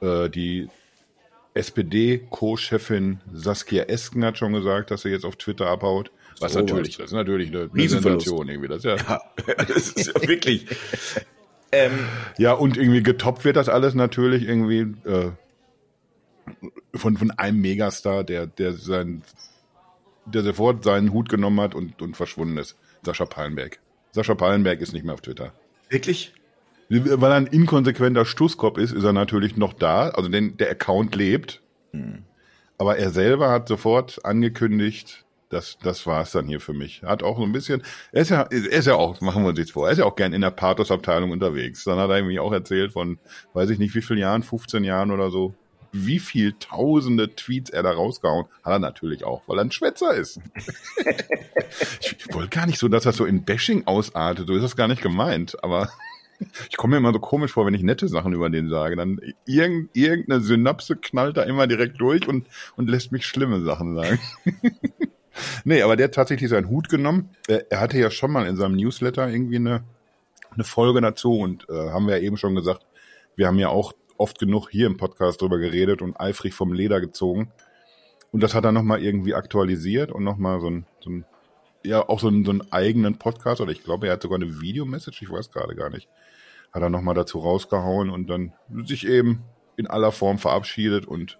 Äh, 0.00 0.28
die 0.28 0.68
SPD-Co-Chefin 1.54 3.20
Saskia 3.32 3.84
Esken 3.84 4.24
hat 4.24 4.38
schon 4.38 4.52
gesagt, 4.52 4.90
dass 4.90 5.02
sie 5.02 5.10
jetzt 5.10 5.24
auf 5.24 5.36
Twitter 5.36 5.66
abhaut. 5.66 6.10
Was 6.40 6.52
So 6.52 6.60
natürlich, 6.60 6.98
was. 6.98 7.04
das 7.04 7.10
ist 7.10 7.16
natürlich 7.16 7.54
eine. 7.54 7.88
Sensation 7.88 8.48
irgendwie. 8.48 8.68
Das 8.68 8.78
ist 8.78 8.84
ja, 8.84 8.96
Ja, 8.96 9.54
das 9.64 9.90
ist 9.90 10.06
ja 10.06 10.28
wirklich. 10.28 10.66
ähm, 11.72 11.92
Ja, 12.38 12.52
und 12.52 12.76
irgendwie 12.76 13.02
getoppt 13.02 13.44
wird 13.44 13.56
das 13.56 13.68
alles 13.68 13.94
natürlich 13.94 14.44
irgendwie 14.48 14.94
äh, 15.08 15.32
von, 16.94 17.16
von 17.16 17.30
einem 17.32 17.60
Megastar, 17.60 18.24
der, 18.24 18.46
der 18.46 18.72
sein, 18.72 19.22
der 20.26 20.42
sofort 20.42 20.84
seinen 20.84 21.12
Hut 21.12 21.28
genommen 21.28 21.60
hat 21.60 21.74
und, 21.74 22.00
und 22.02 22.16
verschwunden 22.16 22.58
ist. 22.58 22.76
Sascha 23.02 23.24
Pallenberg. 23.24 23.80
Sascha 24.12 24.34
Pallenberg 24.34 24.80
ist 24.80 24.92
nicht 24.92 25.04
mehr 25.04 25.14
auf 25.14 25.20
Twitter. 25.20 25.52
wirklich? 25.88 26.34
Weil 26.88 27.30
er 27.30 27.36
ein 27.36 27.46
inkonsequenter 27.46 28.24
Stusskopf 28.24 28.76
ist, 28.76 28.92
ist 28.92 29.04
er 29.04 29.12
natürlich 29.12 29.56
noch 29.56 29.72
da. 29.72 30.08
Also 30.08 30.28
denn 30.28 30.56
der 30.56 30.70
Account 30.70 31.14
lebt. 31.14 31.62
Aber 32.78 32.96
er 32.96 33.10
selber 33.10 33.50
hat 33.50 33.68
sofort 33.68 34.24
angekündigt, 34.24 35.24
das, 35.50 35.78
das 35.82 36.06
war's 36.06 36.32
dann 36.32 36.46
hier 36.46 36.60
für 36.60 36.72
mich. 36.72 37.02
Hat 37.02 37.22
auch 37.22 37.36
so 37.36 37.42
ein 37.42 37.52
bisschen, 37.52 37.82
er 38.12 38.22
ist 38.22 38.30
ja, 38.30 38.42
er 38.42 38.52
ist 38.52 38.86
ja 38.86 38.94
auch, 38.94 39.20
machen 39.20 39.42
wir 39.42 39.50
uns 39.50 39.58
jetzt 39.58 39.72
vor, 39.72 39.86
er 39.86 39.92
ist 39.92 39.98
ja 39.98 40.04
auch 40.04 40.16
gern 40.16 40.32
in 40.32 40.40
der 40.40 40.50
Pathos-Abteilung 40.50 41.32
unterwegs. 41.32 41.84
Dann 41.84 41.98
hat 41.98 42.08
er 42.08 42.16
irgendwie 42.16 42.38
auch 42.38 42.52
erzählt 42.52 42.92
von, 42.92 43.18
weiß 43.52 43.70
ich 43.70 43.78
nicht 43.78 43.94
wie 43.94 44.00
vielen 44.00 44.20
Jahren, 44.20 44.42
15 44.42 44.84
Jahren 44.84 45.10
oder 45.10 45.30
so, 45.30 45.54
wie 45.92 46.18
viel 46.18 46.54
tausende 46.58 47.34
Tweets 47.34 47.70
er 47.70 47.82
da 47.82 47.92
rausgehauen. 47.92 48.46
Hat 48.62 48.72
er 48.72 48.78
natürlich 48.78 49.24
auch, 49.24 49.42
weil 49.46 49.58
er 49.58 49.64
ein 49.64 49.72
Schwätzer 49.72 50.14
ist. 50.14 50.40
ich 52.00 52.32
wollte 52.32 52.50
gar 52.50 52.66
nicht 52.66 52.78
so, 52.78 52.88
dass 52.88 53.04
das 53.04 53.16
so 53.16 53.24
in 53.24 53.44
Bashing 53.44 53.86
ausartet, 53.86 54.46
so 54.46 54.54
ist 54.54 54.62
das 54.62 54.76
gar 54.76 54.88
nicht 54.88 55.02
gemeint, 55.02 55.62
aber 55.62 55.90
ich 56.70 56.76
komme 56.76 56.92
mir 56.92 56.98
immer 56.98 57.12
so 57.12 57.20
komisch 57.20 57.52
vor, 57.52 57.66
wenn 57.66 57.74
ich 57.74 57.82
nette 57.82 58.08
Sachen 58.08 58.32
über 58.32 58.50
den 58.50 58.68
sage. 58.68 58.96
Dann 58.96 59.20
irgend, 59.46 59.90
irgendeine 59.94 60.40
Synapse 60.40 60.96
knallt 60.96 61.36
da 61.36 61.42
immer 61.42 61.66
direkt 61.66 62.00
durch 62.00 62.26
und, 62.28 62.46
und 62.76 62.88
lässt 62.88 63.12
mich 63.12 63.26
schlimme 63.26 63.62
Sachen 63.62 63.94
sagen. 63.94 64.18
nee, 65.64 65.82
aber 65.82 65.96
der 65.96 66.04
hat 66.04 66.14
tatsächlich 66.14 66.50
seinen 66.50 66.68
Hut 66.68 66.88
genommen. 66.88 67.30
Er, 67.46 67.70
er 67.70 67.80
hatte 67.80 67.98
ja 67.98 68.10
schon 68.10 68.32
mal 68.32 68.46
in 68.46 68.56
seinem 68.56 68.76
Newsletter 68.76 69.28
irgendwie 69.28 69.56
eine, 69.56 69.84
eine 70.50 70.64
Folge 70.64 71.00
dazu 71.00 71.38
und 71.38 71.68
äh, 71.68 71.90
haben 71.90 72.06
wir 72.06 72.16
ja 72.16 72.22
eben 72.22 72.36
schon 72.36 72.54
gesagt, 72.54 72.86
wir 73.36 73.46
haben 73.46 73.58
ja 73.58 73.68
auch 73.68 73.92
oft 74.20 74.38
genug 74.38 74.68
hier 74.70 74.86
im 74.86 74.96
Podcast 74.96 75.40
drüber 75.40 75.58
geredet 75.58 76.02
und 76.02 76.20
eifrig 76.20 76.54
vom 76.54 76.72
Leder 76.72 77.00
gezogen. 77.00 77.50
Und 78.32 78.42
das 78.42 78.54
hat 78.54 78.64
er 78.64 78.72
nochmal 78.72 79.02
irgendwie 79.02 79.34
aktualisiert 79.34 80.12
und 80.12 80.22
nochmal 80.22 80.60
so 80.60 80.68
ein, 80.68 80.86
so 81.00 81.10
ein, 81.10 81.24
ja, 81.84 82.08
auch 82.08 82.20
so 82.20 82.28
einen, 82.28 82.44
so 82.44 82.54
eigenen 82.70 83.18
Podcast 83.18 83.60
oder 83.60 83.72
ich 83.72 83.82
glaube, 83.82 84.06
er 84.06 84.12
hat 84.12 84.22
sogar 84.22 84.38
eine 84.38 84.60
Videomessage, 84.60 85.22
ich 85.22 85.30
weiß 85.30 85.50
gerade 85.50 85.74
gar 85.74 85.90
nicht 85.90 86.08
hat 86.72 86.82
er 86.82 86.90
nochmal 86.90 87.14
dazu 87.14 87.38
rausgehauen 87.38 88.10
und 88.10 88.28
dann 88.28 88.52
sich 88.84 89.06
eben 89.06 89.42
in 89.76 89.86
aller 89.86 90.12
Form 90.12 90.38
verabschiedet. 90.38 91.06
Und 91.06 91.38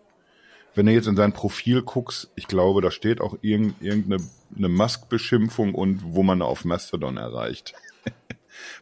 wenn 0.74 0.86
du 0.86 0.92
jetzt 0.92 1.06
in 1.06 1.16
sein 1.16 1.32
Profil 1.32 1.82
guckst, 1.82 2.30
ich 2.34 2.46
glaube, 2.46 2.80
da 2.80 2.90
steht 2.90 3.20
auch 3.20 3.36
irgend, 3.40 3.80
irgendeine 3.80 4.24
eine 4.56 4.68
Musk-Beschimpfung 4.68 5.74
und 5.74 6.02
wo 6.02 6.22
man 6.22 6.42
auf 6.42 6.64
Mastodon 6.64 7.16
erreicht. 7.16 7.74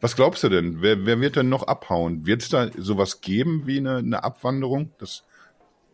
Was 0.01 0.17
glaubst 0.17 0.43
du 0.45 0.49
denn? 0.49 0.83
Wer, 0.83 1.07
wer 1.07 1.21
wird 1.21 1.37
denn 1.37 1.49
noch 1.49 1.67
abhauen? 1.67 2.27
Wird 2.27 2.43
es 2.43 2.49
da 2.49 2.71
sowas 2.77 3.21
geben 3.21 3.67
wie 3.67 3.79
eine, 3.79 3.99
eine 3.99 4.25
Abwanderung? 4.25 4.93
Dass 4.99 5.25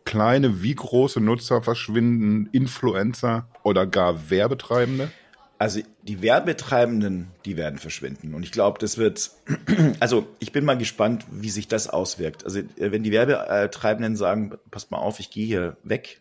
kleine 0.05 0.61
wie 0.61 0.75
große 0.75 1.19
Nutzer 1.19 1.61
verschwinden, 1.61 2.47
Influencer 2.51 3.47
oder 3.63 3.85
gar 3.85 4.29
Werbetreibende? 4.29 5.11
Also 5.57 5.81
die 6.03 6.21
Werbetreibenden, 6.21 7.31
die 7.45 7.55
werden 7.55 7.79
verschwinden. 7.79 8.33
Und 8.33 8.43
ich 8.43 8.51
glaube, 8.51 8.77
das 8.79 8.97
wird, 8.97 9.31
also 9.99 10.27
ich 10.39 10.51
bin 10.51 10.65
mal 10.65 10.77
gespannt, 10.77 11.25
wie 11.31 11.49
sich 11.49 11.67
das 11.67 11.87
auswirkt. 11.87 12.43
Also 12.43 12.59
äh, 12.59 12.91
wenn 12.91 13.03
die 13.03 13.11
Werbetreibenden 13.11 14.15
sagen, 14.15 14.57
passt 14.69 14.91
mal 14.91 14.97
auf, 14.97 15.19
ich 15.19 15.31
gehe 15.31 15.45
hier 15.45 15.77
weg, 15.83 16.19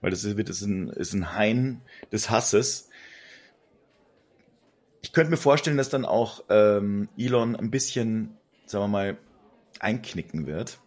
weil 0.00 0.10
das 0.10 0.24
wird 0.36 0.48
ist 0.48 0.62
ein, 0.62 0.90
ist 0.90 1.12
ein 1.12 1.34
Hain 1.34 1.80
des 2.12 2.30
Hasses. 2.30 2.87
Ich 5.02 5.12
könnte 5.12 5.30
mir 5.30 5.36
vorstellen, 5.36 5.76
dass 5.76 5.88
dann 5.88 6.04
auch 6.04 6.44
ähm, 6.48 7.08
Elon 7.16 7.56
ein 7.56 7.70
bisschen, 7.70 8.36
sagen 8.66 8.84
wir 8.84 8.88
mal, 8.88 9.16
einknicken 9.80 10.46
wird. 10.46 10.78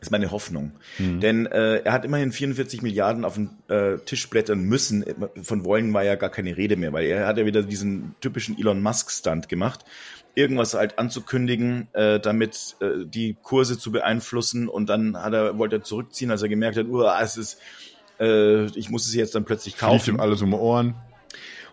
Das 0.00 0.06
ist 0.06 0.12
meine 0.12 0.30
Hoffnung. 0.30 0.72
Denn 1.20 1.44
äh, 1.44 1.80
er 1.80 1.92
hat 1.92 2.06
immerhin 2.06 2.32
44 2.32 2.80
Milliarden 2.80 3.26
auf 3.26 3.34
den 3.34 3.50
äh, 3.68 3.98
Tisch 3.98 4.30
blättern 4.30 4.62
müssen. 4.62 5.04
Von 5.42 5.66
wollen 5.66 5.92
war 5.92 6.02
ja 6.02 6.14
gar 6.14 6.30
keine 6.30 6.56
Rede 6.56 6.76
mehr, 6.76 6.94
weil 6.94 7.04
er 7.04 7.26
hat 7.26 7.36
ja 7.36 7.44
wieder 7.44 7.62
diesen 7.62 8.14
typischen 8.22 8.58
Elon 8.58 8.80
Musk-Stunt 8.80 9.50
gemacht. 9.50 9.84
Irgendwas 10.34 10.72
halt 10.72 10.98
anzukündigen, 10.98 11.88
äh, 11.92 12.18
damit 12.18 12.76
äh, 12.80 13.04
die 13.04 13.36
Kurse 13.42 13.78
zu 13.78 13.92
beeinflussen 13.92 14.68
und 14.68 14.88
dann 14.88 15.18
hat 15.18 15.34
er, 15.34 15.58
wollte 15.58 15.76
er 15.76 15.82
zurückziehen, 15.82 16.30
als 16.30 16.40
er 16.40 16.48
gemerkt 16.48 16.78
hat, 16.78 16.86
uh, 16.86 17.04
es 17.20 17.36
ist, 17.36 17.58
äh, 18.18 18.66
ich 18.78 18.88
muss 18.88 19.06
es 19.06 19.14
jetzt 19.14 19.34
dann 19.34 19.44
plötzlich 19.44 19.74
Fliegt 19.74 19.90
kaufen. 19.90 20.14
ihm 20.14 20.20
alles 20.20 20.40
um 20.40 20.50
die 20.50 20.56
Ohren. 20.56 20.94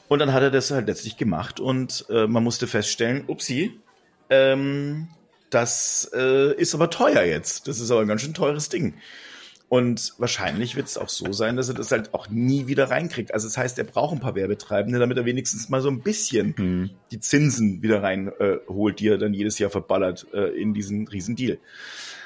Und 0.08 0.20
dann 0.20 0.34
hat 0.34 0.44
er 0.44 0.52
das 0.52 0.72
halt 0.72 0.88
letztlich 0.88 1.18
gemacht 1.18 1.60
und 1.60 2.06
äh, 2.10 2.28
man 2.28 2.44
musste 2.44 2.68
feststellen, 2.68 3.26
upsi, 3.28 3.78
ähm, 4.30 5.10
das 5.50 6.10
äh, 6.14 6.54
ist 6.56 6.76
aber 6.76 6.90
teuer 6.90 7.24
jetzt. 7.24 7.68
Das 7.68 7.80
ist 7.80 7.92
aber 7.92 8.02
ein 8.02 8.08
ganz 8.08 8.22
schön 8.22 8.34
teures 8.34 8.70
Ding. 8.70 8.96
Und 9.70 10.14
wahrscheinlich 10.18 10.78
wird 10.78 10.88
es 10.88 10.98
auch 10.98 11.10
so 11.10 11.34
sein, 11.34 11.58
dass 11.58 11.68
er 11.68 11.76
das 11.76 11.92
halt 11.92 12.14
auch 12.14 12.30
nie 12.30 12.68
wieder 12.68 12.90
reinkriegt. 12.90 13.34
Also 13.34 13.48
das 13.48 13.58
heißt, 13.58 13.78
er 13.78 13.84
braucht 13.84 14.14
ein 14.14 14.22
paar 14.22 14.36
Werbetreibende, 14.36 14.98
damit 14.98 15.18
er 15.18 15.26
wenigstens 15.26 15.68
mal 15.68 15.82
so 15.82 15.90
ein 15.90 16.02
bisschen 16.02 16.56
Hm. 16.56 16.90
die 17.12 17.20
Zinsen 17.20 17.82
wieder 17.82 18.02
reinholt, 18.02 18.40
äh, 18.40 18.60
holt, 18.70 19.00
die 19.02 19.10
er 19.10 19.18
dann 19.18 19.34
jedes 19.34 19.60
Jahr 19.60 19.70
verballert 19.70 20.26
äh, 20.34 20.58
in 20.58 20.74
diesen 20.74 21.08
riesen 21.10 21.36
Deal. 21.36 21.58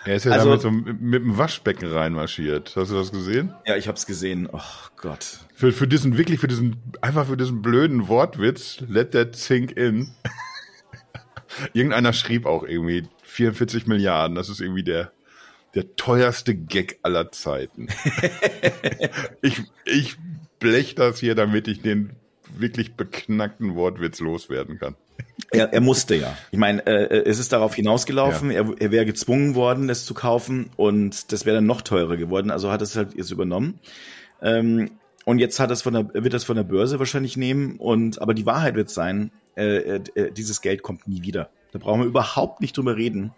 Er 0.06 0.16
ist 0.16 0.26
ja 0.26 0.32
Also- 0.32 0.46
damit 0.46 0.62
so 0.62 0.72
mit, 0.72 1.22
dem 1.22 1.38
Waschbecken 1.38 1.92
reinmarschiert. 1.92 2.74
Hast 2.76 2.92
du 2.92 2.96
das 2.96 3.12
gesehen? 3.12 3.54
Ja, 3.66 3.76
ich 3.78 3.88
hab's 3.88 4.06
gesehen. 4.06 4.50
Oh 4.52 4.60
Gott. 4.98 5.40
Für, 5.54 5.72
für 5.72 5.88
diesen, 5.88 6.18
wirklich 6.18 6.40
für 6.40 6.48
diesen, 6.48 6.82
einfach 7.02 7.28
für 7.28 7.38
diesen 7.38 7.62
blöden 7.62 8.08
Wortwitz, 8.08 8.82
let 8.88 9.12
that 9.12 9.36
sink 9.36 9.72
in. 9.72 10.10
Irgendeiner 11.74 12.14
schrieb 12.14 12.46
auch 12.46 12.64
irgendwie 12.64 13.08
44 13.24 13.86
Milliarden, 13.86 14.36
das 14.36 14.50
ist 14.50 14.62
irgendwie 14.62 14.84
der, 14.84 15.12
der 15.76 15.96
teuerste 15.96 16.56
Gag 16.56 17.00
aller 17.04 17.32
Zeiten. 17.32 17.88
ich, 19.42 19.62
ich 19.86 20.18
blech 20.60 20.96
das 20.96 21.20
hier, 21.20 21.36
damit 21.36 21.68
ich 21.68 21.82
den 21.82 22.16
wirklich 22.58 22.96
beknackten 22.96 23.76
Wortwitz 23.76 24.20
loswerden 24.20 24.80
kann. 24.80 24.96
Er, 25.52 25.74
er 25.74 25.82
musste 25.82 26.16
ja. 26.16 26.38
Ich 26.52 26.60
meine, 26.60 26.86
äh, 26.86 27.24
es 27.30 27.40
ist 27.40 27.52
darauf 27.52 27.76
hinausgelaufen, 27.76 28.52
er, 28.52 28.74
er 28.80 28.92
wäre 28.92 29.06
gezwungen 29.06 29.56
worden, 29.56 29.88
das 29.88 30.06
zu 30.06 30.14
kaufen 30.14 30.70
und 30.78 31.32
das 31.32 31.46
wäre 31.46 31.58
dann 31.58 31.66
noch 31.66 31.82
teurer 31.82 32.18
geworden, 32.18 32.52
also 32.52 32.72
hat 32.72 32.82
es 32.82 32.96
halt 32.96 33.16
jetzt 33.16 33.32
übernommen. 33.32 33.80
Ähm, 34.42 34.92
und 35.26 35.40
jetzt 35.40 35.60
hat 35.60 35.70
es 35.72 35.82
von 35.82 35.94
der, 35.94 36.24
wird 36.24 36.34
das 36.34 36.44
von 36.44 36.56
der 36.56 36.64
Börse 36.64 37.00
wahrscheinlich 37.00 37.38
nehmen 37.38 37.78
und 37.78 38.22
aber 38.22 38.34
die 38.34 38.46
Wahrheit 38.46 38.76
wird 38.76 38.90
sein, 38.90 39.32
äh, 39.56 39.98
äh, 39.98 40.32
dieses 40.32 40.62
Geld 40.62 40.82
kommt 40.82 41.08
nie 41.08 41.22
wieder. 41.22 41.50
Da 41.72 41.80
brauchen 41.80 42.02
wir 42.02 42.08
überhaupt 42.08 42.62
nicht 42.62 42.78
drüber 42.78 42.96
reden. 42.96 43.32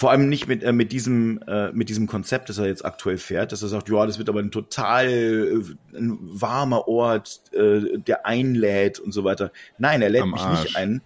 Vor 0.00 0.10
allem 0.10 0.30
nicht 0.30 0.48
mit, 0.48 0.62
äh, 0.62 0.72
mit, 0.72 0.92
diesem, 0.92 1.42
äh, 1.46 1.72
mit 1.72 1.90
diesem 1.90 2.06
Konzept, 2.06 2.48
das 2.48 2.56
er 2.56 2.64
jetzt 2.64 2.86
aktuell 2.86 3.18
fährt, 3.18 3.52
dass 3.52 3.60
er 3.60 3.68
sagt, 3.68 3.90
ja, 3.90 4.06
das 4.06 4.16
wird 4.16 4.30
aber 4.30 4.40
ein 4.40 4.50
total 4.50 5.10
äh, 5.10 5.62
ein 5.94 6.18
warmer 6.22 6.88
Ort, 6.88 7.42
äh, 7.52 7.98
der 7.98 8.24
einlädt 8.24 8.98
und 8.98 9.12
so 9.12 9.24
weiter. 9.24 9.52
Nein, 9.76 10.00
er 10.00 10.08
lädt 10.08 10.22
Am 10.22 10.30
mich 10.30 10.40
Arsch. 10.40 10.62
nicht 10.62 10.76
ein, 10.76 11.02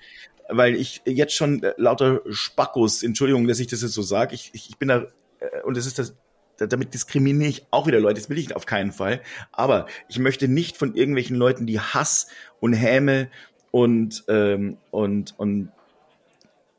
weil 0.49 0.77
ich 0.77 1.03
jetzt 1.07 1.35
schon 1.35 1.65
äh, 1.65 1.75
lauter 1.77 2.21
Spackos, 2.31 3.03
Entschuldigung, 3.03 3.49
dass 3.49 3.59
ich 3.59 3.67
das 3.67 3.83
jetzt 3.83 3.95
so 3.95 4.03
sage, 4.03 4.37
ich, 4.37 4.51
ich, 4.53 4.71
ich 4.71 4.79
bin 4.79 4.87
da, 4.87 5.09
äh, 5.41 5.63
und 5.65 5.77
das 5.77 5.87
ist 5.87 5.99
das, 5.99 6.15
damit 6.59 6.95
diskriminiere 6.95 7.51
ich 7.51 7.67
auch 7.73 7.89
wieder 7.89 7.99
Leute, 7.99 8.21
das 8.21 8.31
will 8.31 8.39
ich 8.39 8.55
auf 8.55 8.65
keinen 8.65 8.93
Fall. 8.93 9.23
Aber 9.51 9.87
ich 10.09 10.21
möchte 10.21 10.47
nicht 10.47 10.77
von 10.77 10.95
irgendwelchen 10.95 11.35
Leuten, 11.35 11.67
die 11.67 11.81
Hass 11.81 12.29
und 12.61 12.75
Häme 12.75 13.29
und, 13.73 14.23
ähm, 14.29 14.77
und, 14.93 15.35
und 15.37 15.73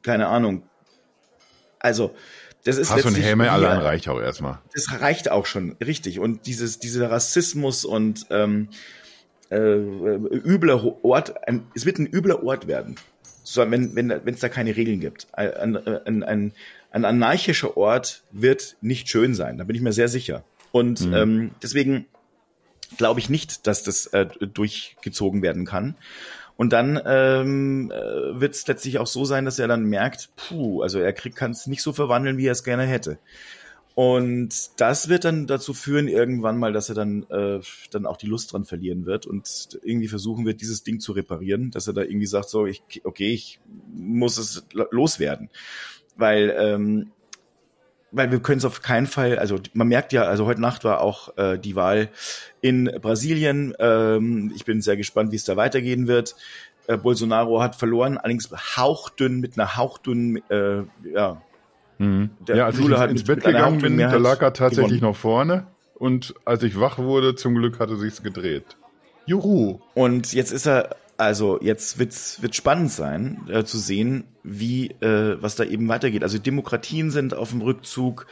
keine 0.01 0.27
Ahnung, 0.27 0.63
also, 1.85 2.15
das 2.63 2.77
ist 2.77 2.89
Hass 2.89 3.05
und 3.05 3.15
Häme 3.15 3.51
allein 3.51 3.79
reicht 3.79 4.09
auch 4.09 4.19
erstmal. 4.19 4.59
Das 4.73 4.99
reicht 4.99 5.29
auch 5.29 5.45
schon, 5.45 5.75
richtig. 5.85 6.19
Und 6.19 6.47
dieses, 6.47 6.79
dieser 6.79 7.11
Rassismus 7.11 7.85
und 7.85 8.25
ähm, 8.31 8.69
äh, 9.51 9.57
übler 9.57 11.03
Ort, 11.03 11.47
ein, 11.47 11.67
es 11.75 11.85
wird 11.85 11.99
ein 11.99 12.07
übler 12.07 12.43
Ort 12.43 12.67
werden, 12.67 12.95
so, 13.43 13.61
wenn 13.69 13.95
wenn 13.95 14.09
wenn 14.09 14.33
es 14.33 14.39
da 14.39 14.49
keine 14.49 14.75
Regeln 14.75 14.99
gibt. 14.99 15.27
Ein, 15.33 15.77
ein, 15.77 16.23
ein, 16.23 16.53
ein 16.89 17.05
anarchischer 17.05 17.77
Ort 17.77 18.23
wird 18.31 18.77
nicht 18.81 19.07
schön 19.09 19.35
sein, 19.35 19.59
da 19.59 19.63
bin 19.65 19.75
ich 19.75 19.83
mir 19.83 19.93
sehr 19.93 20.07
sicher. 20.07 20.43
Und 20.71 21.01
mhm. 21.01 21.13
ähm, 21.13 21.51
deswegen 21.61 22.07
glaube 22.97 23.19
ich 23.19 23.29
nicht, 23.29 23.67
dass 23.67 23.83
das 23.83 24.07
äh, 24.07 24.25
durchgezogen 24.25 25.43
werden 25.43 25.65
kann. 25.65 25.95
Und 26.57 26.71
dann 26.71 26.99
ähm, 27.05 27.91
äh, 27.91 28.39
wird 28.39 28.55
es 28.55 28.65
letztlich 28.67 28.99
auch 28.99 29.07
so 29.07 29.25
sein, 29.25 29.45
dass 29.45 29.59
er 29.59 29.67
dann 29.67 29.83
merkt, 29.83 30.29
puh, 30.35 30.81
also 30.81 30.99
er 30.99 31.11
kann 31.11 31.51
es 31.51 31.67
nicht 31.67 31.81
so 31.81 31.91
verwandeln, 31.91 32.37
wie 32.37 32.47
er 32.47 32.53
es 32.53 32.63
gerne 32.63 32.83
hätte. 32.83 33.19
Und 33.95 34.71
das 34.77 35.07
wird 35.07 35.23
dann 35.23 35.47
dazu 35.47 35.73
führen, 35.73 36.09
irgendwann 36.09 36.57
mal, 36.57 36.73
dass 36.73 36.89
er 36.89 36.95
dann, 36.95 37.23
äh, 37.29 37.61
dann 37.91 38.05
auch 38.05 38.17
die 38.17 38.27
Lust 38.27 38.51
dran 38.51 38.65
verlieren 38.65 39.05
wird 39.05 39.25
und 39.25 39.79
irgendwie 39.83 40.09
versuchen 40.09 40.45
wird, 40.45 40.59
dieses 40.59 40.83
Ding 40.83 40.99
zu 40.99 41.13
reparieren, 41.13 41.71
dass 41.71 41.87
er 41.87 41.93
da 41.93 42.01
irgendwie 42.01 42.25
sagt, 42.25 42.49
so, 42.49 42.65
ich, 42.65 42.83
okay, 43.05 43.31
ich 43.31 43.61
muss 43.93 44.37
es 44.37 44.65
loswerden. 44.91 45.49
Weil 46.17 46.53
ähm, 46.57 47.11
weil 48.15 48.31
wir 48.31 48.39
können 48.39 48.59
es 48.59 48.65
auf 48.65 48.81
keinen 48.81 49.07
Fall, 49.07 49.37
also 49.37 49.59
man 49.73 49.87
merkt 49.87 50.13
ja, 50.13 50.23
also 50.23 50.45
heute 50.45 50.61
Nacht 50.61 50.83
war 50.83 51.01
auch 51.01 51.37
äh, 51.37 51.57
die 51.57 51.75
Wahl 51.75 52.09
in 52.61 52.85
Brasilien. 53.01 53.73
Ähm, 53.79 54.51
ich 54.55 54.65
bin 54.65 54.81
sehr 54.81 54.97
gespannt, 54.97 55.31
wie 55.31 55.35
es 55.35 55.43
da 55.43 55.57
weitergehen 55.57 56.07
wird. 56.07 56.35
Äh, 56.87 56.97
Bolsonaro 56.97 57.61
hat 57.61 57.75
verloren, 57.75 58.17
allerdings 58.17 58.49
hauchdünn 58.51 59.39
mit 59.39 59.57
einer 59.57 59.75
hauchdünnen, 59.75 60.41
äh, 60.49 60.83
ja. 61.13 61.41
Mhm. 61.97 62.31
Der 62.47 62.55
ja, 62.57 62.65
als 62.65 62.77
Lula 62.77 63.05
ich 63.05 63.11
ins, 63.11 63.21
ins 63.21 63.27
Bett 63.27 63.43
gegangen 63.43 63.81
bin, 63.81 63.97
da 63.97 64.15
lag 64.15 64.41
er 64.41 64.53
tatsächlich 64.53 64.99
gewonnen. 64.99 65.11
noch 65.11 65.15
vorne. 65.15 65.67
Und 65.95 66.35
als 66.43 66.63
ich 66.63 66.79
wach 66.79 66.97
wurde, 66.97 67.35
zum 67.35 67.55
Glück 67.55 67.79
hatte 67.79 67.95
sich's 67.97 68.21
gedreht. 68.21 68.77
Juhu. 69.25 69.79
Und 69.93 70.33
jetzt 70.33 70.51
ist 70.51 70.67
er 70.67 70.95
also 71.17 71.59
jetzt 71.61 71.97
wird's 71.97 72.41
wird 72.41 72.55
spannend 72.55 72.91
sein 72.91 73.47
äh, 73.49 73.63
zu 73.63 73.77
sehen, 73.77 74.25
wie 74.43 74.91
äh, 75.01 75.41
was 75.41 75.55
da 75.55 75.63
eben 75.63 75.87
weitergeht. 75.87 76.23
Also 76.23 76.37
Demokratien 76.37 77.11
sind 77.11 77.33
auf 77.33 77.51
dem 77.51 77.61
Rückzug, 77.61 78.27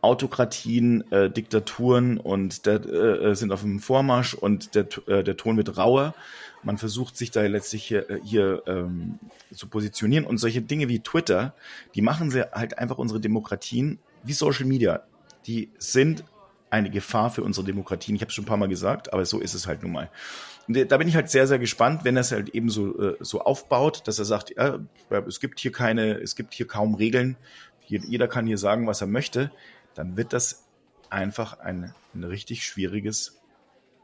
Autokratien, 0.00 1.10
äh, 1.12 1.30
Diktaturen 1.30 2.18
und 2.18 2.66
der, 2.66 2.84
äh, 2.86 3.34
sind 3.34 3.52
auf 3.52 3.60
dem 3.62 3.80
Vormarsch 3.80 4.34
und 4.34 4.74
der, 4.74 4.86
äh, 5.06 5.22
der 5.22 5.36
Ton 5.36 5.56
wird 5.56 5.76
rauer. 5.76 6.14
Man 6.62 6.78
versucht 6.78 7.16
sich 7.16 7.30
da 7.30 7.42
letztlich 7.42 7.84
hier, 7.84 8.08
äh, 8.08 8.20
hier 8.22 8.62
ähm, 8.66 9.18
zu 9.52 9.68
positionieren 9.68 10.24
und 10.24 10.38
solche 10.38 10.62
Dinge 10.62 10.88
wie 10.88 11.00
Twitter, 11.00 11.54
die 11.94 12.02
machen 12.02 12.30
sie 12.30 12.42
halt 12.52 12.78
einfach 12.78 12.98
unsere 12.98 13.20
Demokratien 13.20 13.98
wie 14.22 14.32
Social 14.32 14.66
Media. 14.66 15.02
Die 15.46 15.70
sind 15.78 16.24
eine 16.70 16.90
Gefahr 16.90 17.30
für 17.30 17.42
unsere 17.42 17.66
Demokratien. 17.66 18.14
Ich 18.14 18.22
habe 18.22 18.28
es 18.28 18.34
schon 18.34 18.44
ein 18.44 18.48
paar 18.48 18.56
Mal 18.56 18.68
gesagt, 18.68 19.12
aber 19.12 19.26
so 19.26 19.40
ist 19.40 19.54
es 19.54 19.66
halt 19.66 19.82
nun 19.82 19.92
mal. 19.92 20.10
Und 20.68 20.90
da 20.90 20.96
bin 20.98 21.08
ich 21.08 21.16
halt 21.16 21.30
sehr, 21.30 21.46
sehr 21.46 21.58
gespannt, 21.58 22.04
wenn 22.04 22.16
er 22.16 22.20
es 22.20 22.32
halt 22.32 22.50
eben 22.50 22.70
so, 22.70 22.98
äh, 23.00 23.16
so 23.20 23.40
aufbaut, 23.40 24.06
dass 24.06 24.18
er 24.18 24.24
sagt, 24.24 24.54
ja, 24.56 24.78
es 25.26 25.40
gibt 25.40 25.58
hier 25.58 25.72
keine, 25.72 26.14
es 26.20 26.36
gibt 26.36 26.54
hier 26.54 26.66
kaum 26.66 26.94
Regeln, 26.94 27.36
jeder 27.86 28.28
kann 28.28 28.46
hier 28.46 28.58
sagen, 28.58 28.86
was 28.86 29.00
er 29.00 29.08
möchte, 29.08 29.50
dann 29.94 30.16
wird 30.16 30.32
das 30.32 30.68
einfach 31.08 31.58
ein, 31.58 31.92
ein 32.14 32.22
richtig 32.22 32.64
schwieriges, 32.64 33.40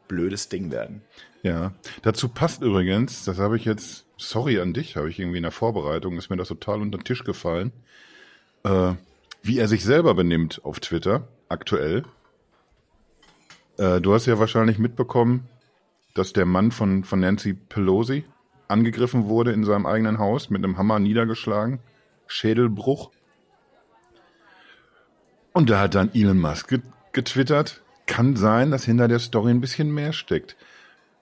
blödes 0.09 0.49
Ding 0.49 0.73
werden. 0.73 1.03
Ja, 1.43 1.73
dazu 2.03 2.29
passt 2.29 2.63
übrigens, 2.63 3.25
das 3.25 3.39
habe 3.39 3.57
ich 3.57 3.65
jetzt, 3.65 4.07
sorry 4.17 4.59
an 4.59 4.73
dich, 4.73 4.97
habe 4.97 5.09
ich 5.09 5.21
irgendwie 5.21 5.37
in 5.37 5.45
der 5.45 5.53
Vorbereitung, 5.53 6.19
ist 6.19 6.31
mir 6.31 6.37
das 6.37 6.49
total 6.49 6.81
unter 6.81 6.99
den 6.99 7.05
Tisch 7.05 7.23
gefallen, 7.23 7.73
äh, 8.65 8.95
wie 9.43 9.59
er 9.59 9.69
sich 9.69 9.85
selber 9.85 10.15
benimmt 10.15 10.65
auf 10.65 10.81
Twitter 10.81 11.29
aktuell. 11.49 12.03
Äh, 13.79 14.01
du 14.01 14.15
hast 14.15 14.27
ja 14.27 14.39
wahrscheinlich 14.39 14.79
mitbekommen, 14.79 15.49
dass 16.15 16.33
der 16.33 16.47
Mann 16.47 16.71
von, 16.71 17.05
von 17.05 17.21
Nancy 17.21 17.53
Pelosi 17.55 18.25
angegriffen 18.69 19.27
wurde 19.27 19.53
in 19.53 19.65
seinem 19.65 19.87
eigenen 19.87 20.19
Haus, 20.19 20.51
mit 20.51 20.65
einem 20.65 20.79
Hammer 20.79 20.99
niedergeschlagen, 20.99 21.81
Schädelbruch. 22.27 23.11
Und 25.53 25.71
da 25.71 25.81
hat 25.81 25.95
dann 25.95 26.11
Elon 26.15 26.39
Musk 26.39 26.75
getwittert, 27.13 27.83
kann 28.07 28.37
sein, 28.37 28.71
dass 28.71 28.85
hinter 28.85 29.09
der 29.09 29.19
Story 29.19 29.51
ein 29.51 29.61
bisschen 29.61 29.93
mehr 29.93 30.13
steckt. 30.13 30.57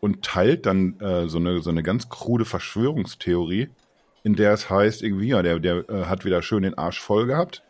Und 0.01 0.23
teilt 0.23 0.67
dann 0.67 1.01
äh, 1.01 1.29
so, 1.29 1.39
eine, 1.39 1.63
so 1.63 1.71
eine 1.71 1.83
ganz 1.83 2.11
krude 2.11 2.45
Verschwörungstheorie, 2.45 3.71
in 4.23 4.35
der 4.35 4.53
es 4.53 4.69
heißt, 4.69 5.03
irgendwie, 5.03 5.29
ja, 5.29 5.43
der, 5.43 5.61
der 5.61 5.89
äh, 5.89 6.05
hat 6.05 6.25
wieder 6.25 6.43
schön 6.43 6.63
den 6.63 6.77
Arsch 6.77 7.01
voll 7.01 7.27
gehabt 7.27 7.63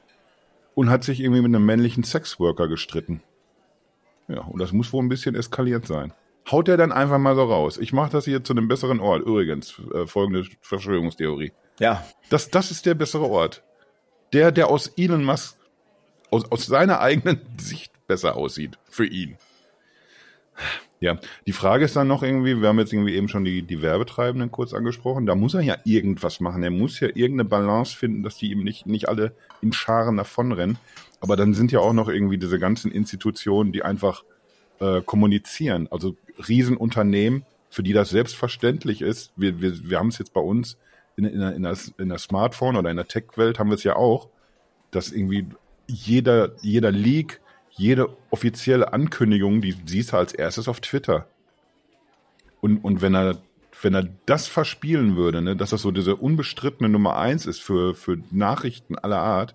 und 0.74 0.90
hat 0.90 1.04
sich 1.04 1.20
irgendwie 1.20 1.42
mit 1.42 1.54
einem 1.54 1.64
männlichen 1.64 2.02
Sexworker 2.02 2.66
gestritten. 2.66 3.22
Ja, 4.28 4.40
und 4.40 4.60
das 4.60 4.72
muss 4.72 4.92
wohl 4.92 5.02
ein 5.02 5.08
bisschen 5.08 5.34
eskaliert 5.34 5.86
sein 5.86 6.12
haut 6.50 6.68
er 6.68 6.76
dann 6.76 6.92
einfach 6.92 7.18
mal 7.18 7.34
so 7.34 7.44
raus. 7.44 7.78
Ich 7.78 7.92
mache 7.92 8.12
das 8.12 8.24
hier 8.24 8.44
zu 8.44 8.52
einem 8.52 8.68
besseren 8.68 9.00
Ort. 9.00 9.22
Übrigens, 9.22 9.80
äh, 9.92 10.06
folgende 10.06 10.44
Verschwörungstheorie. 10.60 11.52
Ja. 11.78 12.04
Das, 12.30 12.50
das 12.50 12.70
ist 12.70 12.86
der 12.86 12.94
bessere 12.94 13.28
Ort. 13.28 13.62
Der, 14.32 14.52
der 14.52 14.68
aus 14.68 14.88
Elon 14.96 15.24
Musk, 15.24 15.56
aus, 16.30 16.50
aus 16.50 16.66
seiner 16.66 17.00
eigenen 17.00 17.40
Sicht 17.58 17.92
besser 18.06 18.36
aussieht. 18.36 18.78
Für 18.88 19.06
ihn. 19.06 19.36
Ja, 21.00 21.18
die 21.46 21.52
Frage 21.52 21.84
ist 21.84 21.96
dann 21.96 22.08
noch 22.08 22.22
irgendwie, 22.22 22.60
wir 22.60 22.68
haben 22.68 22.78
jetzt 22.78 22.92
irgendwie 22.92 23.14
eben 23.14 23.28
schon 23.28 23.44
die, 23.44 23.62
die 23.62 23.82
Werbetreibenden 23.82 24.50
kurz 24.50 24.72
angesprochen, 24.72 25.26
da 25.26 25.34
muss 25.34 25.54
er 25.54 25.60
ja 25.60 25.76
irgendwas 25.84 26.40
machen. 26.40 26.62
Er 26.62 26.70
muss 26.70 27.00
ja 27.00 27.08
irgendeine 27.08 27.44
Balance 27.44 27.96
finden, 27.96 28.22
dass 28.22 28.36
die 28.36 28.52
ihm 28.52 28.62
nicht, 28.62 28.86
nicht 28.86 29.08
alle 29.08 29.34
in 29.60 29.72
Scharen 29.72 30.16
davonrennen. 30.16 30.78
Aber 31.24 31.36
dann 31.36 31.54
sind 31.54 31.72
ja 31.72 31.80
auch 31.80 31.94
noch 31.94 32.10
irgendwie 32.10 32.36
diese 32.36 32.58
ganzen 32.58 32.92
Institutionen, 32.92 33.72
die 33.72 33.82
einfach 33.82 34.24
äh, 34.78 35.00
kommunizieren. 35.00 35.88
Also 35.90 36.16
Riesenunternehmen, 36.46 37.46
für 37.70 37.82
die 37.82 37.94
das 37.94 38.10
selbstverständlich 38.10 39.00
ist. 39.00 39.32
Wir, 39.34 39.58
wir, 39.62 39.88
wir 39.88 39.98
haben 39.98 40.08
es 40.08 40.18
jetzt 40.18 40.34
bei 40.34 40.42
uns 40.42 40.76
in, 41.16 41.24
in, 41.24 41.40
in, 41.40 41.62
der, 41.62 41.78
in 41.96 42.10
der 42.10 42.18
Smartphone 42.18 42.76
oder 42.76 42.90
in 42.90 42.98
der 42.98 43.08
Tech-Welt 43.08 43.58
haben 43.58 43.70
wir 43.70 43.76
es 43.76 43.84
ja 43.84 43.96
auch, 43.96 44.28
dass 44.90 45.12
irgendwie 45.12 45.46
jeder, 45.86 46.50
jeder 46.60 46.92
Leak, 46.92 47.40
jede 47.70 48.14
offizielle 48.28 48.92
Ankündigung, 48.92 49.62
die 49.62 49.74
siehst 49.86 50.12
du 50.12 50.18
als 50.18 50.34
erstes 50.34 50.68
auf 50.68 50.80
Twitter. 50.80 51.26
Und, 52.60 52.84
und 52.84 53.00
wenn 53.00 53.14
er, 53.14 53.38
wenn 53.80 53.94
er 53.94 54.10
das 54.26 54.46
verspielen 54.46 55.16
würde, 55.16 55.40
ne, 55.40 55.56
dass 55.56 55.70
das 55.70 55.80
so 55.80 55.90
diese 55.90 56.16
unbestrittene 56.16 56.90
Nummer 56.90 57.16
eins 57.16 57.46
ist 57.46 57.62
für, 57.62 57.94
für 57.94 58.18
Nachrichten 58.30 58.98
aller 58.98 59.20
Art, 59.20 59.54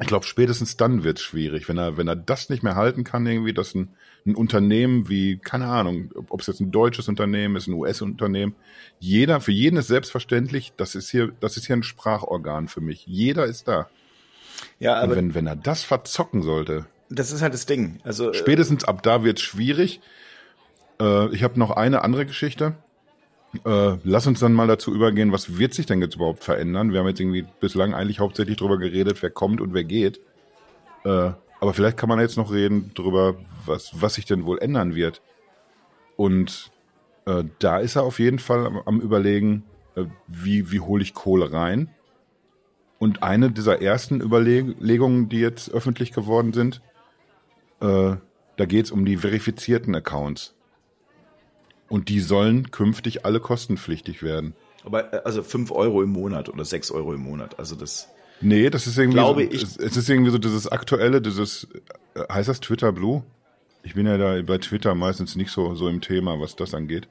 ich 0.00 0.06
glaube, 0.06 0.24
spätestens 0.24 0.76
dann 0.76 1.02
wird 1.02 1.18
es 1.18 1.24
schwierig, 1.24 1.68
wenn 1.68 1.76
er, 1.76 1.96
wenn 1.96 2.06
er 2.06 2.14
das 2.14 2.50
nicht 2.50 2.62
mehr 2.62 2.76
halten 2.76 3.02
kann, 3.02 3.26
irgendwie, 3.26 3.52
dass 3.52 3.74
ein, 3.74 3.96
ein 4.24 4.36
Unternehmen 4.36 5.08
wie, 5.08 5.38
keine 5.38 5.66
Ahnung, 5.66 6.12
ob 6.28 6.40
es 6.40 6.46
jetzt 6.46 6.60
ein 6.60 6.70
deutsches 6.70 7.08
Unternehmen 7.08 7.56
ist, 7.56 7.66
ein 7.66 7.74
US-Unternehmen, 7.74 8.54
jeder, 9.00 9.40
für 9.40 9.50
jeden 9.50 9.76
ist 9.76 9.88
selbstverständlich, 9.88 10.72
das 10.76 10.94
ist 10.94 11.10
hier, 11.10 11.32
das 11.40 11.56
ist 11.56 11.66
hier 11.66 11.76
ein 11.76 11.82
Sprachorgan 11.82 12.68
für 12.68 12.80
mich. 12.80 13.06
Jeder 13.06 13.46
ist 13.46 13.66
da. 13.66 13.88
Ja, 14.78 14.94
aber. 14.94 15.12
Und 15.12 15.16
wenn, 15.16 15.34
wenn 15.34 15.46
er 15.48 15.56
das 15.56 15.82
verzocken 15.82 16.42
sollte. 16.42 16.86
Das 17.10 17.32
ist 17.32 17.42
halt 17.42 17.54
das 17.54 17.66
Ding. 17.66 17.98
Also. 18.04 18.30
Äh, 18.30 18.34
spätestens 18.34 18.84
ab 18.84 19.02
da 19.02 19.24
wird 19.24 19.38
es 19.38 19.44
schwierig. 19.44 20.00
Äh, 21.00 21.34
ich 21.34 21.42
habe 21.42 21.58
noch 21.58 21.70
eine 21.70 22.02
andere 22.02 22.24
Geschichte. 22.24 22.76
Äh, 23.64 23.96
lass 24.04 24.26
uns 24.26 24.40
dann 24.40 24.52
mal 24.52 24.66
dazu 24.66 24.94
übergehen, 24.94 25.32
was 25.32 25.58
wird 25.58 25.74
sich 25.74 25.86
denn 25.86 26.02
jetzt 26.02 26.16
überhaupt 26.16 26.44
verändern? 26.44 26.92
Wir 26.92 27.00
haben 27.00 27.08
jetzt 27.08 27.20
irgendwie 27.20 27.46
bislang 27.60 27.94
eigentlich 27.94 28.20
hauptsächlich 28.20 28.58
darüber 28.58 28.78
geredet, 28.78 29.22
wer 29.22 29.30
kommt 29.30 29.60
und 29.60 29.72
wer 29.74 29.84
geht. 29.84 30.20
Äh, 31.04 31.32
aber 31.60 31.74
vielleicht 31.74 31.96
kann 31.96 32.08
man 32.08 32.20
jetzt 32.20 32.36
noch 32.36 32.52
reden 32.52 32.92
darüber, 32.94 33.36
was, 33.66 33.90
was 34.00 34.14
sich 34.14 34.26
denn 34.26 34.44
wohl 34.44 34.58
ändern 34.58 34.94
wird. 34.94 35.22
Und 36.16 36.70
äh, 37.26 37.44
da 37.58 37.78
ist 37.78 37.96
er 37.96 38.02
auf 38.02 38.18
jeden 38.18 38.38
Fall 38.38 38.66
am, 38.66 38.78
am 38.84 39.00
Überlegen, 39.00 39.64
äh, 39.96 40.04
wie, 40.26 40.70
wie 40.70 40.80
hole 40.80 41.02
ich 41.02 41.14
Kohle 41.14 41.52
rein. 41.52 41.90
Und 42.98 43.22
eine 43.22 43.50
dieser 43.50 43.80
ersten 43.80 44.20
Überlegungen, 44.20 45.28
die 45.28 45.40
jetzt 45.40 45.70
öffentlich 45.70 46.12
geworden 46.12 46.52
sind, 46.52 46.82
äh, 47.80 48.16
Da 48.58 48.66
geht's 48.66 48.90
um 48.90 49.04
die 49.04 49.16
verifizierten 49.16 49.94
Accounts. 49.94 50.54
Und 51.88 52.08
die 52.08 52.20
sollen 52.20 52.70
künftig 52.70 53.24
alle 53.24 53.40
kostenpflichtig 53.40 54.22
werden. 54.22 54.54
Aber 54.84 55.12
äh, 55.12 55.20
also 55.24 55.42
5 55.42 55.70
Euro 55.72 56.02
im 56.02 56.10
Monat 56.10 56.48
oder 56.48 56.64
6 56.64 56.90
Euro 56.90 57.14
im 57.14 57.22
Monat. 57.22 57.58
Also 57.58 57.76
das. 57.76 58.08
Nee, 58.40 58.70
das 58.70 58.86
ist 58.86 58.98
irgendwie 58.98 59.16
Glaube 59.18 59.44
so, 59.44 59.50
ich- 59.50 59.62
es, 59.62 59.96
ist 59.96 60.08
irgendwie 60.08 60.30
so 60.30 60.38
dieses 60.38 60.68
aktuelle, 60.70 61.20
dieses, 61.20 61.66
äh, 62.14 62.20
heißt 62.32 62.48
das 62.48 62.60
Twitter 62.60 62.92
Blue? 62.92 63.24
Ich 63.82 63.94
bin 63.94 64.06
ja 64.06 64.18
da 64.18 64.40
bei 64.42 64.58
Twitter 64.58 64.94
meistens 64.94 65.34
nicht 65.34 65.50
so, 65.50 65.74
so 65.74 65.88
im 65.88 66.00
Thema, 66.00 66.38
was 66.40 66.54
das 66.56 66.74
angeht. 66.74 67.08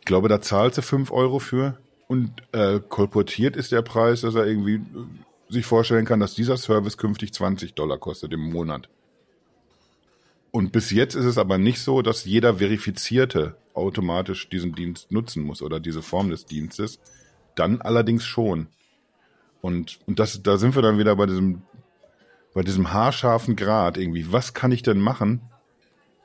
Ich 0.00 0.06
glaube, 0.06 0.28
da 0.28 0.40
zahlst 0.40 0.78
du 0.78 0.82
5 0.82 1.12
Euro 1.12 1.38
für 1.38 1.78
und 2.08 2.30
äh, 2.52 2.80
kolportiert 2.88 3.54
ist 3.56 3.70
der 3.70 3.82
Preis, 3.82 4.22
dass 4.22 4.34
er 4.34 4.46
irgendwie 4.46 4.76
äh, 4.76 4.80
sich 5.52 5.66
vorstellen 5.66 6.04
kann, 6.06 6.20
dass 6.20 6.34
dieser 6.34 6.56
Service 6.56 6.96
künftig 6.96 7.32
20 7.34 7.74
Dollar 7.74 7.98
kostet 7.98 8.32
im 8.32 8.40
Monat. 8.40 8.88
Und 10.52 10.70
bis 10.70 10.90
jetzt 10.90 11.14
ist 11.14 11.24
es 11.24 11.38
aber 11.38 11.56
nicht 11.56 11.80
so, 11.80 12.02
dass 12.02 12.26
jeder 12.26 12.56
Verifizierte 12.56 13.56
automatisch 13.72 14.50
diesen 14.50 14.74
Dienst 14.74 15.10
nutzen 15.10 15.42
muss 15.42 15.62
oder 15.62 15.80
diese 15.80 16.02
Form 16.02 16.28
des 16.28 16.44
Dienstes. 16.44 17.00
Dann 17.54 17.80
allerdings 17.80 18.24
schon. 18.24 18.68
Und, 19.62 19.98
und 20.06 20.18
das, 20.18 20.42
da 20.42 20.58
sind 20.58 20.74
wir 20.74 20.82
dann 20.82 20.98
wieder 20.98 21.16
bei 21.16 21.24
diesem, 21.24 21.62
bei 22.52 22.62
diesem 22.62 22.92
haarscharfen 22.92 23.56
Grad 23.56 23.96
irgendwie. 23.96 24.30
Was 24.30 24.52
kann 24.52 24.72
ich 24.72 24.82
denn 24.82 25.00
machen, 25.00 25.40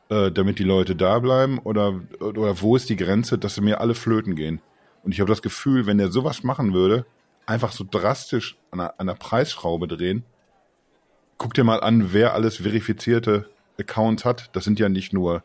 äh, 0.09 0.29
damit 0.29 0.59
die 0.59 0.65
Leute 0.65 0.97
da 0.97 1.19
bleiben? 1.19 1.57
Oder, 1.59 2.01
oder 2.19 2.61
wo 2.61 2.75
ist 2.75 2.89
die 2.89 2.97
Grenze, 2.97 3.37
dass 3.37 3.55
sie 3.55 3.61
mir 3.61 3.79
alle 3.79 3.95
flöten 3.95 4.35
gehen? 4.35 4.59
Und 5.03 5.13
ich 5.13 5.21
habe 5.21 5.29
das 5.29 5.41
Gefühl, 5.41 5.85
wenn 5.85 5.99
der 5.99 6.11
sowas 6.11 6.43
machen 6.43 6.73
würde, 6.73 7.05
einfach 7.45 7.71
so 7.71 7.85
drastisch 7.89 8.57
an 8.71 8.79
der, 8.79 8.99
an 8.99 9.07
der 9.07 9.13
Preisschraube 9.13 9.87
drehen, 9.87 10.25
guck 11.37 11.53
dir 11.53 11.63
mal 11.63 11.79
an, 11.79 12.11
wer 12.11 12.33
alles 12.33 12.57
verifizierte 12.57 13.49
Accounts 13.79 14.25
hat. 14.25 14.49
Das 14.55 14.63
sind 14.63 14.79
ja 14.79 14.89
nicht 14.89 15.13
nur 15.13 15.43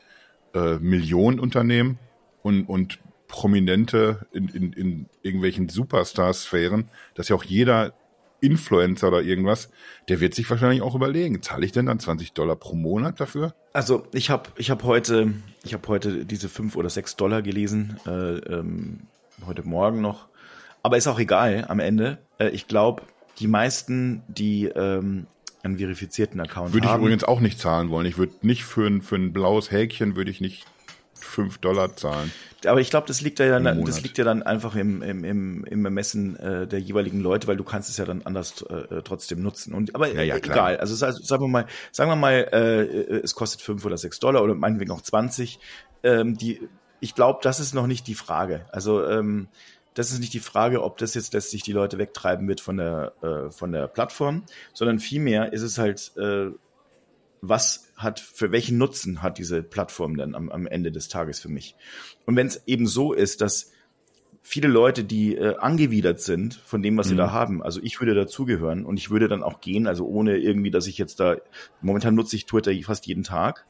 äh, 0.55 0.77
Millionen 0.77 1.38
Unternehmen 1.40 1.99
und, 2.42 2.68
und 2.68 2.99
Prominente 3.29 4.27
in, 4.33 4.49
in, 4.49 4.73
in 4.73 5.07
irgendwelchen 5.23 5.68
Superstar-Sphären, 5.68 6.88
dass 7.14 7.29
ja 7.29 7.37
auch 7.37 7.45
jeder 7.45 7.95
Influencer 8.42 9.09
oder 9.09 9.23
irgendwas, 9.23 9.71
der 10.09 10.21
wird 10.21 10.35
sich 10.35 10.51
wahrscheinlich 10.51 10.83
auch 10.83 10.95
überlegen, 10.95 11.40
zahle 11.42 11.64
ich 11.64 11.73
denn 11.73 11.87
dann 11.87 12.01
20 12.01 12.33
Dollar 12.33 12.57
pro 12.57 12.75
Monat 12.75 13.21
dafür? 13.21 13.55
Also 13.73 14.07
ich 14.12 14.31
habe 14.31 14.51
ich 14.57 14.71
hab 14.71 14.83
heute, 14.83 15.33
habe 15.73 15.88
heute 15.88 16.27
diese 16.27 16.49
5 16.49 16.77
oder 16.77 16.90
6 16.90 17.16
Dollar 17.16 17.40
gelesen, 17.40 17.99
äh, 18.05 18.11
ähm, 18.11 19.07
heute 19.47 19.62
Morgen 19.62 20.01
noch. 20.01 20.29
Aber 20.83 20.97
ist 20.97 21.07
auch 21.07 21.21
egal 21.21 21.64
am 21.68 21.79
Ende. 21.79 22.18
Äh, 22.38 22.49
ich 22.49 22.66
glaube, 22.66 23.03
die 23.38 23.47
meisten, 23.47 24.23
die 24.29 24.66
ähm, 24.66 25.27
einen 25.62 25.79
verifizierten 25.79 26.40
Account 26.40 26.72
Würde 26.72 26.87
ich 26.87 26.92
haben, 26.92 27.03
übrigens 27.03 27.25
auch 27.25 27.40
nicht 27.40 27.59
zahlen 27.61 27.90
wollen. 27.90 28.07
Ich 28.07 28.18
würde 28.18 28.33
nicht 28.42 28.64
für 28.64 28.87
ein, 28.87 29.03
für 29.03 29.16
ein 29.16 29.33
blaues 29.33 29.70
Häkchen 29.70 30.16
würde 30.16 30.31
ich 30.31 30.40
nicht 30.40 30.64
5 31.14 31.59
Dollar 31.59 31.94
zahlen. 31.96 32.33
Aber 32.66 32.81
ich 32.81 32.90
glaube, 32.90 33.07
das 33.07 33.20
liegt 33.20 33.38
ja 33.38 33.59
dann, 33.59 33.85
das 33.85 34.03
liegt 34.03 34.18
ja 34.18 34.25
dann 34.25 34.42
einfach 34.42 34.75
im, 34.77 35.03
im, 35.03 35.25
im, 35.25 35.64
im 35.64 35.85
Ermessen 35.85 36.37
äh, 36.37 36.66
der 36.66 36.81
jeweiligen 36.81 37.20
Leute, 37.20 37.46
weil 37.48 37.57
du 37.57 37.64
kannst 37.64 37.88
es 37.90 37.96
ja 37.96 38.05
dann 38.05 38.22
anders 38.22 38.62
äh, 38.62 39.03
trotzdem 39.03 39.42
nutzen. 39.42 39.72
Und 39.75 39.94
aber 39.94 40.09
Ja, 40.12 40.22
ja, 40.22 40.35
äh, 40.35 40.38
egal. 40.38 40.77
Also, 40.79 40.94
sa- 40.94 41.12
sagen 41.12 41.42
wir 41.44 41.48
mal, 41.48 41.66
sagen 41.90 42.11
wir 42.11 42.16
mal, 42.16 42.33
äh, 42.53 42.83
äh, 42.83 43.20
es 43.22 43.35
kostet 43.35 43.62
fünf 43.62 43.85
oder 43.85 43.96
sechs 43.98 44.18
Dollar 44.20 44.42
oder 44.42 44.55
meinetwegen 44.55 44.90
auch 44.92 45.01
20. 45.03 45.59
Ähm, 46.05 46.37
die, 46.37 46.61
ich 47.01 47.14
glaube, 47.14 47.40
das 47.42 47.59
ist 47.61 47.75
noch 47.75 47.87
nicht 47.87 48.07
die 48.07 48.14
Frage. 48.14 48.66
Also 48.70 49.05
ähm, 49.07 49.48
das 49.94 50.11
ist 50.11 50.20
nicht 50.20 50.33
die 50.35 50.40
Frage, 50.40 50.83
ob 50.83 50.98
das 50.98 51.14
jetzt 51.14 51.35
letztlich 51.35 51.62
die 51.62 51.72
Leute 51.72 51.98
wegtreiben 51.98 52.48
wird 52.48 52.61
von 52.61 52.76
der 52.76 53.12
äh, 53.22 53.50
von 53.50 53.72
der 53.72 53.88
Plattform, 53.88 54.44
sondern 54.72 54.98
vielmehr 54.98 55.52
ist 55.52 55.62
es 55.62 55.78
halt 55.78 56.12
äh, 56.16 56.50
was 57.42 57.88
hat, 57.96 58.20
für 58.20 58.52
welchen 58.52 58.78
Nutzen 58.78 59.20
hat 59.20 59.37
diese 59.37 59.62
Plattform 59.62 60.16
denn 60.16 60.35
am, 60.35 60.48
am 60.50 60.66
Ende 60.66 60.92
des 60.92 61.09
Tages 61.09 61.40
für 61.40 61.48
mich? 61.48 61.74
Und 62.24 62.37
wenn 62.37 62.46
es 62.46 62.62
eben 62.66 62.87
so 62.87 63.12
ist, 63.12 63.40
dass 63.40 63.72
viele 64.42 64.68
Leute, 64.68 65.05
die 65.05 65.37
äh, 65.37 65.57
angewidert 65.57 66.20
sind 66.20 66.55
von 66.55 66.83
dem, 66.83 66.96
was 66.96 67.09
sie 67.09 67.16
da 67.16 67.31
haben, 67.33 67.62
also 67.62 67.81
ich 67.83 68.00
würde 68.00 68.14
dazugehören 68.14 68.85
und 68.85 68.96
ich 68.96 69.11
würde 69.11 69.28
dann 69.28 69.42
auch 69.42 69.61
gehen, 69.61 69.87
also 69.87 70.07
ohne 70.07 70.37
irgendwie, 70.38 70.70
dass 70.70 70.87
ich 70.87 70.98
jetzt 70.98 71.20
da, 71.20 71.37
momentan 71.81 72.14
nutze 72.14 72.37
ich 72.37 72.46
Twitter 72.46 72.72
fast 72.83 73.07
jeden 73.07 73.24
Tag, 73.24 73.66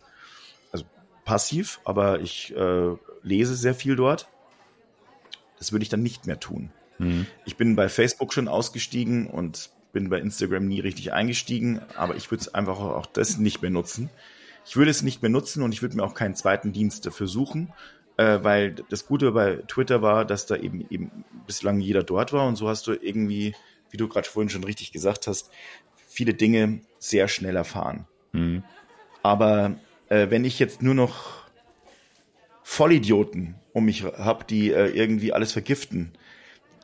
also 0.71 0.85
passiv, 1.25 1.81
aber 1.85 2.21
ich 2.21 2.55
äh, 2.57 2.95
lese 3.23 3.55
sehr 3.55 3.75
viel 3.75 3.97
dort. 3.97 4.29
Das 5.63 5.71
würde 5.71 5.85
ich 5.85 5.89
dann 5.89 6.03
nicht 6.03 6.27
mehr 6.27 6.41
tun. 6.41 6.73
Ich 7.45 7.57
bin 7.57 7.77
bei 7.77 7.89
Facebook 7.89 8.33
schon 8.33 8.49
ausgestiegen 8.49 9.29
und 9.29 9.71
bin 9.93 10.11
bei 10.11 10.19
Instagram 10.19 10.67
nie 10.67 10.81
richtig 10.81 11.13
eingestiegen, 11.13 11.81
aber 11.95 12.17
ich 12.17 12.33
würde 12.33 12.41
es 12.41 12.53
einfach 12.53 12.81
auch 12.81 12.97
auch 12.97 13.07
das 13.07 13.39
nicht 13.39 13.63
mehr 13.63 13.71
nutzen. 13.71 14.11
Ich 14.67 14.75
würde 14.75 14.91
es 14.91 15.03
nicht 15.03 15.23
mehr 15.23 15.31
nutzen 15.31 15.63
und 15.63 15.73
ich 15.73 15.81
würde 15.81 15.97
mir 15.97 16.03
auch 16.03 16.15
keinen 16.15 16.35
zweiten 16.35 16.73
Dienst 16.73 17.07
dafür 17.07 17.29
suchen, 17.29 17.73
äh, 18.17 18.41
weil 18.43 18.75
das 18.89 19.07
Gute 19.07 19.31
bei 19.31 19.63
Twitter 19.69 20.03
war, 20.03 20.25
dass 20.25 20.47
da 20.47 20.57
eben 20.57 20.85
eben 20.91 21.25
bislang 21.47 21.79
jeder 21.79 22.03
dort 22.03 22.33
war 22.33 22.49
und 22.49 22.57
so 22.57 22.69
hast 22.69 22.89
du 22.89 22.95
irgendwie, 22.95 23.55
wie 23.91 23.99
du 23.99 24.09
gerade 24.09 24.29
vorhin 24.29 24.51
schon 24.51 24.65
richtig 24.65 24.91
gesagt 24.91 25.29
hast, 25.29 25.49
viele 26.09 26.35
Dinge 26.35 26.81
sehr 26.99 27.29
schnell 27.29 27.55
erfahren. 27.55 28.09
Mhm. 28.33 28.65
Aber 29.23 29.77
äh, 30.09 30.29
wenn 30.29 30.45
ich 30.45 30.59
jetzt 30.59 30.83
nur 30.83 30.97
noch 30.97 31.45
Vollidioten 32.65 33.55
um 33.73 33.85
mich 33.85 34.05
habe, 34.05 34.45
die 34.45 34.71
äh, 34.71 34.89
irgendwie 34.89 35.33
alles 35.33 35.53
vergiften, 35.53 36.13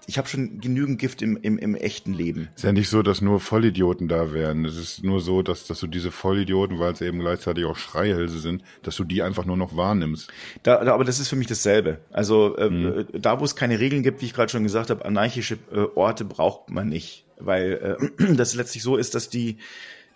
ich 0.08 0.16
habe 0.16 0.26
schon 0.26 0.58
genügend 0.58 0.98
Gift 0.98 1.20
im, 1.20 1.36
im, 1.36 1.58
im 1.58 1.74
echten 1.74 2.14
Leben. 2.14 2.48
Ist 2.56 2.64
ja 2.64 2.72
nicht 2.72 2.88
so, 2.88 3.02
dass 3.02 3.20
nur 3.20 3.40
Vollidioten 3.40 4.08
da 4.08 4.32
wären. 4.32 4.64
Es 4.64 4.78
ist 4.78 5.04
nur 5.04 5.20
so, 5.20 5.42
dass, 5.42 5.66
dass 5.66 5.80
du 5.80 5.86
diese 5.86 6.10
Vollidioten, 6.10 6.78
weil 6.78 6.96
sie 6.96 7.04
eben 7.04 7.18
gleichzeitig 7.18 7.66
auch 7.66 7.76
Schreihälse 7.76 8.38
sind, 8.38 8.62
dass 8.82 8.96
du 8.96 9.04
die 9.04 9.22
einfach 9.22 9.44
nur 9.44 9.58
noch 9.58 9.76
wahrnimmst. 9.76 10.32
Da, 10.62 10.82
da, 10.82 10.94
aber 10.94 11.04
das 11.04 11.20
ist 11.20 11.28
für 11.28 11.36
mich 11.36 11.46
dasselbe. 11.46 11.98
Also 12.10 12.56
äh, 12.56 13.04
da, 13.12 13.38
wo 13.38 13.44
es 13.44 13.54
keine 13.54 13.80
Regeln 13.80 14.02
gibt, 14.02 14.22
wie 14.22 14.24
ich 14.24 14.32
gerade 14.32 14.50
schon 14.50 14.62
gesagt 14.62 14.88
habe, 14.88 15.04
anarchische 15.04 15.58
äh, 15.70 15.80
Orte 15.94 16.24
braucht 16.24 16.70
man 16.70 16.88
nicht, 16.88 17.26
weil 17.38 17.98
äh, 18.18 18.34
das 18.34 18.54
letztlich 18.54 18.82
so 18.82 18.96
ist, 18.96 19.14
dass 19.14 19.28
die, 19.28 19.58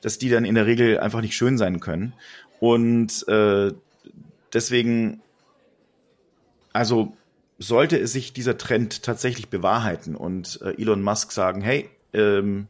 dass 0.00 0.16
die 0.16 0.30
dann 0.30 0.46
in 0.46 0.54
der 0.54 0.64
Regel 0.64 1.00
einfach 1.00 1.20
nicht 1.20 1.36
schön 1.36 1.58
sein 1.58 1.80
können. 1.80 2.14
Und 2.60 3.28
äh, 3.28 3.72
deswegen, 4.54 5.20
also 6.72 7.16
sollte 7.58 7.98
es 7.98 8.12
sich 8.12 8.32
dieser 8.32 8.58
Trend 8.58 9.02
tatsächlich 9.02 9.48
bewahrheiten 9.48 10.16
und 10.16 10.60
äh, 10.62 10.80
Elon 10.80 11.02
Musk 11.02 11.32
sagen, 11.32 11.62
hey, 11.62 11.88
ähm, 12.12 12.66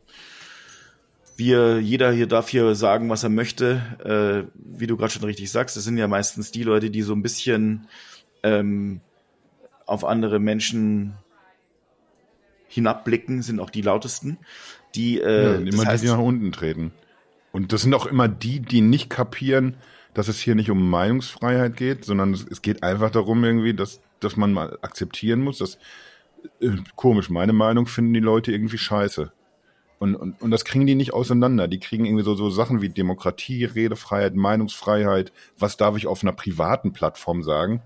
wir, 1.36 1.80
jeder 1.80 2.12
hier 2.12 2.26
darf 2.26 2.48
hier 2.48 2.74
sagen, 2.74 3.08
was 3.08 3.22
er 3.22 3.30
möchte. 3.30 4.46
Äh, 4.46 4.50
wie 4.54 4.86
du 4.86 4.96
gerade 4.96 5.12
schon 5.12 5.24
richtig 5.24 5.50
sagst, 5.50 5.76
das 5.76 5.84
sind 5.84 5.96
ja 5.96 6.08
meistens 6.08 6.50
die 6.50 6.62
Leute, 6.62 6.90
die 6.90 7.02
so 7.02 7.14
ein 7.14 7.22
bisschen 7.22 7.88
ähm, 8.42 9.00
auf 9.86 10.04
andere 10.04 10.38
Menschen 10.38 11.14
hinabblicken, 12.68 13.42
sind 13.42 13.60
auch 13.60 13.70
die 13.70 13.82
lautesten. 13.82 14.38
Die, 14.94 15.20
äh, 15.20 15.44
Ja, 15.44 15.58
das 15.58 15.74
immer 15.74 15.84
heißt, 15.86 16.02
die, 16.02 16.06
die 16.06 16.12
nach 16.12 16.20
unten 16.20 16.52
treten. 16.52 16.92
Und 17.50 17.72
das 17.72 17.82
sind 17.82 17.94
auch 17.94 18.06
immer 18.06 18.28
die, 18.28 18.60
die 18.60 18.80
nicht 18.80 19.10
kapieren, 19.10 19.74
dass 20.14 20.28
es 20.28 20.38
hier 20.40 20.54
nicht 20.54 20.70
um 20.70 20.90
Meinungsfreiheit 20.90 21.76
geht, 21.76 22.04
sondern 22.04 22.32
es, 22.32 22.62
geht 22.62 22.82
einfach 22.82 23.10
darum 23.10 23.44
irgendwie, 23.44 23.74
dass, 23.74 24.00
dass 24.20 24.36
man 24.36 24.52
mal 24.52 24.78
akzeptieren 24.82 25.40
muss, 25.40 25.58
dass, 25.58 25.78
äh, 26.60 26.70
komisch, 26.96 27.30
meine 27.30 27.52
Meinung 27.52 27.86
finden 27.86 28.14
die 28.14 28.20
Leute 28.20 28.52
irgendwie 28.52 28.78
scheiße. 28.78 29.32
Und, 29.98 30.16
und, 30.16 30.42
und 30.42 30.50
das 30.50 30.64
kriegen 30.64 30.86
die 30.86 30.96
nicht 30.96 31.14
auseinander. 31.14 31.68
Die 31.68 31.78
kriegen 31.78 32.04
irgendwie 32.04 32.24
so, 32.24 32.34
so 32.34 32.50
Sachen 32.50 32.82
wie 32.82 32.88
Demokratie, 32.88 33.64
Redefreiheit, 33.64 34.34
Meinungsfreiheit. 34.34 35.32
Was 35.56 35.76
darf 35.76 35.96
ich 35.96 36.08
auf 36.08 36.22
einer 36.24 36.32
privaten 36.32 36.92
Plattform 36.92 37.44
sagen? 37.44 37.82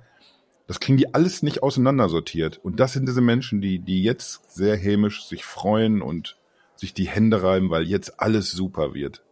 Das 0.67 0.81
kriegen 0.81 0.97
die 0.97 1.15
alles 1.15 1.43
nicht 1.43 1.63
auseinandersortiert. 1.63 2.59
Und 2.63 2.81
das 2.81 2.95
sind 2.95 3.07
diese 3.07 3.21
Menschen, 3.21 3.61
die, 3.61 3.79
die 3.79 4.03
jetzt 4.03 4.55
sehr 4.55 4.77
hämisch 4.77 5.27
sich 5.27 5.45
freuen 5.45 6.01
und 6.01 6.39
sich 6.75 6.95
die 6.95 7.07
Hände 7.07 7.43
reiben, 7.43 7.69
weil 7.69 7.85
jetzt 7.85 8.19
alles 8.19 8.51
super 8.51 8.95
wird. 8.95 9.23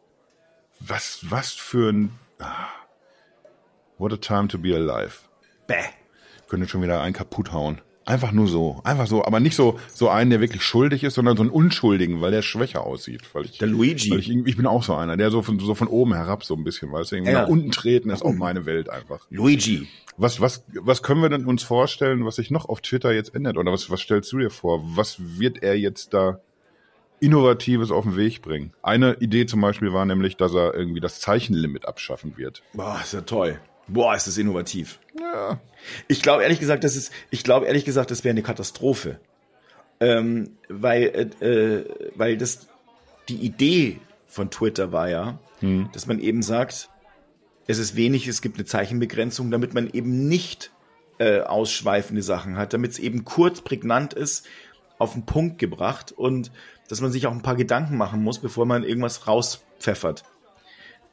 Was, 0.79 1.25
was 1.31 1.53
für 1.53 1.91
ein, 1.91 2.11
ah, 2.39 2.69
what 3.99 4.13
a 4.13 4.17
time 4.17 4.49
to 4.49 4.59
be 4.59 4.75
alive. 4.75 5.13
bäh. 5.67 5.75
Könnte 6.49 6.69
schon 6.69 6.83
wieder 6.83 7.01
einen 7.01 7.15
kaputt 7.15 7.53
hauen. 7.53 7.81
Einfach 8.07 8.33
nur 8.33 8.47
so, 8.49 8.83
einfach 8.85 9.07
so, 9.07 9.25
aber 9.25 9.41
nicht 9.41 9.57
so, 9.57 9.79
so 9.91 10.11
einen, 10.11 10.29
der 10.29 10.43
wirklich 10.43 10.63
schuldig 10.63 11.03
ist, 11.05 11.15
sondern 11.15 11.39
so 11.39 11.43
einen 11.43 11.51
Unschuldigen, 11.51 12.21
weil 12.21 12.33
der 12.33 12.43
schwächer 12.43 12.85
aussieht. 12.85 13.23
Weil 13.33 13.47
ich, 13.47 13.57
Der 13.57 13.67
Luigi. 13.67 14.11
Weil 14.11 14.19
ich, 14.19 14.29
ich 14.29 14.57
bin 14.59 14.67
auch 14.67 14.83
so 14.83 14.95
einer, 14.95 15.17
der 15.17 15.31
so 15.31 15.41
von, 15.41 15.59
so 15.59 15.75
von 15.75 15.89
oben 15.89 16.13
herab 16.13 16.45
so 16.45 16.55
ein 16.55 16.65
bisschen, 16.65 16.93
weißt 16.93 17.13
du, 17.13 17.17
irgendwie 17.17 17.33
Ja. 17.33 17.43
nach 17.43 17.49
unten 17.49 17.71
treten 17.71 18.11
ist 18.11 18.23
auch 18.23 18.35
meine 18.35 18.67
Welt 18.67 18.91
einfach. 18.91 19.27
Luigi. 19.31 19.89
Was, 20.19 20.39
was, 20.43 20.65
was 20.75 21.03
können 21.03 21.23
wir 21.23 21.31
denn 21.31 21.47
uns 21.47 21.63
vorstellen, 21.63 22.27
was 22.27 22.37
sich 22.37 22.51
noch 22.51 22.69
auf 22.69 22.83
Twitter 22.83 23.11
jetzt 23.13 23.35
ändert? 23.35 23.57
Oder 23.57 23.73
was, 23.73 23.89
was 23.91 24.01
stellst 24.01 24.31
du 24.33 24.39
dir 24.39 24.51
vor? 24.51 24.83
Was 24.85 25.17
wird 25.39 25.63
er 25.63 25.79
jetzt 25.79 26.13
da 26.13 26.41
Innovatives 27.21 27.91
auf 27.91 28.05
den 28.05 28.17
Weg 28.17 28.43
bringen? 28.43 28.75
Eine 28.83 29.15
Idee 29.15 29.47
zum 29.47 29.63
Beispiel 29.63 29.95
war 29.95 30.05
nämlich, 30.05 30.37
dass 30.37 30.53
er 30.55 30.75
irgendwie 30.75 31.01
das 31.01 31.21
Zeichenlimit 31.21 31.89
abschaffen 31.89 32.37
wird. 32.37 32.63
Boah, 32.75 33.01
ist 33.03 33.15
ja 33.15 33.23
toll. 33.23 33.59
Boah, 33.87 34.15
ist 34.15 34.27
das 34.27 34.39
innovativ. 34.39 34.99
Ja. 35.19 35.61
Ich 36.09 36.23
glaube 36.23 36.43
ehrlich 36.43 36.61
gesagt, 36.61 36.85
das 36.85 36.97
ist, 36.97 37.13
ich 37.31 37.43
glaube 37.45 37.67
ehrlich 37.67 37.85
gesagt, 37.85 38.11
das 38.11 38.25
wäre 38.25 38.31
eine 38.33 38.43
Katastrophe. 38.43 39.21
Ähm, 40.01 40.57
weil, 40.69 41.33
äh, 41.41 41.47
äh, 41.47 42.11
weil 42.15 42.37
das, 42.37 42.67
die 43.29 43.37
Idee 43.37 44.01
von 44.27 44.51
Twitter 44.51 44.93
war 44.93 45.09
ja, 45.09 45.39
dass 45.93 46.07
man 46.07 46.19
eben 46.19 46.43
sagt, 46.43 46.91
es 47.67 47.79
ist 47.79 47.97
wenig, 47.97 48.29
es 48.29 48.43
gibt 48.43 48.57
eine 48.57 48.67
Zeichenbegrenzung, 48.67 49.51
damit 49.51 49.73
man 49.73 49.89
eben 49.91 50.29
nicht 50.29 50.73
äh, 51.19 51.41
ausschweifende 51.41 52.23
Sachen 52.23 52.57
hat, 52.57 52.75
damit 52.75 52.93
es 52.93 52.99
eben 52.99 53.25
kurz, 53.25 53.63
prägnant 53.63 54.13
ist, 54.13 54.47
auf 54.99 55.15
den 55.15 55.25
Punkt 55.25 55.59
gebracht 55.59 56.13
und 56.13 56.51
dass 56.89 57.01
man 57.01 57.11
sich 57.11 57.27
auch 57.27 57.33
ein 57.33 57.43
paar 57.43 57.57
Gedanken 57.57 57.97
machen 57.97 58.23
muss, 58.23 58.41
bevor 58.41 58.67
man 58.67 58.85
irgendwas 58.85 59.27
rauspfeffert. 59.27 60.25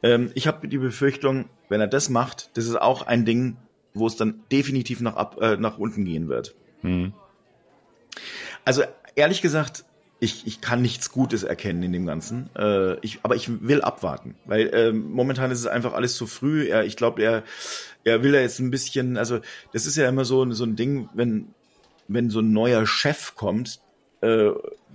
Ähm, 0.02 0.30
ich 0.34 0.46
habe 0.46 0.68
die 0.68 0.78
Befürchtung, 0.78 1.48
wenn 1.68 1.80
er 1.80 1.86
das 1.86 2.08
macht, 2.08 2.50
das 2.54 2.66
ist 2.66 2.80
auch 2.80 3.06
ein 3.06 3.24
Ding, 3.24 3.56
wo 3.94 4.06
es 4.06 4.16
dann 4.16 4.42
definitiv 4.50 5.00
nach, 5.00 5.16
ab, 5.16 5.38
äh, 5.40 5.56
nach 5.56 5.78
unten 5.78 6.04
gehen 6.04 6.28
wird. 6.28 6.54
Mhm. 6.82 7.12
Also 8.64 8.82
ehrlich 9.14 9.42
gesagt, 9.42 9.84
ich, 10.22 10.46
ich 10.46 10.60
kann 10.60 10.82
nichts 10.82 11.10
Gutes 11.10 11.42
erkennen 11.42 11.82
in 11.82 11.92
dem 11.92 12.06
Ganzen. 12.06 12.48
Äh, 12.56 12.96
ich, 13.00 13.20
aber 13.24 13.34
ich 13.34 13.62
will 13.62 13.82
abwarten, 13.82 14.36
weil 14.44 14.68
äh, 14.68 14.92
momentan 14.92 15.50
ist 15.50 15.58
es 15.58 15.66
einfach 15.66 15.94
alles 15.94 16.14
zu 16.14 16.28
früh. 16.28 16.68
Er, 16.68 16.84
ich 16.84 16.96
glaube, 16.96 17.22
er, 17.22 17.42
er 18.04 18.22
will 18.22 18.32
ja 18.32 18.40
jetzt 18.40 18.60
ein 18.60 18.70
bisschen, 18.70 19.16
also 19.16 19.40
das 19.72 19.84
ist 19.84 19.96
ja 19.96 20.08
immer 20.08 20.24
so, 20.24 20.48
so 20.52 20.64
ein 20.64 20.76
Ding, 20.76 21.08
wenn, 21.12 21.48
wenn 22.06 22.30
so 22.30 22.38
ein 22.38 22.52
neuer 22.52 22.86
Chef 22.86 23.34
kommt, 23.34 23.80
äh, 24.22 24.52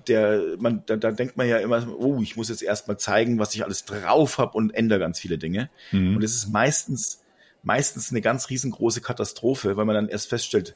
der, 0.07 0.55
man, 0.57 0.83
da, 0.85 0.95
da 0.95 1.11
denkt 1.11 1.37
man 1.37 1.47
ja 1.47 1.57
immer, 1.57 1.85
oh, 1.99 2.21
ich 2.21 2.37
muss 2.37 2.49
jetzt 2.49 2.63
erstmal 2.63 2.97
zeigen, 2.97 3.39
was 3.39 3.53
ich 3.53 3.63
alles 3.63 3.85
drauf 3.85 4.37
habe 4.37 4.57
und 4.57 4.73
ändere 4.73 4.99
ganz 4.99 5.19
viele 5.19 5.37
Dinge. 5.37 5.69
Mhm. 5.91 6.15
Und 6.15 6.23
es 6.23 6.35
ist 6.35 6.47
meistens, 6.47 7.23
meistens 7.61 8.11
eine 8.11 8.21
ganz 8.21 8.49
riesengroße 8.49 9.01
Katastrophe, 9.01 9.75
weil 9.75 9.85
man 9.85 9.95
dann 9.95 10.07
erst 10.07 10.29
feststellt, 10.29 10.75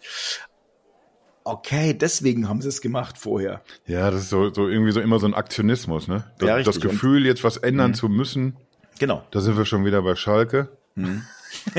okay, 1.43 1.93
deswegen 1.93 2.49
haben 2.49 2.61
sie 2.61 2.67
es 2.67 2.81
gemacht 2.81 3.17
vorher. 3.17 3.61
Ja, 3.87 4.11
das 4.11 4.23
ist 4.23 4.29
so, 4.29 4.53
so 4.53 4.67
irgendwie 4.67 4.91
so 4.91 4.99
immer 4.99 5.19
so 5.19 5.27
ein 5.27 5.33
Aktionismus, 5.33 6.07
ne? 6.07 6.25
Das, 6.37 6.47
ja, 6.47 6.61
das 6.61 6.79
Gefühl, 6.81 7.25
jetzt 7.25 7.43
was 7.43 7.57
ändern 7.57 7.91
mhm. 7.91 7.95
zu 7.95 8.09
müssen. 8.09 8.57
Genau. 8.99 9.25
Da 9.31 9.39
sind 9.39 9.57
wir 9.57 9.65
schon 9.65 9.85
wieder 9.85 10.01
bei 10.01 10.15
Schalke. 10.15 10.69
Mhm. 10.95 11.23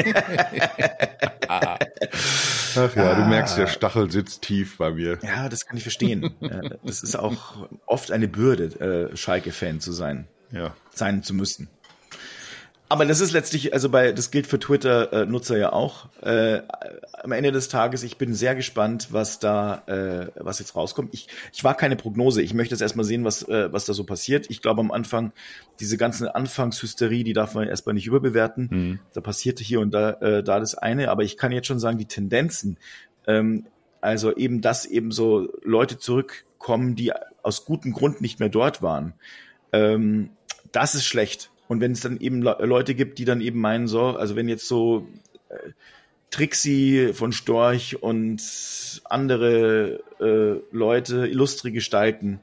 Ach 1.48 2.96
ja, 2.96 3.14
du 3.14 3.24
merkst, 3.28 3.58
der 3.58 3.66
Stachel 3.66 4.10
sitzt 4.10 4.42
tief 4.42 4.78
bei 4.78 4.90
mir. 4.90 5.18
Ja, 5.22 5.48
das 5.48 5.66
kann 5.66 5.76
ich 5.76 5.82
verstehen. 5.82 6.34
Das 6.84 7.02
ist 7.02 7.16
auch 7.16 7.68
oft 7.86 8.10
eine 8.10 8.28
Bürde, 8.28 9.10
äh, 9.12 9.16
Schalke-Fan 9.16 9.80
zu 9.80 9.92
sein. 9.92 10.26
Ja. 10.50 10.74
Sein 10.94 11.22
zu 11.22 11.34
müssen. 11.34 11.68
Aber 12.92 13.06
das 13.06 13.20
ist 13.20 13.32
letztlich, 13.32 13.72
also 13.72 13.88
bei, 13.88 14.12
das 14.12 14.30
gilt 14.30 14.46
für 14.46 14.58
Twitter-Nutzer 14.58 15.56
ja 15.56 15.72
auch. 15.72 16.10
Äh, 16.20 16.60
am 17.22 17.32
Ende 17.32 17.50
des 17.50 17.70
Tages, 17.70 18.02
ich 18.02 18.18
bin 18.18 18.34
sehr 18.34 18.54
gespannt, 18.54 19.08
was 19.12 19.38
da, 19.38 19.82
äh, 19.86 20.30
was 20.34 20.58
jetzt 20.58 20.76
rauskommt. 20.76 21.08
Ich, 21.14 21.26
ich 21.54 21.64
war 21.64 21.74
keine 21.74 21.96
Prognose. 21.96 22.42
Ich 22.42 22.52
möchte 22.52 22.74
jetzt 22.74 22.82
erstmal 22.82 23.06
sehen, 23.06 23.24
was, 23.24 23.48
äh, 23.48 23.72
was 23.72 23.86
da 23.86 23.94
so 23.94 24.04
passiert. 24.04 24.50
Ich 24.50 24.60
glaube 24.60 24.80
am 24.80 24.90
Anfang, 24.90 25.32
diese 25.80 25.96
ganze 25.96 26.34
Anfangshysterie, 26.34 27.24
die 27.24 27.32
darf 27.32 27.54
man 27.54 27.66
erstmal 27.66 27.94
nicht 27.94 28.06
überbewerten. 28.06 28.68
Mhm. 28.70 28.98
Da 29.14 29.22
passierte 29.22 29.64
hier 29.64 29.80
und 29.80 29.94
da, 29.94 30.10
äh, 30.20 30.42
da 30.42 30.60
das 30.60 30.74
eine. 30.74 31.10
Aber 31.10 31.22
ich 31.22 31.38
kann 31.38 31.50
jetzt 31.50 31.68
schon 31.68 31.80
sagen, 31.80 31.96
die 31.96 32.04
Tendenzen, 32.04 32.76
ähm, 33.26 33.64
also 34.02 34.36
eben, 34.36 34.60
dass 34.60 34.84
eben 34.84 35.12
so 35.12 35.48
Leute 35.62 35.96
zurückkommen, 35.96 36.94
die 36.94 37.14
aus 37.42 37.64
gutem 37.64 37.94
Grund 37.94 38.20
nicht 38.20 38.38
mehr 38.38 38.50
dort 38.50 38.82
waren, 38.82 39.14
ähm, 39.72 40.28
das 40.72 40.94
ist 40.94 41.06
schlecht 41.06 41.51
und 41.72 41.80
wenn 41.80 41.92
es 41.92 42.02
dann 42.02 42.20
eben 42.20 42.42
Leute 42.42 42.94
gibt, 42.94 43.18
die 43.18 43.24
dann 43.24 43.40
eben 43.40 43.58
meinen, 43.58 43.88
so, 43.88 44.08
also 44.08 44.36
wenn 44.36 44.46
jetzt 44.46 44.68
so 44.68 45.08
äh, 45.48 45.70
Trixie 46.30 47.14
von 47.14 47.32
Storch 47.32 48.02
und 48.02 48.42
andere 49.04 50.02
äh, 50.20 50.60
Leute, 50.70 51.26
illustre 51.26 51.72
Gestalten, 51.72 52.40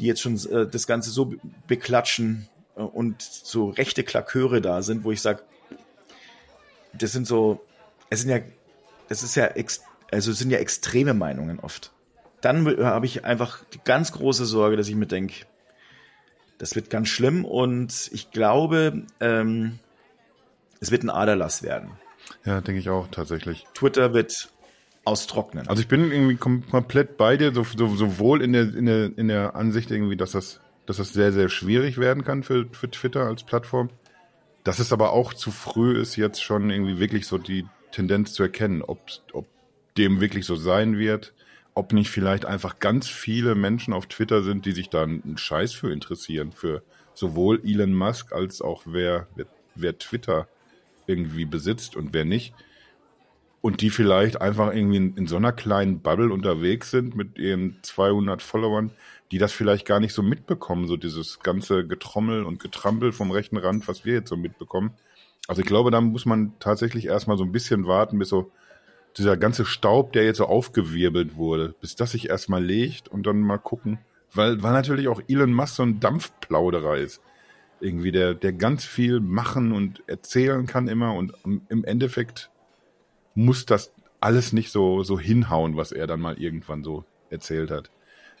die 0.00 0.06
jetzt 0.06 0.22
schon 0.22 0.34
äh, 0.50 0.66
das 0.66 0.88
Ganze 0.88 1.10
so 1.10 1.34
beklatschen 1.68 2.48
äh, 2.74 2.80
und 2.80 3.22
so 3.22 3.70
rechte 3.70 4.02
Klaköre 4.02 4.60
da 4.60 4.82
sind, 4.82 5.04
wo 5.04 5.12
ich 5.12 5.22
sage, 5.22 5.44
das 6.92 7.12
sind 7.12 7.28
so, 7.28 7.64
es 8.10 8.22
sind 8.22 8.30
ja, 8.30 8.40
das 9.08 9.22
ist 9.22 9.36
ja, 9.36 9.50
also 10.10 10.32
sind 10.32 10.50
ja 10.50 10.58
extreme 10.58 11.14
Meinungen 11.14 11.60
oft. 11.60 11.92
Dann 12.40 12.66
habe 12.84 13.06
ich 13.06 13.24
einfach 13.24 13.64
die 13.72 13.80
ganz 13.84 14.10
große 14.10 14.46
Sorge, 14.46 14.76
dass 14.76 14.88
ich 14.88 14.96
mir 14.96 15.06
denke, 15.06 15.46
das 16.58 16.74
wird 16.74 16.90
ganz 16.90 17.08
schlimm 17.08 17.44
und 17.44 18.10
ich 18.12 18.30
glaube, 18.30 19.04
ähm, 19.20 19.78
es 20.80 20.90
wird 20.90 21.04
ein 21.04 21.10
Aderlass 21.10 21.62
werden. 21.62 21.92
Ja, 22.44 22.60
denke 22.60 22.80
ich 22.80 22.90
auch 22.90 23.08
tatsächlich. 23.08 23.64
Twitter 23.74 24.12
wird 24.12 24.50
austrocknen. 25.04 25.68
Also 25.68 25.80
ich 25.80 25.88
bin 25.88 26.12
irgendwie 26.12 26.36
komplett 26.36 27.16
bei 27.16 27.36
dir, 27.36 27.54
so, 27.54 27.64
so, 27.64 27.94
sowohl 27.96 28.42
in 28.42 28.52
der, 28.52 28.74
in, 28.74 28.86
der, 28.86 29.10
in 29.16 29.28
der 29.28 29.56
Ansicht 29.56 29.90
irgendwie, 29.90 30.16
dass 30.16 30.32
das, 30.32 30.60
dass 30.86 30.98
das 30.98 31.12
sehr, 31.12 31.32
sehr 31.32 31.48
schwierig 31.48 31.98
werden 31.98 32.24
kann 32.24 32.42
für, 32.42 32.66
für 32.72 32.90
Twitter 32.90 33.26
als 33.26 33.44
Plattform. 33.44 33.88
Dass 34.64 34.80
es 34.80 34.92
aber 34.92 35.12
auch 35.12 35.32
zu 35.32 35.50
früh 35.50 35.98
ist, 35.98 36.16
jetzt 36.16 36.42
schon 36.42 36.70
irgendwie 36.70 36.98
wirklich 36.98 37.26
so 37.26 37.38
die 37.38 37.64
Tendenz 37.92 38.34
zu 38.34 38.42
erkennen, 38.42 38.82
ob, 38.82 39.00
ob 39.32 39.46
dem 39.96 40.20
wirklich 40.20 40.44
so 40.44 40.56
sein 40.56 40.98
wird 40.98 41.32
ob 41.78 41.92
nicht 41.92 42.10
vielleicht 42.10 42.44
einfach 42.44 42.80
ganz 42.80 43.08
viele 43.08 43.54
Menschen 43.54 43.94
auf 43.94 44.06
Twitter 44.06 44.42
sind, 44.42 44.66
die 44.66 44.72
sich 44.72 44.90
da 44.90 45.04
einen 45.04 45.38
Scheiß 45.38 45.72
für 45.72 45.92
interessieren, 45.92 46.50
für 46.50 46.82
sowohl 47.14 47.62
Elon 47.64 47.94
Musk 47.94 48.32
als 48.32 48.60
auch 48.60 48.82
wer, 48.84 49.28
wer, 49.36 49.46
wer 49.76 49.96
Twitter 49.96 50.48
irgendwie 51.06 51.44
besitzt 51.44 51.94
und 51.94 52.12
wer 52.12 52.24
nicht. 52.24 52.52
Und 53.60 53.80
die 53.80 53.90
vielleicht 53.90 54.40
einfach 54.40 54.74
irgendwie 54.74 54.96
in, 54.96 55.16
in, 55.16 55.26
so 55.28 55.36
einer 55.36 55.52
kleinen 55.52 56.00
Bubble 56.00 56.32
unterwegs 56.32 56.90
sind 56.90 57.14
mit 57.14 57.38
ihren 57.38 57.78
200 57.82 58.42
Followern, 58.42 58.90
die 59.30 59.38
das 59.38 59.52
vielleicht 59.52 59.86
gar 59.86 60.00
nicht 60.00 60.14
so 60.14 60.22
mitbekommen, 60.22 60.88
so 60.88 60.96
dieses 60.96 61.40
ganze 61.40 61.86
Getrommel 61.86 62.42
und 62.44 62.60
Getrampel 62.60 63.12
vom 63.12 63.30
rechten 63.30 63.56
Rand, 63.56 63.86
was 63.86 64.04
wir 64.04 64.14
jetzt 64.14 64.30
so 64.30 64.36
mitbekommen. 64.36 64.92
Also 65.46 65.62
ich 65.62 65.66
glaube, 65.66 65.92
da 65.92 66.00
muss 66.00 66.26
man 66.26 66.54
tatsächlich 66.58 67.06
erstmal 67.06 67.38
so 67.38 67.44
ein 67.44 67.52
bisschen 67.52 67.86
warten, 67.86 68.18
bis 68.18 68.30
so 68.30 68.50
dieser 69.16 69.36
ganze 69.36 69.64
Staub, 69.64 70.12
der 70.12 70.24
jetzt 70.24 70.38
so 70.38 70.46
aufgewirbelt 70.46 71.36
wurde, 71.36 71.74
bis 71.80 71.96
das 71.96 72.12
sich 72.12 72.28
erstmal 72.28 72.64
legt 72.64 73.08
und 73.08 73.26
dann 73.26 73.40
mal 73.40 73.58
gucken. 73.58 73.98
Weil, 74.32 74.62
weil 74.62 74.72
natürlich 74.72 75.08
auch 75.08 75.22
Elon 75.26 75.52
Musk 75.52 75.76
so 75.76 75.82
ein 75.82 76.00
Dampfplauderer 76.00 76.98
ist. 76.98 77.20
Irgendwie, 77.80 78.12
der, 78.12 78.34
der 78.34 78.52
ganz 78.52 78.84
viel 78.84 79.20
machen 79.20 79.72
und 79.72 80.02
erzählen 80.06 80.66
kann 80.66 80.88
immer 80.88 81.14
und 81.14 81.32
im 81.44 81.84
Endeffekt 81.84 82.50
muss 83.34 83.66
das 83.66 83.92
alles 84.20 84.52
nicht 84.52 84.70
so, 84.70 85.02
so 85.04 85.18
hinhauen, 85.18 85.76
was 85.76 85.92
er 85.92 86.06
dann 86.06 86.20
mal 86.20 86.38
irgendwann 86.38 86.82
so 86.82 87.04
erzählt 87.30 87.70
hat. 87.70 87.90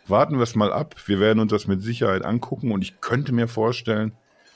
Warten 0.06 0.36
wir 0.36 0.42
es 0.42 0.54
mal 0.54 0.72
ab. 0.72 0.96
Wir 1.06 1.20
werden 1.20 1.38
uns 1.38 1.52
das 1.52 1.66
mit 1.66 1.82
Sicherheit 1.82 2.24
angucken 2.24 2.72
und 2.72 2.82
ich 2.82 3.00
könnte 3.00 3.32
mir 3.32 3.46
vorstellen, 3.46 4.12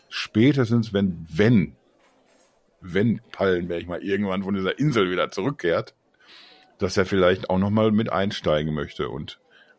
spätestens 0.08 0.92
wenn, 0.92 1.26
wenn, 1.30 1.76
wenn 2.80 3.20
Pallenberg 3.30 3.86
mal 3.86 4.02
irgendwann 4.02 4.42
von 4.42 4.54
dieser 4.54 4.78
Insel 4.78 5.10
wieder 5.10 5.30
zurückkehrt, 5.30 5.94
dass 6.82 6.96
er 6.96 7.06
vielleicht 7.06 7.50
auch 7.50 7.58
nochmal 7.58 7.92
mit 7.92 8.12
einsteigen 8.12 8.74
möchte 8.74 9.08
und, 9.08 9.38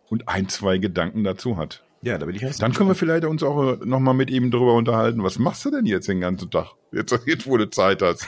und 0.10 0.28
ein, 0.28 0.50
zwei 0.50 0.78
Gedanken 0.78 1.24
dazu 1.24 1.58
hat. 1.58 1.84
Ja, 2.04 2.18
da 2.18 2.26
bin 2.26 2.36
ich 2.36 2.58
Dann 2.58 2.74
können 2.74 2.90
wir 2.90 2.96
vielleicht 2.96 3.24
uns 3.24 3.44
auch 3.44 3.80
nochmal 3.86 4.14
mit 4.14 4.30
ihm 4.30 4.52
darüber 4.52 4.74
unterhalten. 4.74 5.24
Was 5.24 5.40
machst 5.40 5.64
du 5.64 5.72
denn 5.72 5.86
jetzt 5.86 6.10
den 6.10 6.20
ganzen 6.20 6.52
Tag? 6.52 6.72
Jetzt, 6.92 7.18
jetzt 7.26 7.48
wo 7.48 7.56
du 7.56 7.70
Zeit 7.70 8.02
hast. 8.02 8.28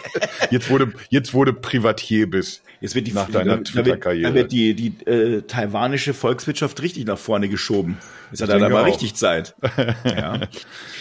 jetzt 0.52 0.70
wurde, 0.70 0.92
jetzt 1.10 1.34
wurde 1.34 1.52
Privatier 1.52 2.30
bist. 2.30 2.62
Jetzt 2.80 2.94
wird 2.94 3.08
die, 3.08 3.12
nach 3.12 3.28
deiner 3.28 3.64
Twitter-Karriere. 3.64 4.30
Da 4.30 4.34
wird 4.34 4.52
die, 4.52 4.74
die 4.74 5.04
äh, 5.06 5.42
taiwanische 5.42 6.14
Volkswirtschaft 6.14 6.80
richtig 6.82 7.04
nach 7.06 7.18
vorne 7.18 7.48
geschoben. 7.48 7.98
Jetzt 8.30 8.42
hat 8.42 8.50
er 8.50 8.60
da 8.60 8.68
mal 8.68 8.84
richtig 8.84 9.16
Zeit. 9.16 9.56
ja. 10.04 10.40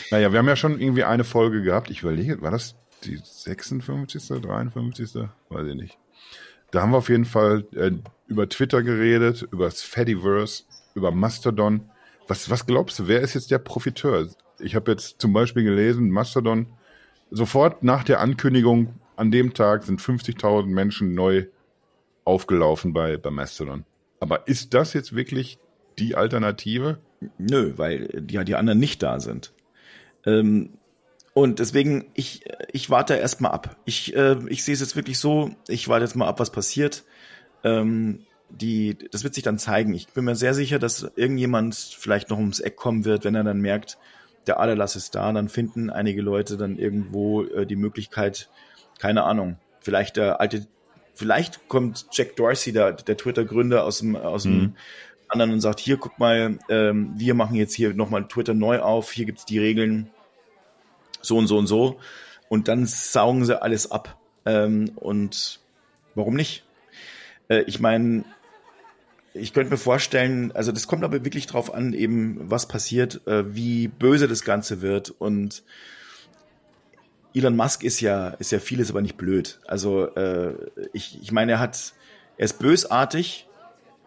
Naja, 0.10 0.32
wir 0.32 0.40
haben 0.40 0.48
ja 0.48 0.56
schon 0.56 0.80
irgendwie 0.80 1.04
eine 1.04 1.26
Folge 1.26 1.62
gehabt. 1.62 1.92
Ich 1.92 2.02
überlege, 2.02 2.42
war 2.42 2.50
das 2.50 2.76
die 3.04 3.20
56., 3.22 4.42
53.? 4.42 5.28
Weiß 5.50 5.68
ich 5.68 5.76
nicht. 5.76 5.98
Da 6.76 6.82
haben 6.82 6.92
wir 6.92 6.98
auf 6.98 7.08
jeden 7.08 7.24
Fall 7.24 7.66
äh, 7.74 7.92
über 8.28 8.50
Twitter 8.50 8.84
geredet, 8.84 9.48
über 9.50 9.64
das 9.64 9.82
Fediverse, 9.82 10.64
über 10.94 11.10
Mastodon. 11.10 11.90
Was, 12.28 12.50
was 12.50 12.66
glaubst 12.66 13.00
du, 13.00 13.08
wer 13.08 13.22
ist 13.22 13.34
jetzt 13.34 13.50
der 13.50 13.60
Profiteur? 13.60 14.28
Ich 14.60 14.76
habe 14.76 14.92
jetzt 14.92 15.22
zum 15.22 15.32
Beispiel 15.32 15.64
gelesen, 15.64 16.10
Mastodon, 16.10 16.68
sofort 17.32 17.82
nach 17.82 18.04
der 18.04 18.20
Ankündigung, 18.20 18.94
an 19.16 19.32
dem 19.32 19.54
Tag 19.54 19.84
sind 19.84 20.02
50.000 20.02 20.66
Menschen 20.66 21.14
neu 21.14 21.46
aufgelaufen 22.26 22.92
bei, 22.92 23.16
bei 23.16 23.32
Mastodon. 23.32 23.86
Aber 24.20 24.46
ist 24.50 24.74
das 24.74 24.92
jetzt 24.92 25.16
wirklich 25.16 25.60
die 25.98 26.16
Alternative? 26.16 26.98
Nö, 27.38 27.72
weil 27.78 28.26
ja 28.30 28.44
die 28.44 28.56
anderen 28.56 28.80
nicht 28.80 29.02
da 29.02 29.22
sind. 29.22 29.54
Ähm, 30.26 30.72
und 31.36 31.60
deswegen, 31.60 32.06
ich, 32.14 32.46
ich 32.72 32.90
warte 32.90 33.16
erstmal 33.16 33.52
ab. 33.52 33.76
Ich, 33.84 34.16
äh, 34.16 34.38
ich 34.48 34.64
sehe 34.64 34.74
es 34.74 34.80
jetzt 34.80 34.96
wirklich 34.96 35.20
so, 35.20 35.52
ich 35.68 35.90
warte 35.90 36.06
jetzt 36.06 36.16
mal 36.16 36.30
ab, 36.30 36.40
was 36.40 36.50
passiert. 36.50 37.04
Ähm, 37.66 38.22
die, 38.50 38.98
das 39.12 39.26
wird 39.26 39.34
sich 39.34 39.44
dann 39.44 39.58
zeigen. 39.58 39.94
Ich 39.94 40.08
bin 40.08 40.24
mir 40.24 40.36
sehr 40.36 40.54
sicher, 40.54 40.80
dass 40.80 41.12
irgendjemand 41.18 41.76
vielleicht 41.76 42.30
noch 42.30 42.38
ums 42.38 42.62
Eck 42.62 42.78
kommen 42.78 43.04
wird, 43.04 43.26
wenn 43.26 43.36
er 43.36 43.44
dann 43.44 43.60
merkt, 43.60 43.98
der 44.48 44.62
Aderlass 44.62 44.96
ist 44.96 45.14
da, 45.16 45.30
dann 45.34 45.50
finden 45.50 45.90
einige 45.90 46.22
Leute 46.22 46.56
dann 46.56 46.78
irgendwo 46.78 47.44
äh, 47.44 47.66
die 47.66 47.76
Möglichkeit, 47.76 48.50
keine 49.00 49.24
Ahnung, 49.24 49.58
vielleicht 49.82 50.16
der 50.16 50.40
alte, 50.40 50.66
vielleicht 51.16 51.68
kommt 51.68 52.06
Jack 52.14 52.38
Dorsey, 52.38 52.72
der, 52.72 52.94
der 52.94 53.18
Twitter-Gründer 53.18 53.84
aus 53.84 53.98
dem, 53.98 54.16
aus 54.16 54.44
dem 54.44 54.58
mhm. 54.58 54.76
anderen 55.28 55.52
und 55.52 55.60
sagt, 55.60 55.82
hier, 55.82 55.98
guck 55.98 56.18
mal, 56.18 56.60
ähm, 56.70 57.14
wir 57.18 57.34
machen 57.34 57.56
jetzt 57.56 57.74
hier 57.74 57.94
nochmal 57.94 58.26
Twitter 58.30 58.54
neu 58.54 58.80
auf, 58.80 59.12
hier 59.12 59.26
gibt's 59.26 59.44
die 59.44 59.60
Regeln, 59.60 60.12
so 61.26 61.38
und 61.38 61.48
so 61.48 61.58
und 61.58 61.68
so. 61.68 62.00
und 62.50 62.68
dann 62.68 62.86
saugen 62.86 63.46
sie 63.46 63.62
alles 63.62 63.92
ab. 63.92 64.18
Ähm, 64.46 64.92
und 64.96 65.60
warum 66.14 66.36
nicht? 66.36 66.64
Äh, 67.48 67.64
ich 67.68 67.80
meine, 67.80 68.24
ich 69.34 69.54
könnte 69.54 69.72
mir 69.72 69.78
vorstellen, 69.78 70.52
also 70.54 70.72
das 70.72 70.88
kommt 70.88 71.04
aber 71.04 71.26
wirklich 71.26 71.48
drauf 71.48 71.74
an, 71.74 71.94
eben 71.94 72.40
was 72.50 72.68
passiert, 72.68 73.26
äh, 73.28 73.56
wie 73.56 73.88
böse 73.88 74.28
das 74.28 74.44
Ganze 74.44 74.82
wird 74.82 75.10
und 75.10 75.64
Elon 77.34 77.58
Musk 77.58 77.84
ist 77.84 78.00
ja, 78.00 78.30
ist 78.30 78.54
ja 78.54 78.60
vieles, 78.60 78.92
aber 78.92 79.02
nicht 79.02 79.18
blöd. 79.18 79.60
Also 79.68 80.08
äh, 80.16 80.54
ich, 80.94 81.22
ich 81.22 81.34
meine, 81.34 81.54
er 81.54 81.60
hat, 81.60 81.94
er 82.38 82.46
ist 82.46 82.60
bösartig, 82.60 83.46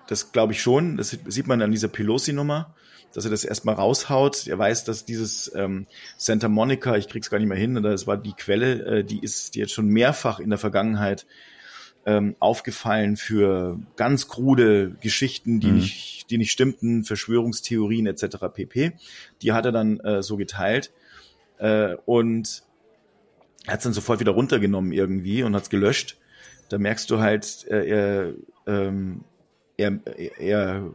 das 0.09 0.32
glaube 0.32 0.54
ich 0.54 0.61
schon. 0.61 0.96
Das 0.96 1.16
sieht 1.26 1.46
man 1.46 1.62
an 1.62 1.70
dieser 1.70 1.88
Pelosi-Nummer, 1.88 2.74
dass 3.12 3.24
er 3.24 3.30
das 3.30 3.44
erstmal 3.44 3.76
raushaut. 3.76 4.46
Er 4.46 4.59
weiß, 4.59 4.84
dass 4.84 5.04
dieses 5.04 5.52
ähm, 5.54 5.86
Santa 6.16 6.48
Monica, 6.48 6.96
ich 6.96 7.09
krieg's 7.09 7.30
gar 7.30 7.38
nicht 7.38 7.48
mehr 7.48 7.59
hin, 7.59 7.80
das 7.82 8.06
war 8.06 8.16
die 8.16 8.32
Quelle, 8.32 8.84
äh, 8.84 9.04
die 9.04 9.22
ist 9.22 9.54
die 9.54 9.61
jetzt 9.61 9.72
schon 9.72 9.88
mehrfach 9.88 10.40
in 10.40 10.50
der 10.50 10.59
Vergangenheit 10.59 11.26
ähm, 12.06 12.36
aufgefallen 12.38 13.18
für 13.18 13.78
ganz 13.96 14.28
krude 14.28 14.96
Geschichten, 15.00 15.61
die 15.61 15.68
mhm. 15.68 15.74
nicht, 15.76 16.30
die 16.30 16.38
nicht 16.38 16.52
stimmten, 16.52 17.04
Verschwörungstheorien 17.04 18.06
etc. 18.06 18.36
pp. 18.52 18.92
Die 19.42 19.52
hat 19.52 19.66
er 19.66 19.72
dann 19.72 20.00
äh, 20.00 20.22
so 20.22 20.38
geteilt 20.38 20.90
äh, 21.59 21.96
und 22.06 22.62
er 23.66 23.74
hat 23.74 23.80
es 23.80 23.84
dann 23.84 23.92
sofort 23.92 24.20
wieder 24.20 24.32
runtergenommen 24.32 24.92
irgendwie 24.92 25.42
und 25.42 25.54
hat 25.54 25.64
es 25.64 25.70
gelöscht. 25.70 26.16
Da 26.70 26.78
merkst 26.78 27.11
du 27.11 27.18
halt, 27.18 27.66
äh, 27.68 27.86
er, 27.86 28.34
ähm, 28.66 29.24
er, 29.79 29.99
er 30.39 30.91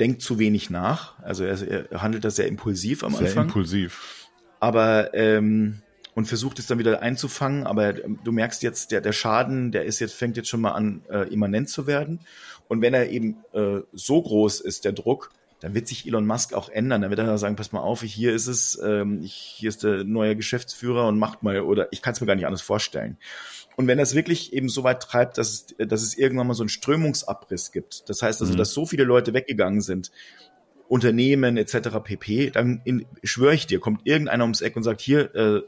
denkt 0.00 0.22
zu 0.22 0.38
wenig 0.40 0.70
nach. 0.70 1.18
Also 1.20 1.44
er, 1.44 1.92
er 1.92 2.02
handelt 2.02 2.24
da 2.24 2.30
sehr 2.30 2.48
impulsiv 2.48 3.04
am 3.04 3.12
sehr 3.12 3.20
Anfang. 3.20 3.32
Sehr 3.32 3.42
impulsiv. 3.42 4.28
Aber 4.58 5.14
ähm, 5.14 5.82
und 6.14 6.26
versucht 6.26 6.58
es 6.58 6.66
dann 6.66 6.78
wieder 6.78 7.02
einzufangen, 7.02 7.66
aber 7.66 7.92
du 7.92 8.32
merkst 8.32 8.62
jetzt, 8.62 8.90
der, 8.90 9.00
der 9.00 9.12
Schaden, 9.12 9.70
der 9.70 9.84
ist 9.84 10.00
jetzt, 10.00 10.14
fängt 10.14 10.36
jetzt 10.36 10.48
schon 10.48 10.60
mal 10.60 10.72
an, 10.72 11.02
äh, 11.08 11.32
immanent 11.32 11.68
zu 11.68 11.86
werden. 11.86 12.20
Und 12.68 12.82
wenn 12.82 12.94
er 12.94 13.10
eben 13.10 13.36
äh, 13.52 13.80
so 13.92 14.20
groß 14.20 14.60
ist, 14.60 14.84
der 14.84 14.92
Druck, 14.92 15.30
dann 15.60 15.74
wird 15.74 15.86
sich 15.86 16.06
Elon 16.06 16.26
Musk 16.26 16.54
auch 16.54 16.68
ändern. 16.70 17.02
Dann 17.02 17.10
wird 17.10 17.20
er 17.20 17.38
sagen, 17.38 17.56
pass 17.56 17.72
mal 17.72 17.80
auf, 17.80 18.02
hier 18.02 18.34
ist 18.34 18.46
es, 18.46 18.80
ähm, 18.82 19.22
ich, 19.22 19.34
hier 19.34 19.68
ist 19.68 19.84
der 19.84 20.04
neue 20.04 20.34
Geschäftsführer 20.34 21.06
und 21.06 21.18
macht 21.18 21.42
mal, 21.42 21.60
oder 21.60 21.88
ich 21.92 22.02
kann 22.02 22.14
es 22.14 22.20
mir 22.20 22.26
gar 22.26 22.34
nicht 22.34 22.46
anders 22.46 22.62
vorstellen. 22.62 23.18
Und 23.76 23.86
wenn 23.86 23.98
das 23.98 24.14
wirklich 24.14 24.52
eben 24.52 24.68
so 24.68 24.84
weit 24.84 25.02
treibt, 25.02 25.38
dass 25.38 25.48
es, 25.78 25.88
dass 25.88 26.02
es 26.02 26.16
irgendwann 26.16 26.46
mal 26.46 26.54
so 26.54 26.62
einen 26.62 26.70
Strömungsabriss 26.70 27.72
gibt, 27.72 28.08
das 28.08 28.22
heißt 28.22 28.40
also, 28.40 28.54
mhm. 28.54 28.56
dass 28.58 28.72
so 28.72 28.86
viele 28.86 29.04
Leute 29.04 29.34
weggegangen 29.34 29.82
sind, 29.82 30.10
Unternehmen 30.88 31.56
etc. 31.56 32.00
pp, 32.02 32.50
dann 32.50 32.80
in, 32.84 33.06
schwöre 33.22 33.54
ich 33.54 33.66
dir, 33.66 33.78
kommt 33.78 34.06
irgendeiner 34.06 34.44
ums 34.44 34.60
Eck 34.60 34.76
und 34.76 34.82
sagt, 34.82 35.00
hier, 35.00 35.34
äh, 35.34 35.62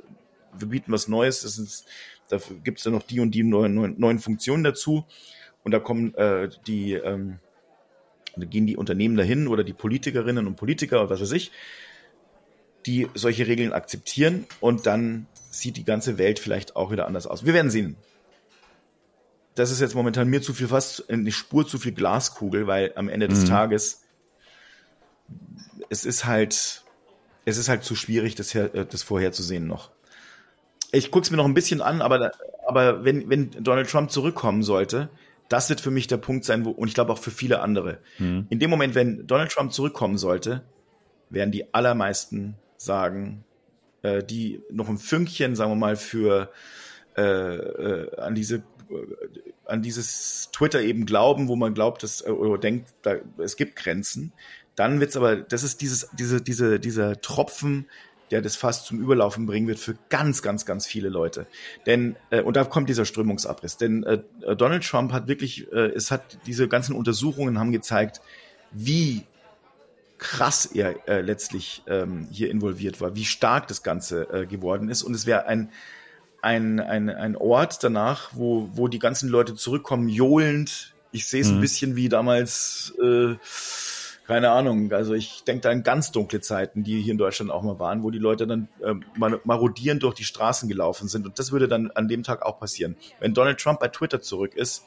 wir 0.59 0.69
bieten 0.69 0.91
was 0.91 1.07
Neues, 1.07 1.43
das 1.43 1.59
ist, 1.59 1.87
dafür 2.29 2.57
gibt 2.57 2.79
es 2.79 2.85
dann 2.85 2.93
noch 2.93 3.05
die 3.05 3.21
und 3.21 3.31
die 3.33 3.43
neuen, 3.45 3.75
neuen, 3.75 4.01
neuen 4.01 4.19
Funktionen 4.19 4.65
dazu. 4.65 5.05
Und 5.65 5.71
da 5.71 5.79
kommen 5.79 6.15
äh, 6.15 6.49
die 6.67 6.95
ähm, 6.95 7.39
da 8.37 8.47
gehen 8.47 8.67
die 8.67 8.77
Unternehmen 8.77 9.17
dahin 9.17 9.49
oder 9.49 9.65
die 9.65 9.73
Politikerinnen 9.73 10.47
und 10.47 10.57
Politiker 10.57 11.01
oder 11.01 11.11
was 11.11 11.21
weiß 11.21 11.33
ich, 11.33 11.53
die 12.87 13.09
solche 13.15 13.47
Regeln 13.47 13.73
akzeptieren 13.73 14.47
und 14.61 14.87
dann 14.87 15.27
sieht 15.51 15.77
die 15.77 15.85
ganze 15.85 16.19
Welt 16.19 16.39
vielleicht 16.39 16.77
auch 16.77 16.91
wieder 16.91 17.07
anders 17.07 17.27
aus. 17.27 17.45
Wir 17.45 17.55
werden 17.55 17.71
sehen. 17.71 17.97
Das 19.55 19.71
ist 19.71 19.81
jetzt 19.81 19.95
momentan 19.95 20.29
mir 20.29 20.41
zu 20.41 20.55
viel 20.55 20.69
fast 20.69 21.11
eine 21.11 21.31
Spur 21.31 21.67
zu 21.67 21.79
viel 21.79 21.93
Glaskugel, 21.93 22.67
weil 22.67 22.93
am 22.97 23.09
Ende 23.09 23.29
des 23.29 23.43
mhm. 23.43 23.49
Tages 23.49 24.03
es 25.91 26.05
ist 26.05 26.25
halt 26.25 26.83
es 27.45 27.57
ist 27.57 27.69
halt 27.69 27.85
zu 27.85 27.95
schwierig, 27.95 28.35
das, 28.35 28.55
her, 28.55 28.75
äh, 28.75 28.87
das 28.87 29.03
vorherzusehen 29.03 29.67
noch. 29.67 29.91
Ich 30.93 31.11
gucke 31.11 31.25
es 31.25 31.31
mir 31.31 31.37
noch 31.37 31.45
ein 31.45 31.55
bisschen 31.55 31.81
an, 31.81 32.03
aber, 32.03 32.33
aber 32.67 33.05
wenn, 33.05 33.29
wenn 33.29 33.51
Donald 33.51 33.89
Trump 33.89 34.11
zurückkommen 34.11 34.63
sollte, 34.63 35.09
das 35.53 35.69
wird 35.69 35.81
für 35.81 35.91
mich 35.91 36.07
der 36.07 36.17
Punkt 36.17 36.45
sein, 36.45 36.65
wo, 36.65 36.71
und 36.71 36.89
ich 36.89 36.95
glaube 36.95 37.13
auch 37.13 37.19
für 37.19 37.31
viele 37.31 37.61
andere. 37.61 37.99
Mhm. 38.19 38.47
In 38.49 38.59
dem 38.59 38.71
Moment, 38.71 38.95
wenn 38.95 39.27
Donald 39.27 39.51
Trump 39.51 39.73
zurückkommen 39.73 40.17
sollte, 40.17 40.63
werden 41.29 41.53
die 41.53 41.75
allermeisten 41.75 42.55
sagen, 42.79 43.45
äh, 44.03 44.23
die 44.23 44.63
noch 44.71 44.89
ein 44.89 44.99
Fünkchen, 44.99 45.55
sagen 45.55 45.71
wir 45.71 45.77
mal, 45.77 45.97
für 45.97 46.51
äh, 47.17 47.23
äh, 47.23 48.17
an 48.17 48.35
diese 48.35 48.57
äh, 48.57 48.63
an 49.67 49.83
dieses 49.83 50.51
Twitter 50.53 50.81
eben 50.81 51.07
glauben, 51.07 51.49
wo 51.49 51.57
man 51.57 51.75
glaubt, 51.75 52.03
dass 52.03 52.27
äh, 52.27 52.31
oder 52.31 52.59
denkt, 52.59 52.89
da, 53.03 53.17
es 53.39 53.57
gibt 53.57 53.77
Grenzen, 53.77 54.33
dann 54.75 55.01
wird's 55.01 55.17
aber, 55.17 55.37
das 55.37 55.63
ist 55.63 55.83
dieses, 55.83 56.09
diese, 56.19 56.41
diese, 56.41 56.81
dieser 56.81 57.21
Tropfen, 57.21 57.89
der 58.33 58.43
das 58.43 58.57
fast 58.57 58.87
zum 58.87 58.99
Überlaufen 58.99 59.47
bringen 59.47 59.69
wird 59.69 59.79
für 59.79 59.97
ganz, 60.09 60.43
ganz, 60.43 60.65
ganz 60.67 60.87
viele 60.87 61.11
Leute. 61.11 61.47
Denn, 61.87 62.17
äh, 62.31 62.41
und 62.41 62.57
da 62.57 62.65
kommt 62.65 62.89
dieser 62.89 63.05
Strömungsabriss. 63.05 63.77
Denn 63.77 64.03
äh, 64.05 64.23
Donald 64.57 64.85
Trump 64.85 65.13
hat 65.13 65.29
wirklich, 65.29 65.71
äh, 65.71 65.91
es 65.95 66.11
hat 66.11 66.39
diese 66.47 66.67
ganzen 66.67 66.97
Untersuchungen 66.97 67.59
haben 67.59 67.73
gezeigt, 67.73 68.23
wie 68.73 69.27
krass 70.17 70.67
er 70.67 71.07
äh, 71.09 71.21
letztlich 71.21 71.83
ähm, 71.87 72.27
hier 72.31 72.51
involviert 72.51 73.01
war, 73.01 73.15
wie 73.15 73.25
stark 73.25 73.69
das 73.69 73.83
Ganze 73.83 74.23
äh, 74.33 74.47
geworden 74.47 74.89
ist. 74.89 75.03
Und 75.03 75.15
es 75.15 75.27
wäre 75.27 75.47
ein, 75.47 75.71
ein, 76.41 76.81
ein, 76.81 77.11
ein 77.11 77.37
Ort 77.37 77.85
danach, 77.85 78.31
wo, 78.33 78.71
wo 78.73 78.89
die 78.89 78.99
ganzen 78.99 79.29
Leute 79.29 79.55
zurückkommen, 79.55 80.09
johlend. 80.09 80.95
Ich 81.11 81.27
sehe 81.27 81.43
es 81.43 81.49
mhm. 81.49 81.57
ein 81.57 81.61
bisschen 81.61 81.97
wie 81.97 82.09
damals 82.09 82.95
äh, 83.03 83.35
keine 84.33 84.51
Ahnung, 84.51 84.91
also 84.93 85.13
ich 85.13 85.45
denke 85.45 85.61
da 85.61 85.71
an 85.71 85.83
ganz 85.83 86.11
dunkle 86.11 86.41
Zeiten, 86.41 86.85
die 86.85 87.03
hier 87.03 87.13
in 87.13 87.19
Deutschland 87.19 87.51
auch 87.51 87.63
mal 87.63 87.79
waren, 87.79 88.03
wo 88.03 88.11
die 88.11 88.19
Leute 88.19 88.47
dann 88.47 88.69
äh, 88.83 88.95
marodierend 89.45 90.03
durch 90.03 90.15
die 90.15 90.25
Straßen 90.25 90.71
gelaufen 90.71 91.07
sind. 91.07 91.27
Und 91.27 91.39
das 91.39 91.53
würde 91.53 91.69
dann 91.69 91.91
an 91.91 92.09
dem 92.09 92.23
Tag 92.23 92.41
auch 92.41 92.59
passieren. 92.59 92.97
Wenn 93.21 93.35
Donald 93.35 93.61
Trump 93.61 93.79
bei 93.79 93.89
Twitter 93.89 94.23
zurück 94.23 94.55
ist, 94.55 94.87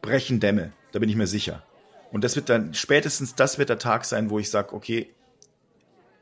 brechen 0.00 0.40
Dämme, 0.40 0.72
da 0.92 0.98
bin 0.98 1.10
ich 1.10 1.16
mir 1.16 1.26
sicher. 1.26 1.62
Und 2.10 2.24
das 2.24 2.34
wird 2.34 2.48
dann, 2.48 2.72
spätestens 2.72 3.34
das 3.34 3.58
wird 3.58 3.68
der 3.68 3.78
Tag 3.78 4.06
sein, 4.06 4.30
wo 4.30 4.38
ich 4.38 4.48
sage, 4.48 4.72
okay, 4.72 5.10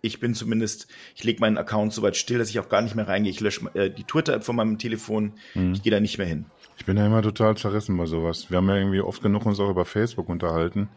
ich 0.03 0.19
bin 0.19 0.35
zumindest, 0.35 0.89
ich 1.15 1.23
lege 1.23 1.39
meinen 1.39 1.59
Account 1.59 1.93
so 1.93 2.03
weit 2.03 2.17
still, 2.17 2.39
dass 2.39 2.51
ich 2.51 2.59
auch 2.59 2.69
gar 2.69 2.83
nicht 2.83 2.97
mehr 2.97 3.07
reingehe. 3.07 3.31
Ich 3.31 3.39
lösche 3.39 3.73
äh, 3.75 3.89
die 3.89 4.03
Twitter-App 4.03 4.43
von 4.43 4.57
meinem 4.57 4.79
Telefon, 4.79 5.35
mhm. 5.55 5.75
ich 5.75 5.83
gehe 5.85 5.93
da 5.93 6.01
nicht 6.01 6.19
mehr 6.19 6.27
hin. 6.27 6.47
Ich 6.77 6.87
bin 6.87 6.97
ja 6.97 7.07
immer 7.07 7.23
total 7.23 7.57
zerrissen 7.57 7.97
bei 7.97 8.07
sowas. 8.07 8.51
Wir 8.51 8.57
haben 8.57 8.69
ja 8.69 8.75
irgendwie 8.75 9.01
oft 9.01 9.23
genug 9.23 9.47
uns 9.47 9.61
auch 9.61 9.71
über 9.71 9.85
Facebook 9.85 10.29
unterhalten. 10.29 10.89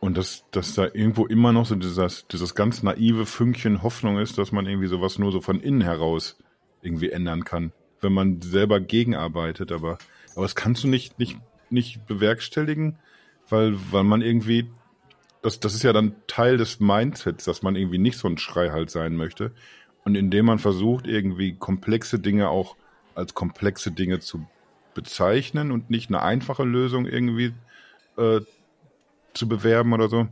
Und 0.00 0.16
dass, 0.16 0.44
dass 0.50 0.74
da 0.74 0.84
irgendwo 0.84 1.26
immer 1.26 1.52
noch 1.52 1.66
so 1.66 1.74
dieses, 1.74 2.26
dieses 2.26 2.54
ganz 2.54 2.82
naive 2.82 3.26
Fünkchen 3.26 3.82
Hoffnung 3.82 4.18
ist, 4.18 4.38
dass 4.38 4.50
man 4.50 4.66
irgendwie 4.66 4.88
sowas 4.88 5.18
nur 5.18 5.30
so 5.30 5.42
von 5.42 5.60
innen 5.60 5.82
heraus 5.82 6.38
irgendwie 6.80 7.10
ändern 7.10 7.44
kann, 7.44 7.72
wenn 8.00 8.14
man 8.14 8.40
selber 8.40 8.80
gegenarbeitet. 8.80 9.72
Aber, 9.72 9.98
aber 10.34 10.42
das 10.42 10.56
kannst 10.56 10.84
du 10.84 10.88
nicht, 10.88 11.18
nicht, 11.18 11.38
nicht 11.68 12.06
bewerkstelligen, 12.06 12.98
weil, 13.50 13.76
weil 13.92 14.04
man 14.04 14.22
irgendwie, 14.22 14.70
das, 15.42 15.60
das 15.60 15.74
ist 15.74 15.82
ja 15.82 15.92
dann 15.92 16.14
Teil 16.26 16.56
des 16.56 16.80
Mindsets, 16.80 17.44
dass 17.44 17.62
man 17.62 17.76
irgendwie 17.76 17.98
nicht 17.98 18.16
so 18.16 18.26
ein 18.26 18.38
Schrei 18.38 18.70
halt 18.70 18.90
sein 18.90 19.16
möchte. 19.16 19.52
Und 20.04 20.14
indem 20.14 20.46
man 20.46 20.58
versucht, 20.58 21.06
irgendwie 21.06 21.56
komplexe 21.56 22.18
Dinge 22.18 22.48
auch 22.48 22.76
als 23.14 23.34
komplexe 23.34 23.90
Dinge 23.90 24.20
zu 24.20 24.46
bezeichnen 24.94 25.72
und 25.72 25.90
nicht 25.90 26.08
eine 26.08 26.22
einfache 26.22 26.64
Lösung 26.64 27.04
irgendwie 27.04 27.52
äh, 28.16 28.40
zu 29.34 29.48
bewerben 29.48 29.92
oder 29.92 30.08
so, 30.08 30.28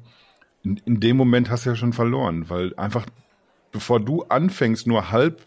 in, 0.65 0.81
in 0.85 1.01
dem 1.01 1.17
Moment 1.17 1.51
hast 1.51 1.67
du 1.67 1.71
ja 1.71 1.77
schon 1.77 1.93
verloren, 1.93 2.51
weil 2.51 2.75
einfach, 2.77 3.07
bevor 3.73 4.01
du 4.01 4.23
anfängst, 4.25 4.87
nur 4.87 5.11
halb 5.11 5.43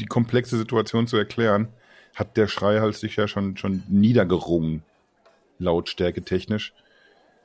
die 0.00 0.06
komplexe 0.06 0.56
Situation 0.56 1.06
zu 1.06 1.16
erklären, 1.16 1.68
hat 2.14 2.36
der 2.36 2.48
Schreihals 2.48 3.00
sich 3.00 3.16
ja 3.16 3.28
schon, 3.28 3.56
schon 3.56 3.82
niedergerungen, 3.88 4.82
lautstärke 5.58 6.22
technisch. 6.22 6.72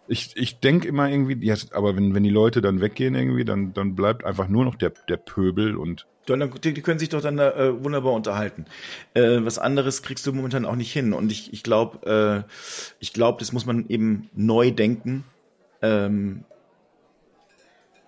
Ich, 0.07 0.31
ich 0.35 0.59
denke 0.59 0.87
immer 0.87 1.07
irgendwie, 1.07 1.45
ja, 1.45 1.55
aber 1.71 1.95
wenn, 1.95 2.15
wenn 2.15 2.23
die 2.23 2.31
Leute 2.31 2.61
dann 2.61 2.81
weggehen 2.81 3.13
irgendwie, 3.13 3.45
dann, 3.45 3.73
dann 3.73 3.95
bleibt 3.95 4.23
einfach 4.23 4.47
nur 4.47 4.65
noch 4.65 4.75
der, 4.75 4.91
der 5.07 5.17
Pöbel 5.17 5.75
und. 5.75 6.07
Die, 6.27 6.73
die 6.73 6.81
können 6.81 6.99
sich 6.99 7.09
doch 7.09 7.21
dann 7.21 7.39
äh, 7.39 7.83
wunderbar 7.83 8.13
unterhalten. 8.13 8.65
Äh, 9.15 9.39
was 9.41 9.57
anderes 9.57 10.03
kriegst 10.03 10.25
du 10.27 10.33
momentan 10.33 10.65
auch 10.65 10.75
nicht 10.75 10.93
hin. 10.93 11.13
Und 11.13 11.31
ich, 11.31 11.53
ich 11.53 11.63
glaube, 11.63 12.45
äh, 12.47 12.51
ich 12.99 13.13
glaube, 13.13 13.39
das 13.39 13.51
muss 13.51 13.65
man 13.65 13.87
eben 13.87 14.29
neu 14.35 14.69
denken 14.69 15.23
ähm, 15.81 16.43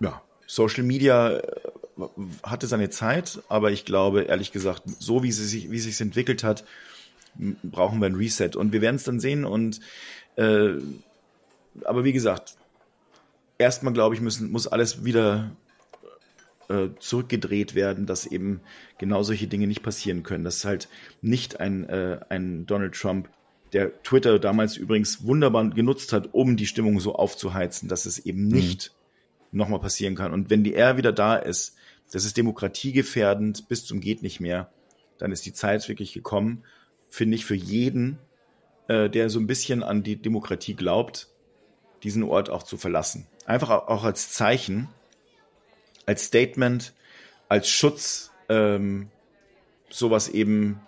ja, 0.00 0.22
Social 0.46 0.82
Media 0.82 1.38
äh, 1.38 1.42
hatte 2.42 2.66
seine 2.66 2.90
Zeit, 2.90 3.42
aber 3.48 3.70
ich 3.70 3.84
glaube, 3.84 4.22
ehrlich 4.22 4.52
gesagt, 4.52 4.82
so 4.86 5.22
wie 5.22 5.32
sie 5.32 5.46
sich, 5.46 5.70
wie 5.70 5.78
sich 5.78 6.00
entwickelt 6.00 6.44
hat, 6.44 6.64
brauchen 7.62 8.00
wir 8.00 8.06
ein 8.06 8.14
Reset. 8.14 8.50
Und 8.56 8.72
wir 8.72 8.80
werden 8.80 8.96
es 8.96 9.04
dann 9.04 9.20
sehen. 9.20 9.44
Und 9.44 9.80
äh, 10.36 10.72
aber 11.84 12.04
wie 12.04 12.12
gesagt, 12.12 12.56
erstmal 13.58 13.92
glaube 13.92 14.14
ich, 14.14 14.20
müssen, 14.20 14.50
muss 14.50 14.66
alles 14.66 15.04
wieder 15.04 15.50
äh, 16.68 16.88
zurückgedreht 16.98 17.74
werden, 17.74 18.06
dass 18.06 18.26
eben 18.26 18.60
genau 18.98 19.22
solche 19.22 19.46
Dinge 19.46 19.66
nicht 19.66 19.82
passieren 19.82 20.22
können. 20.22 20.44
Dass 20.44 20.64
halt 20.64 20.88
nicht 21.20 21.60
ein, 21.60 21.88
äh, 21.88 22.20
ein 22.28 22.66
Donald 22.66 22.94
Trump 22.94 23.28
der 23.72 24.02
Twitter 24.02 24.38
damals 24.38 24.76
übrigens 24.76 25.24
wunderbar 25.24 25.68
genutzt 25.70 26.12
hat, 26.12 26.30
um 26.32 26.56
die 26.56 26.66
Stimmung 26.66 27.00
so 27.00 27.14
aufzuheizen, 27.14 27.88
dass 27.88 28.06
es 28.06 28.18
eben 28.18 28.44
mhm. 28.44 28.54
nicht 28.54 28.94
nochmal 29.50 29.80
passieren 29.80 30.14
kann. 30.14 30.32
Und 30.32 30.50
wenn 30.50 30.64
die 30.64 30.74
er 30.74 30.96
wieder 30.96 31.12
da 31.12 31.36
ist, 31.36 31.76
das 32.10 32.24
ist 32.24 32.36
demokratiegefährdend 32.36 33.68
bis 33.68 33.86
zum 33.86 34.00
geht 34.00 34.22
nicht 34.22 34.40
mehr, 34.40 34.70
dann 35.18 35.32
ist 35.32 35.46
die 35.46 35.52
Zeit 35.52 35.88
wirklich 35.88 36.12
gekommen, 36.12 36.64
finde 37.08 37.36
ich, 37.36 37.44
für 37.44 37.54
jeden, 37.54 38.18
äh, 38.88 39.08
der 39.08 39.30
so 39.30 39.38
ein 39.38 39.46
bisschen 39.46 39.82
an 39.82 40.02
die 40.02 40.16
Demokratie 40.16 40.74
glaubt, 40.74 41.28
diesen 42.02 42.22
Ort 42.22 42.50
auch 42.50 42.64
zu 42.64 42.76
verlassen. 42.76 43.26
Einfach 43.46 43.70
auch 43.70 44.04
als 44.04 44.32
Zeichen, 44.32 44.88
als 46.06 46.24
Statement, 46.24 46.92
als 47.48 47.68
Schutz, 47.68 48.32
ähm, 48.48 49.10
sowas 49.88 50.28
eben 50.28 50.80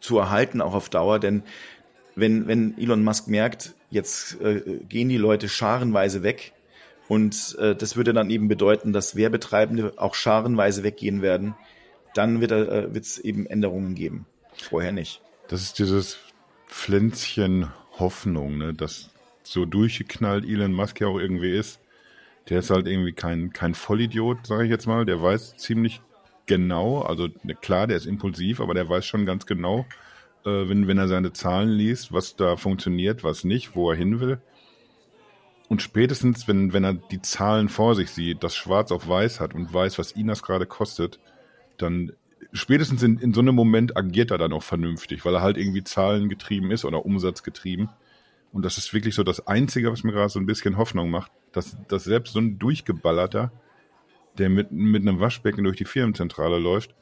zu 0.00 0.18
erhalten, 0.18 0.60
auch 0.60 0.74
auf 0.74 0.90
Dauer. 0.90 1.18
Denn 1.18 1.44
wenn, 2.16 2.46
wenn 2.46 2.78
Elon 2.78 3.02
Musk 3.02 3.28
merkt, 3.28 3.74
jetzt 3.90 4.40
äh, 4.40 4.80
gehen 4.88 5.08
die 5.08 5.16
Leute 5.16 5.48
scharenweise 5.48 6.22
weg, 6.22 6.52
und 7.08 7.56
äh, 7.58 7.74
das 7.74 7.96
würde 7.96 8.12
dann 8.12 8.30
eben 8.30 8.48
bedeuten, 8.48 8.92
dass 8.92 9.16
Werbetreibende 9.16 9.94
auch 9.96 10.14
scharenweise 10.14 10.82
weggehen 10.82 11.22
werden, 11.22 11.54
dann 12.14 12.40
wird 12.40 12.52
es 12.96 13.18
äh, 13.18 13.26
eben 13.26 13.46
Änderungen 13.46 13.94
geben. 13.94 14.26
Vorher 14.54 14.92
nicht. 14.92 15.20
Das 15.48 15.62
ist 15.62 15.78
dieses 15.78 16.18
Pflänzchen 16.66 17.68
Hoffnung, 17.98 18.58
ne, 18.58 18.74
das 18.74 19.10
so 19.42 19.66
durchgeknallt 19.66 20.44
Elon 20.44 20.72
Musk 20.72 21.00
ja 21.00 21.08
auch 21.08 21.18
irgendwie 21.18 21.54
ist. 21.54 21.80
Der 22.48 22.60
ist 22.60 22.70
halt 22.70 22.86
irgendwie 22.86 23.12
kein, 23.12 23.52
kein 23.52 23.74
Vollidiot, 23.74 24.46
sage 24.46 24.64
ich 24.64 24.70
jetzt 24.70 24.86
mal. 24.86 25.04
Der 25.04 25.22
weiß 25.22 25.56
ziemlich 25.56 26.00
genau, 26.46 27.02
also 27.02 27.28
ne, 27.42 27.54
klar, 27.54 27.86
der 27.86 27.96
ist 27.96 28.06
impulsiv, 28.06 28.60
aber 28.60 28.74
der 28.74 28.88
weiß 28.88 29.04
schon 29.04 29.26
ganz 29.26 29.46
genau, 29.46 29.86
äh, 30.44 30.68
wenn, 30.68 30.86
wenn 30.86 30.98
er 30.98 31.08
seine 31.08 31.32
Zahlen 31.32 31.70
liest, 31.70 32.12
was 32.12 32.36
da 32.36 32.56
funktioniert, 32.56 33.24
was 33.24 33.44
nicht, 33.44 33.74
wo 33.74 33.90
er 33.90 33.96
hin 33.96 34.20
will. 34.20 34.40
Und 35.68 35.82
spätestens, 35.82 36.46
wenn, 36.46 36.72
wenn 36.72 36.84
er 36.84 36.94
die 36.94 37.22
Zahlen 37.22 37.68
vor 37.68 37.94
sich 37.94 38.10
sieht, 38.10 38.44
das 38.44 38.54
schwarz 38.54 38.92
auf 38.92 39.08
weiß 39.08 39.40
hat 39.40 39.54
und 39.54 39.72
weiß, 39.72 39.98
was 39.98 40.14
ihn 40.14 40.26
das 40.26 40.42
gerade 40.42 40.66
kostet, 40.66 41.18
dann 41.78 42.12
spätestens 42.52 43.02
in, 43.02 43.18
in 43.18 43.32
so 43.32 43.40
einem 43.40 43.54
Moment 43.54 43.96
agiert 43.96 44.30
er 44.30 44.38
dann 44.38 44.52
auch 44.52 44.62
vernünftig, 44.62 45.24
weil 45.24 45.34
er 45.34 45.42
halt 45.42 45.56
irgendwie 45.56 45.82
zahlengetrieben 45.82 46.70
ist 46.70 46.84
oder 46.84 47.04
umsatzgetrieben. 47.04 47.88
Und 48.52 48.64
das 48.64 48.78
ist 48.78 48.94
wirklich 48.94 49.14
so 49.14 49.24
das 49.24 49.46
Einzige, 49.46 49.90
was 49.90 50.04
mir 50.04 50.12
gerade 50.12 50.28
so 50.28 50.38
ein 50.38 50.46
bisschen 50.46 50.76
Hoffnung 50.76 51.10
macht, 51.10 51.32
dass, 51.52 51.76
dass 51.88 52.04
selbst 52.04 52.34
so 52.34 52.38
ein 52.38 52.58
Durchgeballerter, 52.58 53.50
der 54.38 54.48
mit, 54.48 54.70
mit 54.70 55.02
einem 55.02 55.18
Waschbecken 55.18 55.64
durch 55.64 55.76
die 55.76 55.84
Firmenzentrale 55.84 56.58
läuft, 56.58 56.94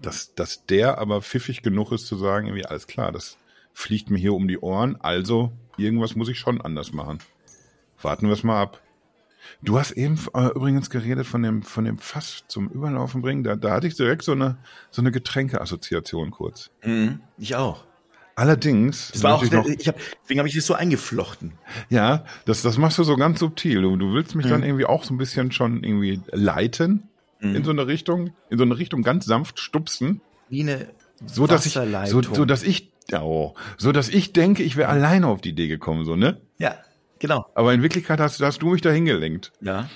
dass, 0.00 0.34
dass 0.34 0.66
der 0.66 0.98
aber 0.98 1.22
pfiffig 1.22 1.62
genug 1.62 1.92
ist 1.92 2.06
zu 2.06 2.16
sagen, 2.16 2.46
irgendwie, 2.46 2.66
alles 2.66 2.86
klar, 2.86 3.12
das 3.12 3.38
fliegt 3.72 4.10
mir 4.10 4.18
hier 4.18 4.34
um 4.34 4.48
die 4.48 4.58
Ohren, 4.58 4.96
also 5.00 5.52
irgendwas 5.76 6.16
muss 6.16 6.28
ich 6.28 6.38
schon 6.38 6.60
anders 6.60 6.92
machen. 6.92 7.18
Warten 8.02 8.26
wir 8.26 8.34
es 8.34 8.42
mal 8.42 8.60
ab. 8.60 8.80
Du 9.62 9.78
hast 9.78 9.92
eben 9.92 10.18
äh, 10.34 10.48
übrigens 10.48 10.90
geredet 10.90 11.26
von 11.26 11.42
dem, 11.42 11.62
von 11.62 11.84
dem 11.84 11.98
Fass 11.98 12.44
zum 12.48 12.68
Überlaufen 12.68 13.22
bringen. 13.22 13.42
Da, 13.42 13.56
da 13.56 13.72
hatte 13.72 13.86
ich 13.86 13.96
direkt 13.96 14.22
so 14.22 14.32
eine, 14.32 14.58
so 14.90 15.02
eine 15.02 15.12
Getränkeassoziation 15.12 16.30
kurz. 16.30 16.70
Mhm, 16.84 17.20
ich 17.38 17.56
auch. 17.56 17.84
Allerdings. 18.36 19.10
Das 19.12 19.22
war 19.22 19.34
auch, 19.34 19.42
ich 19.42 19.50
noch, 19.50 19.66
ich 19.66 19.88
hab, 19.88 19.96
deswegen 20.22 20.40
habe 20.40 20.48
ich 20.48 20.54
das 20.54 20.66
so 20.66 20.74
eingeflochten. 20.74 21.52
Ja, 21.90 22.24
das, 22.46 22.62
das 22.62 22.78
machst 22.78 22.96
du 22.98 23.04
so 23.04 23.16
ganz 23.16 23.40
subtil. 23.40 23.82
Du, 23.82 23.96
du 23.96 24.14
willst 24.14 24.34
mich 24.34 24.46
mhm. 24.46 24.50
dann 24.50 24.62
irgendwie 24.62 24.86
auch 24.86 25.04
so 25.04 25.12
ein 25.12 25.18
bisschen 25.18 25.52
schon 25.52 25.82
irgendwie 25.82 26.20
leiten 26.30 27.09
mhm. 27.40 27.56
in 27.56 27.64
so 27.64 27.70
eine 27.70 27.86
Richtung, 27.86 28.32
in 28.48 28.58
so 28.58 28.64
eine 28.64 28.76
Richtung 28.78 29.02
ganz 29.02 29.24
sanft 29.26 29.58
stupsen. 29.58 30.20
Wie 30.48 30.62
eine 30.62 30.88
so 31.26 31.46
dass 31.46 31.66
ich, 31.66 31.74
so, 31.74 32.22
so 32.22 32.44
dass 32.44 32.62
ich, 32.62 32.90
oh, 33.12 33.54
so 33.76 33.92
dass 33.92 34.08
ich 34.08 34.32
denke, 34.32 34.62
ich 34.62 34.76
wäre 34.76 34.88
alleine 34.88 35.26
auf 35.26 35.40
die 35.40 35.50
Idee 35.50 35.68
gekommen, 35.68 36.04
so 36.04 36.16
ne? 36.16 36.40
Ja. 36.58 36.76
Genau. 37.18 37.46
Aber 37.54 37.74
in 37.74 37.82
Wirklichkeit 37.82 38.18
hast, 38.18 38.40
hast 38.40 38.62
du 38.62 38.70
mich 38.70 38.80
da 38.80 38.90
hingelenkt. 38.90 39.52
Ja. 39.60 39.90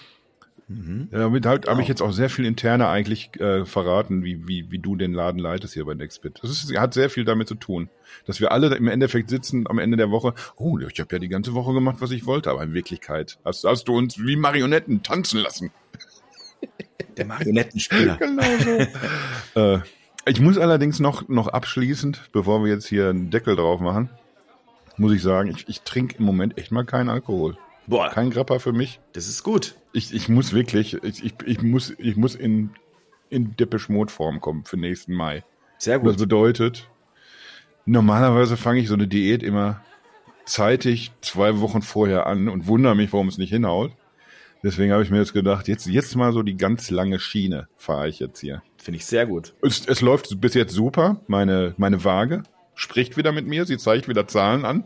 Mhm. 0.68 1.08
Damit 1.10 1.46
halt, 1.46 1.68
habe 1.68 1.82
ich 1.82 1.88
jetzt 1.88 2.02
auch 2.02 2.12
sehr 2.12 2.28
viel 2.30 2.44
interner 2.44 2.88
eigentlich 2.88 3.38
äh, 3.40 3.64
verraten, 3.64 4.24
wie, 4.24 4.46
wie, 4.46 4.70
wie 4.70 4.78
du 4.78 4.96
den 4.96 5.12
Laden 5.12 5.38
leitest 5.38 5.74
hier 5.74 5.84
bei 5.84 5.94
Nextbit. 5.94 6.40
Das 6.42 6.50
ist, 6.50 6.76
hat 6.76 6.94
sehr 6.94 7.10
viel 7.10 7.24
damit 7.24 7.48
zu 7.48 7.54
tun, 7.54 7.88
dass 8.26 8.40
wir 8.40 8.52
alle 8.52 8.74
im 8.74 8.88
Endeffekt 8.88 9.30
sitzen 9.30 9.66
am 9.68 9.78
Ende 9.78 9.96
der 9.96 10.10
Woche. 10.10 10.34
Oh, 10.56 10.78
ich 10.78 11.00
habe 11.00 11.14
ja 11.14 11.18
die 11.18 11.28
ganze 11.28 11.54
Woche 11.54 11.72
gemacht, 11.72 11.96
was 12.00 12.10
ich 12.10 12.26
wollte, 12.26 12.50
aber 12.50 12.62
in 12.62 12.74
Wirklichkeit 12.74 13.38
hast, 13.44 13.64
hast 13.64 13.88
du 13.88 13.96
uns 13.96 14.18
wie 14.18 14.36
Marionetten 14.36 15.02
tanzen 15.02 15.40
lassen. 15.40 15.70
Der 17.16 17.26
Marionettenspieler. 17.26 18.16
genau 18.16 18.42
so. 19.54 19.60
äh, 19.60 19.80
ich 20.26 20.40
muss 20.40 20.58
allerdings 20.58 21.00
noch, 21.00 21.28
noch 21.28 21.48
abschließend, 21.48 22.30
bevor 22.32 22.64
wir 22.64 22.72
jetzt 22.72 22.86
hier 22.86 23.10
einen 23.10 23.30
Deckel 23.30 23.56
drauf 23.56 23.80
machen, 23.80 24.10
muss 24.96 25.12
ich 25.12 25.22
sagen, 25.22 25.50
ich, 25.50 25.68
ich 25.68 25.82
trinke 25.82 26.16
im 26.18 26.24
Moment 26.24 26.56
echt 26.58 26.72
mal 26.72 26.84
keinen 26.84 27.08
Alkohol. 27.08 27.56
Boah. 27.86 28.08
Kein 28.10 28.30
Grappa 28.30 28.58
für 28.58 28.72
mich. 28.72 29.00
Das 29.12 29.28
ist 29.28 29.42
gut. 29.42 29.74
Ich, 29.92 30.14
ich 30.14 30.28
muss 30.28 30.52
wirklich, 30.52 30.94
ich, 31.02 31.22
ich, 31.22 31.34
ich 31.44 31.62
muss, 31.62 31.92
ich 31.98 32.16
muss 32.16 32.34
in, 32.34 32.70
in 33.28 33.56
Depeche 33.56 33.92
Mode 33.92 34.12
Form 34.12 34.40
kommen 34.40 34.64
für 34.64 34.78
nächsten 34.78 35.12
Mai. 35.12 35.44
Sehr 35.78 35.98
gut. 35.98 36.10
Das 36.10 36.16
bedeutet, 36.16 36.88
normalerweise 37.84 38.56
fange 38.56 38.80
ich 38.80 38.88
so 38.88 38.94
eine 38.94 39.06
Diät 39.06 39.42
immer 39.42 39.82
zeitig 40.46 41.12
zwei 41.20 41.60
Wochen 41.60 41.82
vorher 41.82 42.26
an 42.26 42.48
und 42.48 42.66
wundere 42.66 42.94
mich, 42.94 43.12
warum 43.12 43.28
es 43.28 43.38
nicht 43.38 43.50
hinhaut. 43.50 43.92
Deswegen 44.64 44.92
habe 44.92 45.02
ich 45.02 45.10
mir 45.10 45.18
jetzt 45.18 45.34
gedacht, 45.34 45.68
jetzt, 45.68 45.86
jetzt 45.86 46.16
mal 46.16 46.32
so 46.32 46.42
die 46.42 46.56
ganz 46.56 46.90
lange 46.90 47.18
Schiene 47.18 47.68
fahre 47.76 48.08
ich 48.08 48.18
jetzt 48.18 48.40
hier. 48.40 48.62
Finde 48.78 48.96
ich 48.96 49.04
sehr 49.04 49.26
gut. 49.26 49.54
Es, 49.60 49.86
es 49.86 50.00
läuft 50.00 50.40
bis 50.40 50.54
jetzt 50.54 50.72
super. 50.72 51.20
Meine, 51.26 51.74
meine 51.76 52.02
Waage 52.02 52.44
spricht 52.74 53.18
wieder 53.18 53.30
mit 53.30 53.46
mir, 53.46 53.66
sie 53.66 53.76
zeigt 53.76 54.08
wieder 54.08 54.26
Zahlen 54.26 54.64
an. 54.64 54.84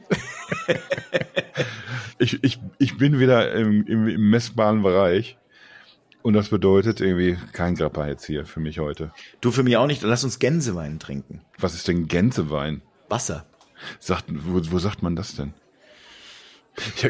ich, 2.19 2.43
ich, 2.43 2.59
ich 2.79 2.99
bin 2.99 3.21
wieder 3.21 3.53
im, 3.53 3.87
im, 3.87 4.09
im 4.09 4.31
messbaren 4.31 4.83
Bereich. 4.83 5.39
Und 6.23 6.35
das 6.35 6.49
bedeutet 6.49 7.01
irgendwie 7.01 7.39
kein 7.53 7.77
Grappa 7.77 8.09
jetzt 8.09 8.27
hier 8.27 8.47
für 8.47 8.59
mich 8.59 8.81
heute. 8.81 9.13
Du 9.41 9.53
für 9.53 9.63
mich 9.63 9.77
auch 9.77 9.87
nicht. 9.87 10.03
Lass 10.03 10.25
uns 10.25 10.41
Gänsewein 10.41 10.99
trinken. 10.99 11.43
Was 11.57 11.75
ist 11.75 11.87
denn 11.87 12.09
Gänsewein? 12.09 12.83
Wasser. 13.09 13.47
Sagt, 14.01 14.25
wo, 14.29 14.61
wo 14.73 14.79
sagt 14.81 15.05
man 15.05 15.15
das 15.15 15.37
denn? 15.37 15.55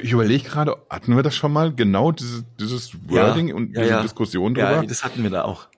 Ich, 0.03 0.13
überlege 0.13 0.49
gerade, 0.49 0.77
hatten 0.89 1.17
wir 1.17 1.23
das 1.23 1.35
schon 1.35 1.53
mal? 1.53 1.75
Genau 1.75 2.13
dieses, 2.13 2.45
dieses 2.59 2.95
Wording 3.09 3.49
ja, 3.49 3.55
und 3.55 3.75
ja, 3.75 3.83
diese 3.83 3.95
ja. 3.95 4.03
Diskussion 4.03 4.55
drüber? 4.55 4.71
Ja, 4.71 4.83
das 4.83 5.05
hatten 5.05 5.23
wir 5.23 5.31
da 5.31 5.45
auch. 5.45 5.69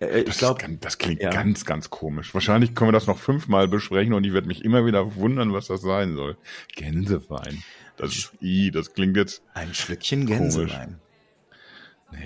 Äh, 0.00 0.20
ich 0.22 0.38
glaube, 0.38 0.64
das 0.80 0.98
klingt 0.98 1.20
ganz, 1.20 1.64
ganz 1.64 1.90
komisch. 1.90 2.34
Wahrscheinlich 2.34 2.74
können 2.74 2.88
wir 2.88 2.92
das 2.92 3.06
noch 3.06 3.18
fünfmal 3.18 3.68
besprechen 3.68 4.12
und 4.14 4.24
ich 4.24 4.32
werde 4.32 4.48
mich 4.48 4.64
immer 4.64 4.86
wieder 4.86 5.16
wundern, 5.16 5.52
was 5.52 5.66
das 5.68 5.82
sein 5.82 6.14
soll. 6.14 6.36
Gänsewein. 6.74 7.62
Das 7.96 8.14
ist, 8.14 8.32
i, 8.40 8.70
das 8.70 8.92
klingt 8.92 9.16
jetzt. 9.16 9.42
Ein 9.54 9.72
Schlückchen 9.74 10.26
Gänsewein. 10.26 10.98
Nee, 12.12 12.18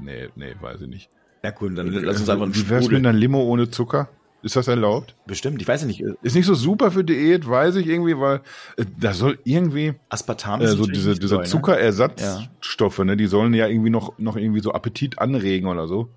nee, 0.00 0.28
nee, 0.34 0.54
weiß 0.60 0.82
ich 0.82 0.88
nicht. 0.88 1.10
Ja, 1.42 1.52
cool, 1.60 1.74
dann 1.74 1.88
lass 1.88 2.20
uns 2.20 2.28
einfach 2.28 2.44
einen 2.44 2.54
Wie 2.54 2.68
wär's 2.68 2.88
mit 2.88 2.98
einer 2.98 3.12
Limo 3.12 3.42
ohne 3.42 3.68
Zucker? 3.68 4.08
Ist 4.42 4.56
das 4.56 4.66
erlaubt? 4.66 5.14
Bestimmt, 5.26 5.62
ich 5.62 5.68
weiß 5.68 5.82
ja 5.82 5.86
nicht. 5.86 6.00
Ist 6.22 6.34
nicht 6.34 6.46
so 6.46 6.54
super 6.54 6.90
für 6.90 7.04
Diät, 7.04 7.48
weiß 7.48 7.76
ich 7.76 7.86
irgendwie, 7.86 8.18
weil 8.18 8.40
äh, 8.76 8.84
da 8.98 9.14
soll 9.14 9.38
irgendwie 9.44 9.94
Aspartam 10.08 10.60
äh, 10.60 10.66
so 10.66 10.86
diese, 10.86 11.14
diese 11.16 11.36
ne? 11.36 11.44
Zuckerersatzstoffe, 11.44 12.98
ja. 12.98 13.04
ne, 13.04 13.16
die 13.16 13.26
sollen 13.26 13.54
ja 13.54 13.68
irgendwie 13.68 13.90
noch 13.90 14.18
noch 14.18 14.36
irgendwie 14.36 14.60
so 14.60 14.72
Appetit 14.72 15.20
anregen 15.20 15.68
oder 15.68 15.86
so. 15.86 16.08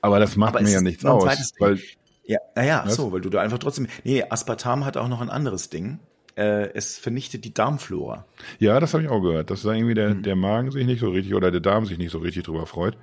Aber 0.00 0.20
das 0.20 0.36
macht 0.36 0.54
Aber 0.54 0.64
mir 0.64 0.70
ja 0.70 0.80
nichts 0.80 1.04
aus. 1.04 1.24
Weil, 1.58 1.80
ja, 2.24 2.38
naja, 2.54 2.84
so, 2.88 3.12
weil 3.12 3.20
du 3.20 3.30
da 3.30 3.40
einfach 3.40 3.58
trotzdem. 3.58 3.88
Nee, 4.04 4.24
Aspartam 4.28 4.84
hat 4.84 4.96
auch 4.96 5.08
noch 5.08 5.20
ein 5.20 5.30
anderes 5.30 5.68
Ding. 5.68 5.98
Äh, 6.34 6.70
es 6.74 6.98
vernichtet 6.98 7.44
die 7.44 7.52
Darmflora. 7.52 8.24
Ja, 8.58 8.80
das 8.80 8.94
habe 8.94 9.02
ich 9.02 9.10
auch 9.10 9.20
gehört, 9.20 9.50
dass 9.50 9.62
da 9.62 9.72
irgendwie 9.72 9.94
der, 9.94 10.10
hm. 10.10 10.22
der 10.22 10.34
Magen 10.34 10.70
sich 10.70 10.86
nicht 10.86 11.00
so 11.00 11.10
richtig 11.10 11.34
oder 11.34 11.50
der 11.50 11.60
Darm 11.60 11.84
sich 11.84 11.98
nicht 11.98 12.10
so 12.10 12.18
richtig 12.18 12.44
drüber 12.44 12.66
freut. 12.66 12.96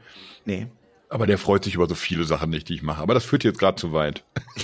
Nee. 0.46 0.68
Aber 1.10 1.26
der 1.26 1.38
freut 1.38 1.64
sich 1.64 1.76
über 1.76 1.88
so 1.88 1.96
viele 1.96 2.24
Sachen 2.24 2.50
nicht, 2.52 2.70
die 2.70 2.76
ich 2.76 2.84
mache. 2.84 3.02
Aber 3.02 3.14
das 3.14 3.26
führt 3.26 3.44
jetzt 3.44 3.60
gerade 3.60 3.78
zu 3.78 3.94
weit. 3.94 4.24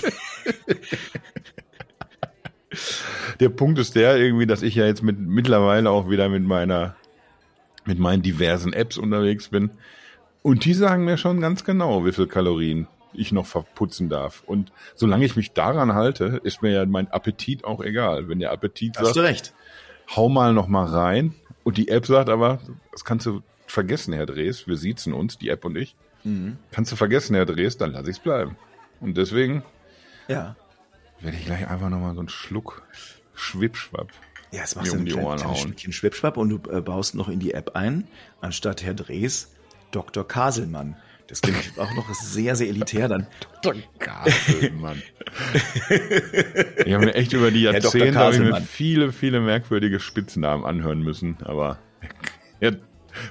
der 3.40 3.48
Punkt 3.48 3.78
ist 3.78 3.96
der 3.96 4.16
irgendwie, 4.16 4.46
dass 4.46 4.62
ich 4.62 4.74
ja 4.76 4.86
jetzt 4.86 5.02
mit 5.02 5.18
mittlerweile 5.18 5.90
auch 5.90 6.08
wieder 6.08 6.28
mit 6.28 6.44
meiner 6.44 6.96
mit 7.84 7.98
meinen 7.98 8.22
diversen 8.22 8.72
Apps 8.72 8.98
unterwegs 8.98 9.48
bin 9.48 9.70
und 10.46 10.64
die 10.64 10.74
sagen 10.74 11.04
mir 11.04 11.16
schon 11.16 11.40
ganz 11.40 11.64
genau, 11.64 12.04
wie 12.04 12.12
viel 12.12 12.28
Kalorien 12.28 12.86
ich 13.12 13.32
noch 13.32 13.46
verputzen 13.46 14.08
darf. 14.08 14.44
Und 14.46 14.70
solange 14.94 15.24
ich 15.24 15.34
mich 15.34 15.54
daran 15.54 15.94
halte, 15.94 16.40
ist 16.44 16.62
mir 16.62 16.70
ja 16.70 16.86
mein 16.86 17.10
Appetit 17.10 17.64
auch 17.64 17.80
egal. 17.80 18.28
Wenn 18.28 18.38
der 18.38 18.52
Appetit 18.52 18.96
Hast 18.96 19.06
sagt, 19.06 19.16
du 19.16 19.20
recht. 19.22 19.54
hau 20.14 20.28
mal 20.28 20.52
noch 20.52 20.68
mal 20.68 20.86
rein. 20.86 21.34
Und 21.64 21.78
die 21.78 21.88
App 21.88 22.06
sagt 22.06 22.28
aber, 22.28 22.60
das 22.92 23.04
kannst 23.04 23.26
du 23.26 23.42
vergessen, 23.66 24.14
Herr 24.14 24.26
Drees. 24.26 24.68
Wir 24.68 24.76
siezen 24.76 25.12
uns, 25.12 25.36
die 25.36 25.48
App 25.48 25.64
und 25.64 25.74
ich. 25.74 25.96
Mhm. 26.26 26.56
Kannst 26.70 26.92
du 26.92 26.96
vergessen, 26.96 27.34
Herr 27.34 27.46
Drees, 27.46 27.76
dann 27.76 27.92
lass 27.92 28.06
ich's 28.08 28.18
bleiben. 28.18 28.56
Und 29.00 29.16
deswegen 29.16 29.62
ja. 30.28 30.56
werde 31.20 31.36
ich 31.36 31.44
gleich 31.44 31.68
einfach 31.68 31.88
noch 31.88 32.00
mal 32.00 32.14
so 32.14 32.20
einen 32.20 32.28
Schluck 32.28 32.82
Schwippschwapp 33.34 34.10
ja, 34.52 34.62
es 34.62 34.76
machst 34.76 34.92
du 34.92 34.98
um 34.98 35.04
die 35.04 35.14
Ohren 35.14 35.44
hauen. 35.44 35.74
Ein 35.84 35.92
Schwippschwapp 35.92 36.36
und 36.36 36.48
du 36.48 36.70
äh, 36.70 36.80
baust 36.80 37.14
noch 37.14 37.28
in 37.28 37.40
die 37.40 37.52
App 37.52 37.74
ein, 37.74 38.08
anstatt 38.40 38.82
Herr 38.82 38.94
Drees 38.94 39.54
Dr. 39.90 40.26
Kaselmann. 40.26 40.96
Das 41.26 41.42
klingt 41.42 41.72
auch 41.78 41.92
noch 41.94 42.12
sehr, 42.14 42.54
sehr 42.54 42.68
elitär 42.68 43.08
dann. 43.08 43.26
Dr. 43.62 43.82
Kaselmann. 43.98 45.02
ich 46.84 46.92
habe 46.92 47.06
mir 47.06 47.14
echt 47.14 47.32
über 47.32 47.50
die 47.50 47.62
Jahrzehnte 47.62 48.18
ja, 48.18 48.30
mir 48.30 48.62
viele, 48.62 49.12
viele 49.12 49.40
merkwürdige 49.40 49.98
Spitznamen 49.98 50.64
anhören 50.64 51.02
müssen, 51.02 51.38
aber 51.42 51.78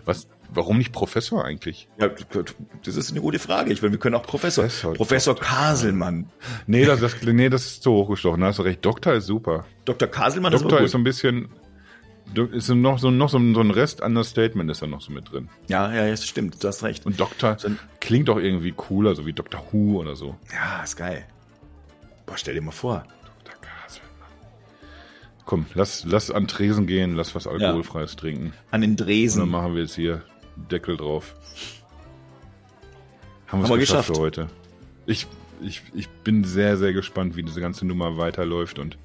was, 0.06 0.28
Warum 0.50 0.78
nicht 0.78 0.92
Professor 0.94 1.44
eigentlich? 1.44 1.88
Ja, 2.00 2.10
das 2.84 2.96
ist 2.98 3.12
eine 3.12 3.22
gute 3.22 3.40
Frage. 3.40 3.74
Ich 3.74 3.82
meine, 3.82 3.92
wir 3.94 4.00
können 4.00 4.16
auch 4.16 4.24
Professor. 4.24 4.64
Professor, 4.64 4.94
Professor 4.94 5.36
Kaselmann. 5.36 6.30
Nee 6.68 6.86
das, 6.86 7.00
das, 7.02 7.16
nee, 7.24 7.50
das 7.50 7.66
ist 7.66 7.84
zu 7.84 7.92
hochgestochen. 7.92 8.40
Da 8.42 8.48
hast 8.48 8.60
du 8.60 8.64
recht. 8.64 8.86
Doktor 8.86 9.14
ist 9.14 9.26
super. 9.26 9.66
Dr. 9.86 10.08
Kaselmann 10.08 10.52
Doktor 10.54 10.68
ist 10.70 10.78
gut. 10.78 10.86
ist 10.86 10.92
so 10.92 10.98
ein 10.98 11.04
bisschen, 11.04 11.50
ist 12.54 12.70
noch 12.70 13.00
so, 13.00 13.12
noch 13.12 13.30
so, 13.30 13.38
ein- 13.38 13.54
so 13.54 13.62
ein 13.62 13.72
Rest 13.72 14.02
Understatement 14.02 14.70
ist 14.72 14.82
da 14.82 14.88
noch 14.88 15.02
so 15.02 15.12
mit 15.12 15.32
drin. 15.32 15.50
Ja, 15.68 15.94
ja, 15.94 16.10
das 16.10 16.26
stimmt. 16.26 16.64
Du 16.64 16.68
hast 16.68 16.84
recht. 16.84 17.06
Und 17.06 17.20
Doktor 17.20 17.58
So 17.60 17.70
klingt 18.00 18.30
auch 18.30 18.38
irgendwie 18.40 18.72
cooler, 18.76 19.14
so 19.16 19.26
wie 19.26 19.34
Dr. 19.34 19.62
Who 19.72 20.00
oder 20.00 20.16
so. 20.16 20.36
Ja, 20.54 20.84
ist 20.84 20.96
geil. 20.96 21.26
Boah, 22.26 22.38
stell 22.38 22.54
dir 22.56 22.62
mal 22.62 22.72
vor. 22.72 23.04
Dr. 23.44 23.60
Kaselmann. 23.62 24.10
Komm, 25.46 25.66
lass, 25.76 26.04
lass 26.06 26.32
an 26.32 26.48
Tresen 26.48 26.88
gehen, 26.88 27.16
lass 27.16 27.36
was 27.36 27.46
Alkoholfreies 27.46 28.16
trinken. 28.16 28.54
An 28.72 28.82
den 28.82 28.92
Und 28.92 29.00
dann 29.00 29.08
Dresen. 29.08 29.50
machen 29.50 29.76
wir 29.76 29.82
jetzt 29.84 29.96
hier 29.96 30.24
Deckel 30.56 30.98
drauf. 30.98 31.36
Haben 33.48 33.60
wir 33.62 33.64
Haben 33.64 33.70
wir 33.70 33.76
es 33.76 33.80
geschafft 33.82 34.08
geschafft. 34.08 34.18
für 34.18 34.22
heute. 34.22 34.48
Ich, 35.06 35.28
ich, 35.62 35.82
ich 35.94 36.10
bin 36.10 36.44
sehr, 36.44 36.78
sehr 36.78 36.94
gespannt, 36.94 37.36
wie 37.36 37.44
diese 37.44 37.62
ganze 37.62 37.86
Nummer 37.86 38.18
weiterläuft 38.18 38.80
und 38.80 38.98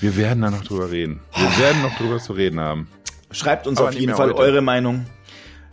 wir 0.00 0.16
werden 0.16 0.42
da 0.42 0.50
noch 0.50 0.64
drüber 0.64 0.90
reden. 0.90 1.20
Wir 1.34 1.58
werden 1.58 1.82
noch 1.82 1.96
drüber 1.96 2.18
zu 2.18 2.32
reden 2.32 2.60
haben. 2.60 2.88
Schreibt 3.30 3.66
uns 3.66 3.78
Aber 3.78 3.88
auf 3.88 3.94
jeden 3.94 4.14
Fall 4.14 4.28
heute. 4.28 4.38
eure 4.38 4.60
Meinung. 4.62 5.06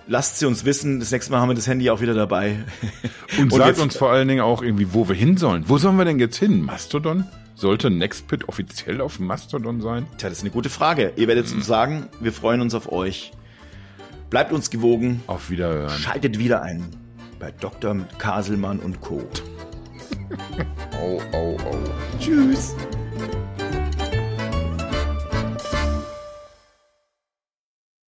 Lasst 0.07 0.39
sie 0.39 0.45
uns 0.45 0.65
wissen. 0.65 0.99
Das 0.99 1.11
nächste 1.11 1.31
Mal 1.31 1.39
haben 1.39 1.49
wir 1.49 1.55
das 1.55 1.67
Handy 1.67 1.89
auch 1.89 2.01
wieder 2.01 2.13
dabei. 2.13 2.63
Und, 3.37 3.53
Und 3.53 3.57
sagt 3.59 3.79
uns 3.79 3.95
vor 3.95 4.11
allen 4.11 4.27
Dingen 4.27 4.41
auch 4.41 4.61
irgendwie, 4.61 4.93
wo 4.93 5.07
wir 5.07 5.15
hin 5.15 5.37
sollen. 5.37 5.63
Wo 5.67 5.77
sollen 5.77 5.97
wir 5.97 6.05
denn 6.05 6.19
jetzt 6.19 6.37
hin? 6.37 6.61
Mastodon? 6.63 7.25
Sollte 7.55 7.89
Nextpit 7.89 8.49
offiziell 8.49 8.99
auf 8.99 9.19
Mastodon 9.19 9.79
sein? 9.81 10.05
Tja, 10.17 10.29
das 10.29 10.39
ist 10.39 10.43
eine 10.43 10.51
gute 10.51 10.69
Frage. 10.69 11.13
Ihr 11.15 11.27
werdet 11.27 11.51
uns 11.51 11.65
sagen. 11.65 12.07
Wir 12.19 12.33
freuen 12.33 12.61
uns 12.61 12.75
auf 12.75 12.91
euch. 12.91 13.31
Bleibt 14.29 14.51
uns 14.51 14.69
gewogen. 14.69 15.23
Auf 15.27 15.49
Wiederhören. 15.49 15.97
Schaltet 15.97 16.39
wieder 16.39 16.61
ein 16.61 16.89
bei 17.39 17.51
Dr. 17.51 17.95
Kaselmann 18.17 18.79
und 18.79 19.01
Co. 19.01 19.21
Au, 20.99 21.19
au, 21.31 21.57
au. 21.57 21.77
Tschüss. 22.19 22.75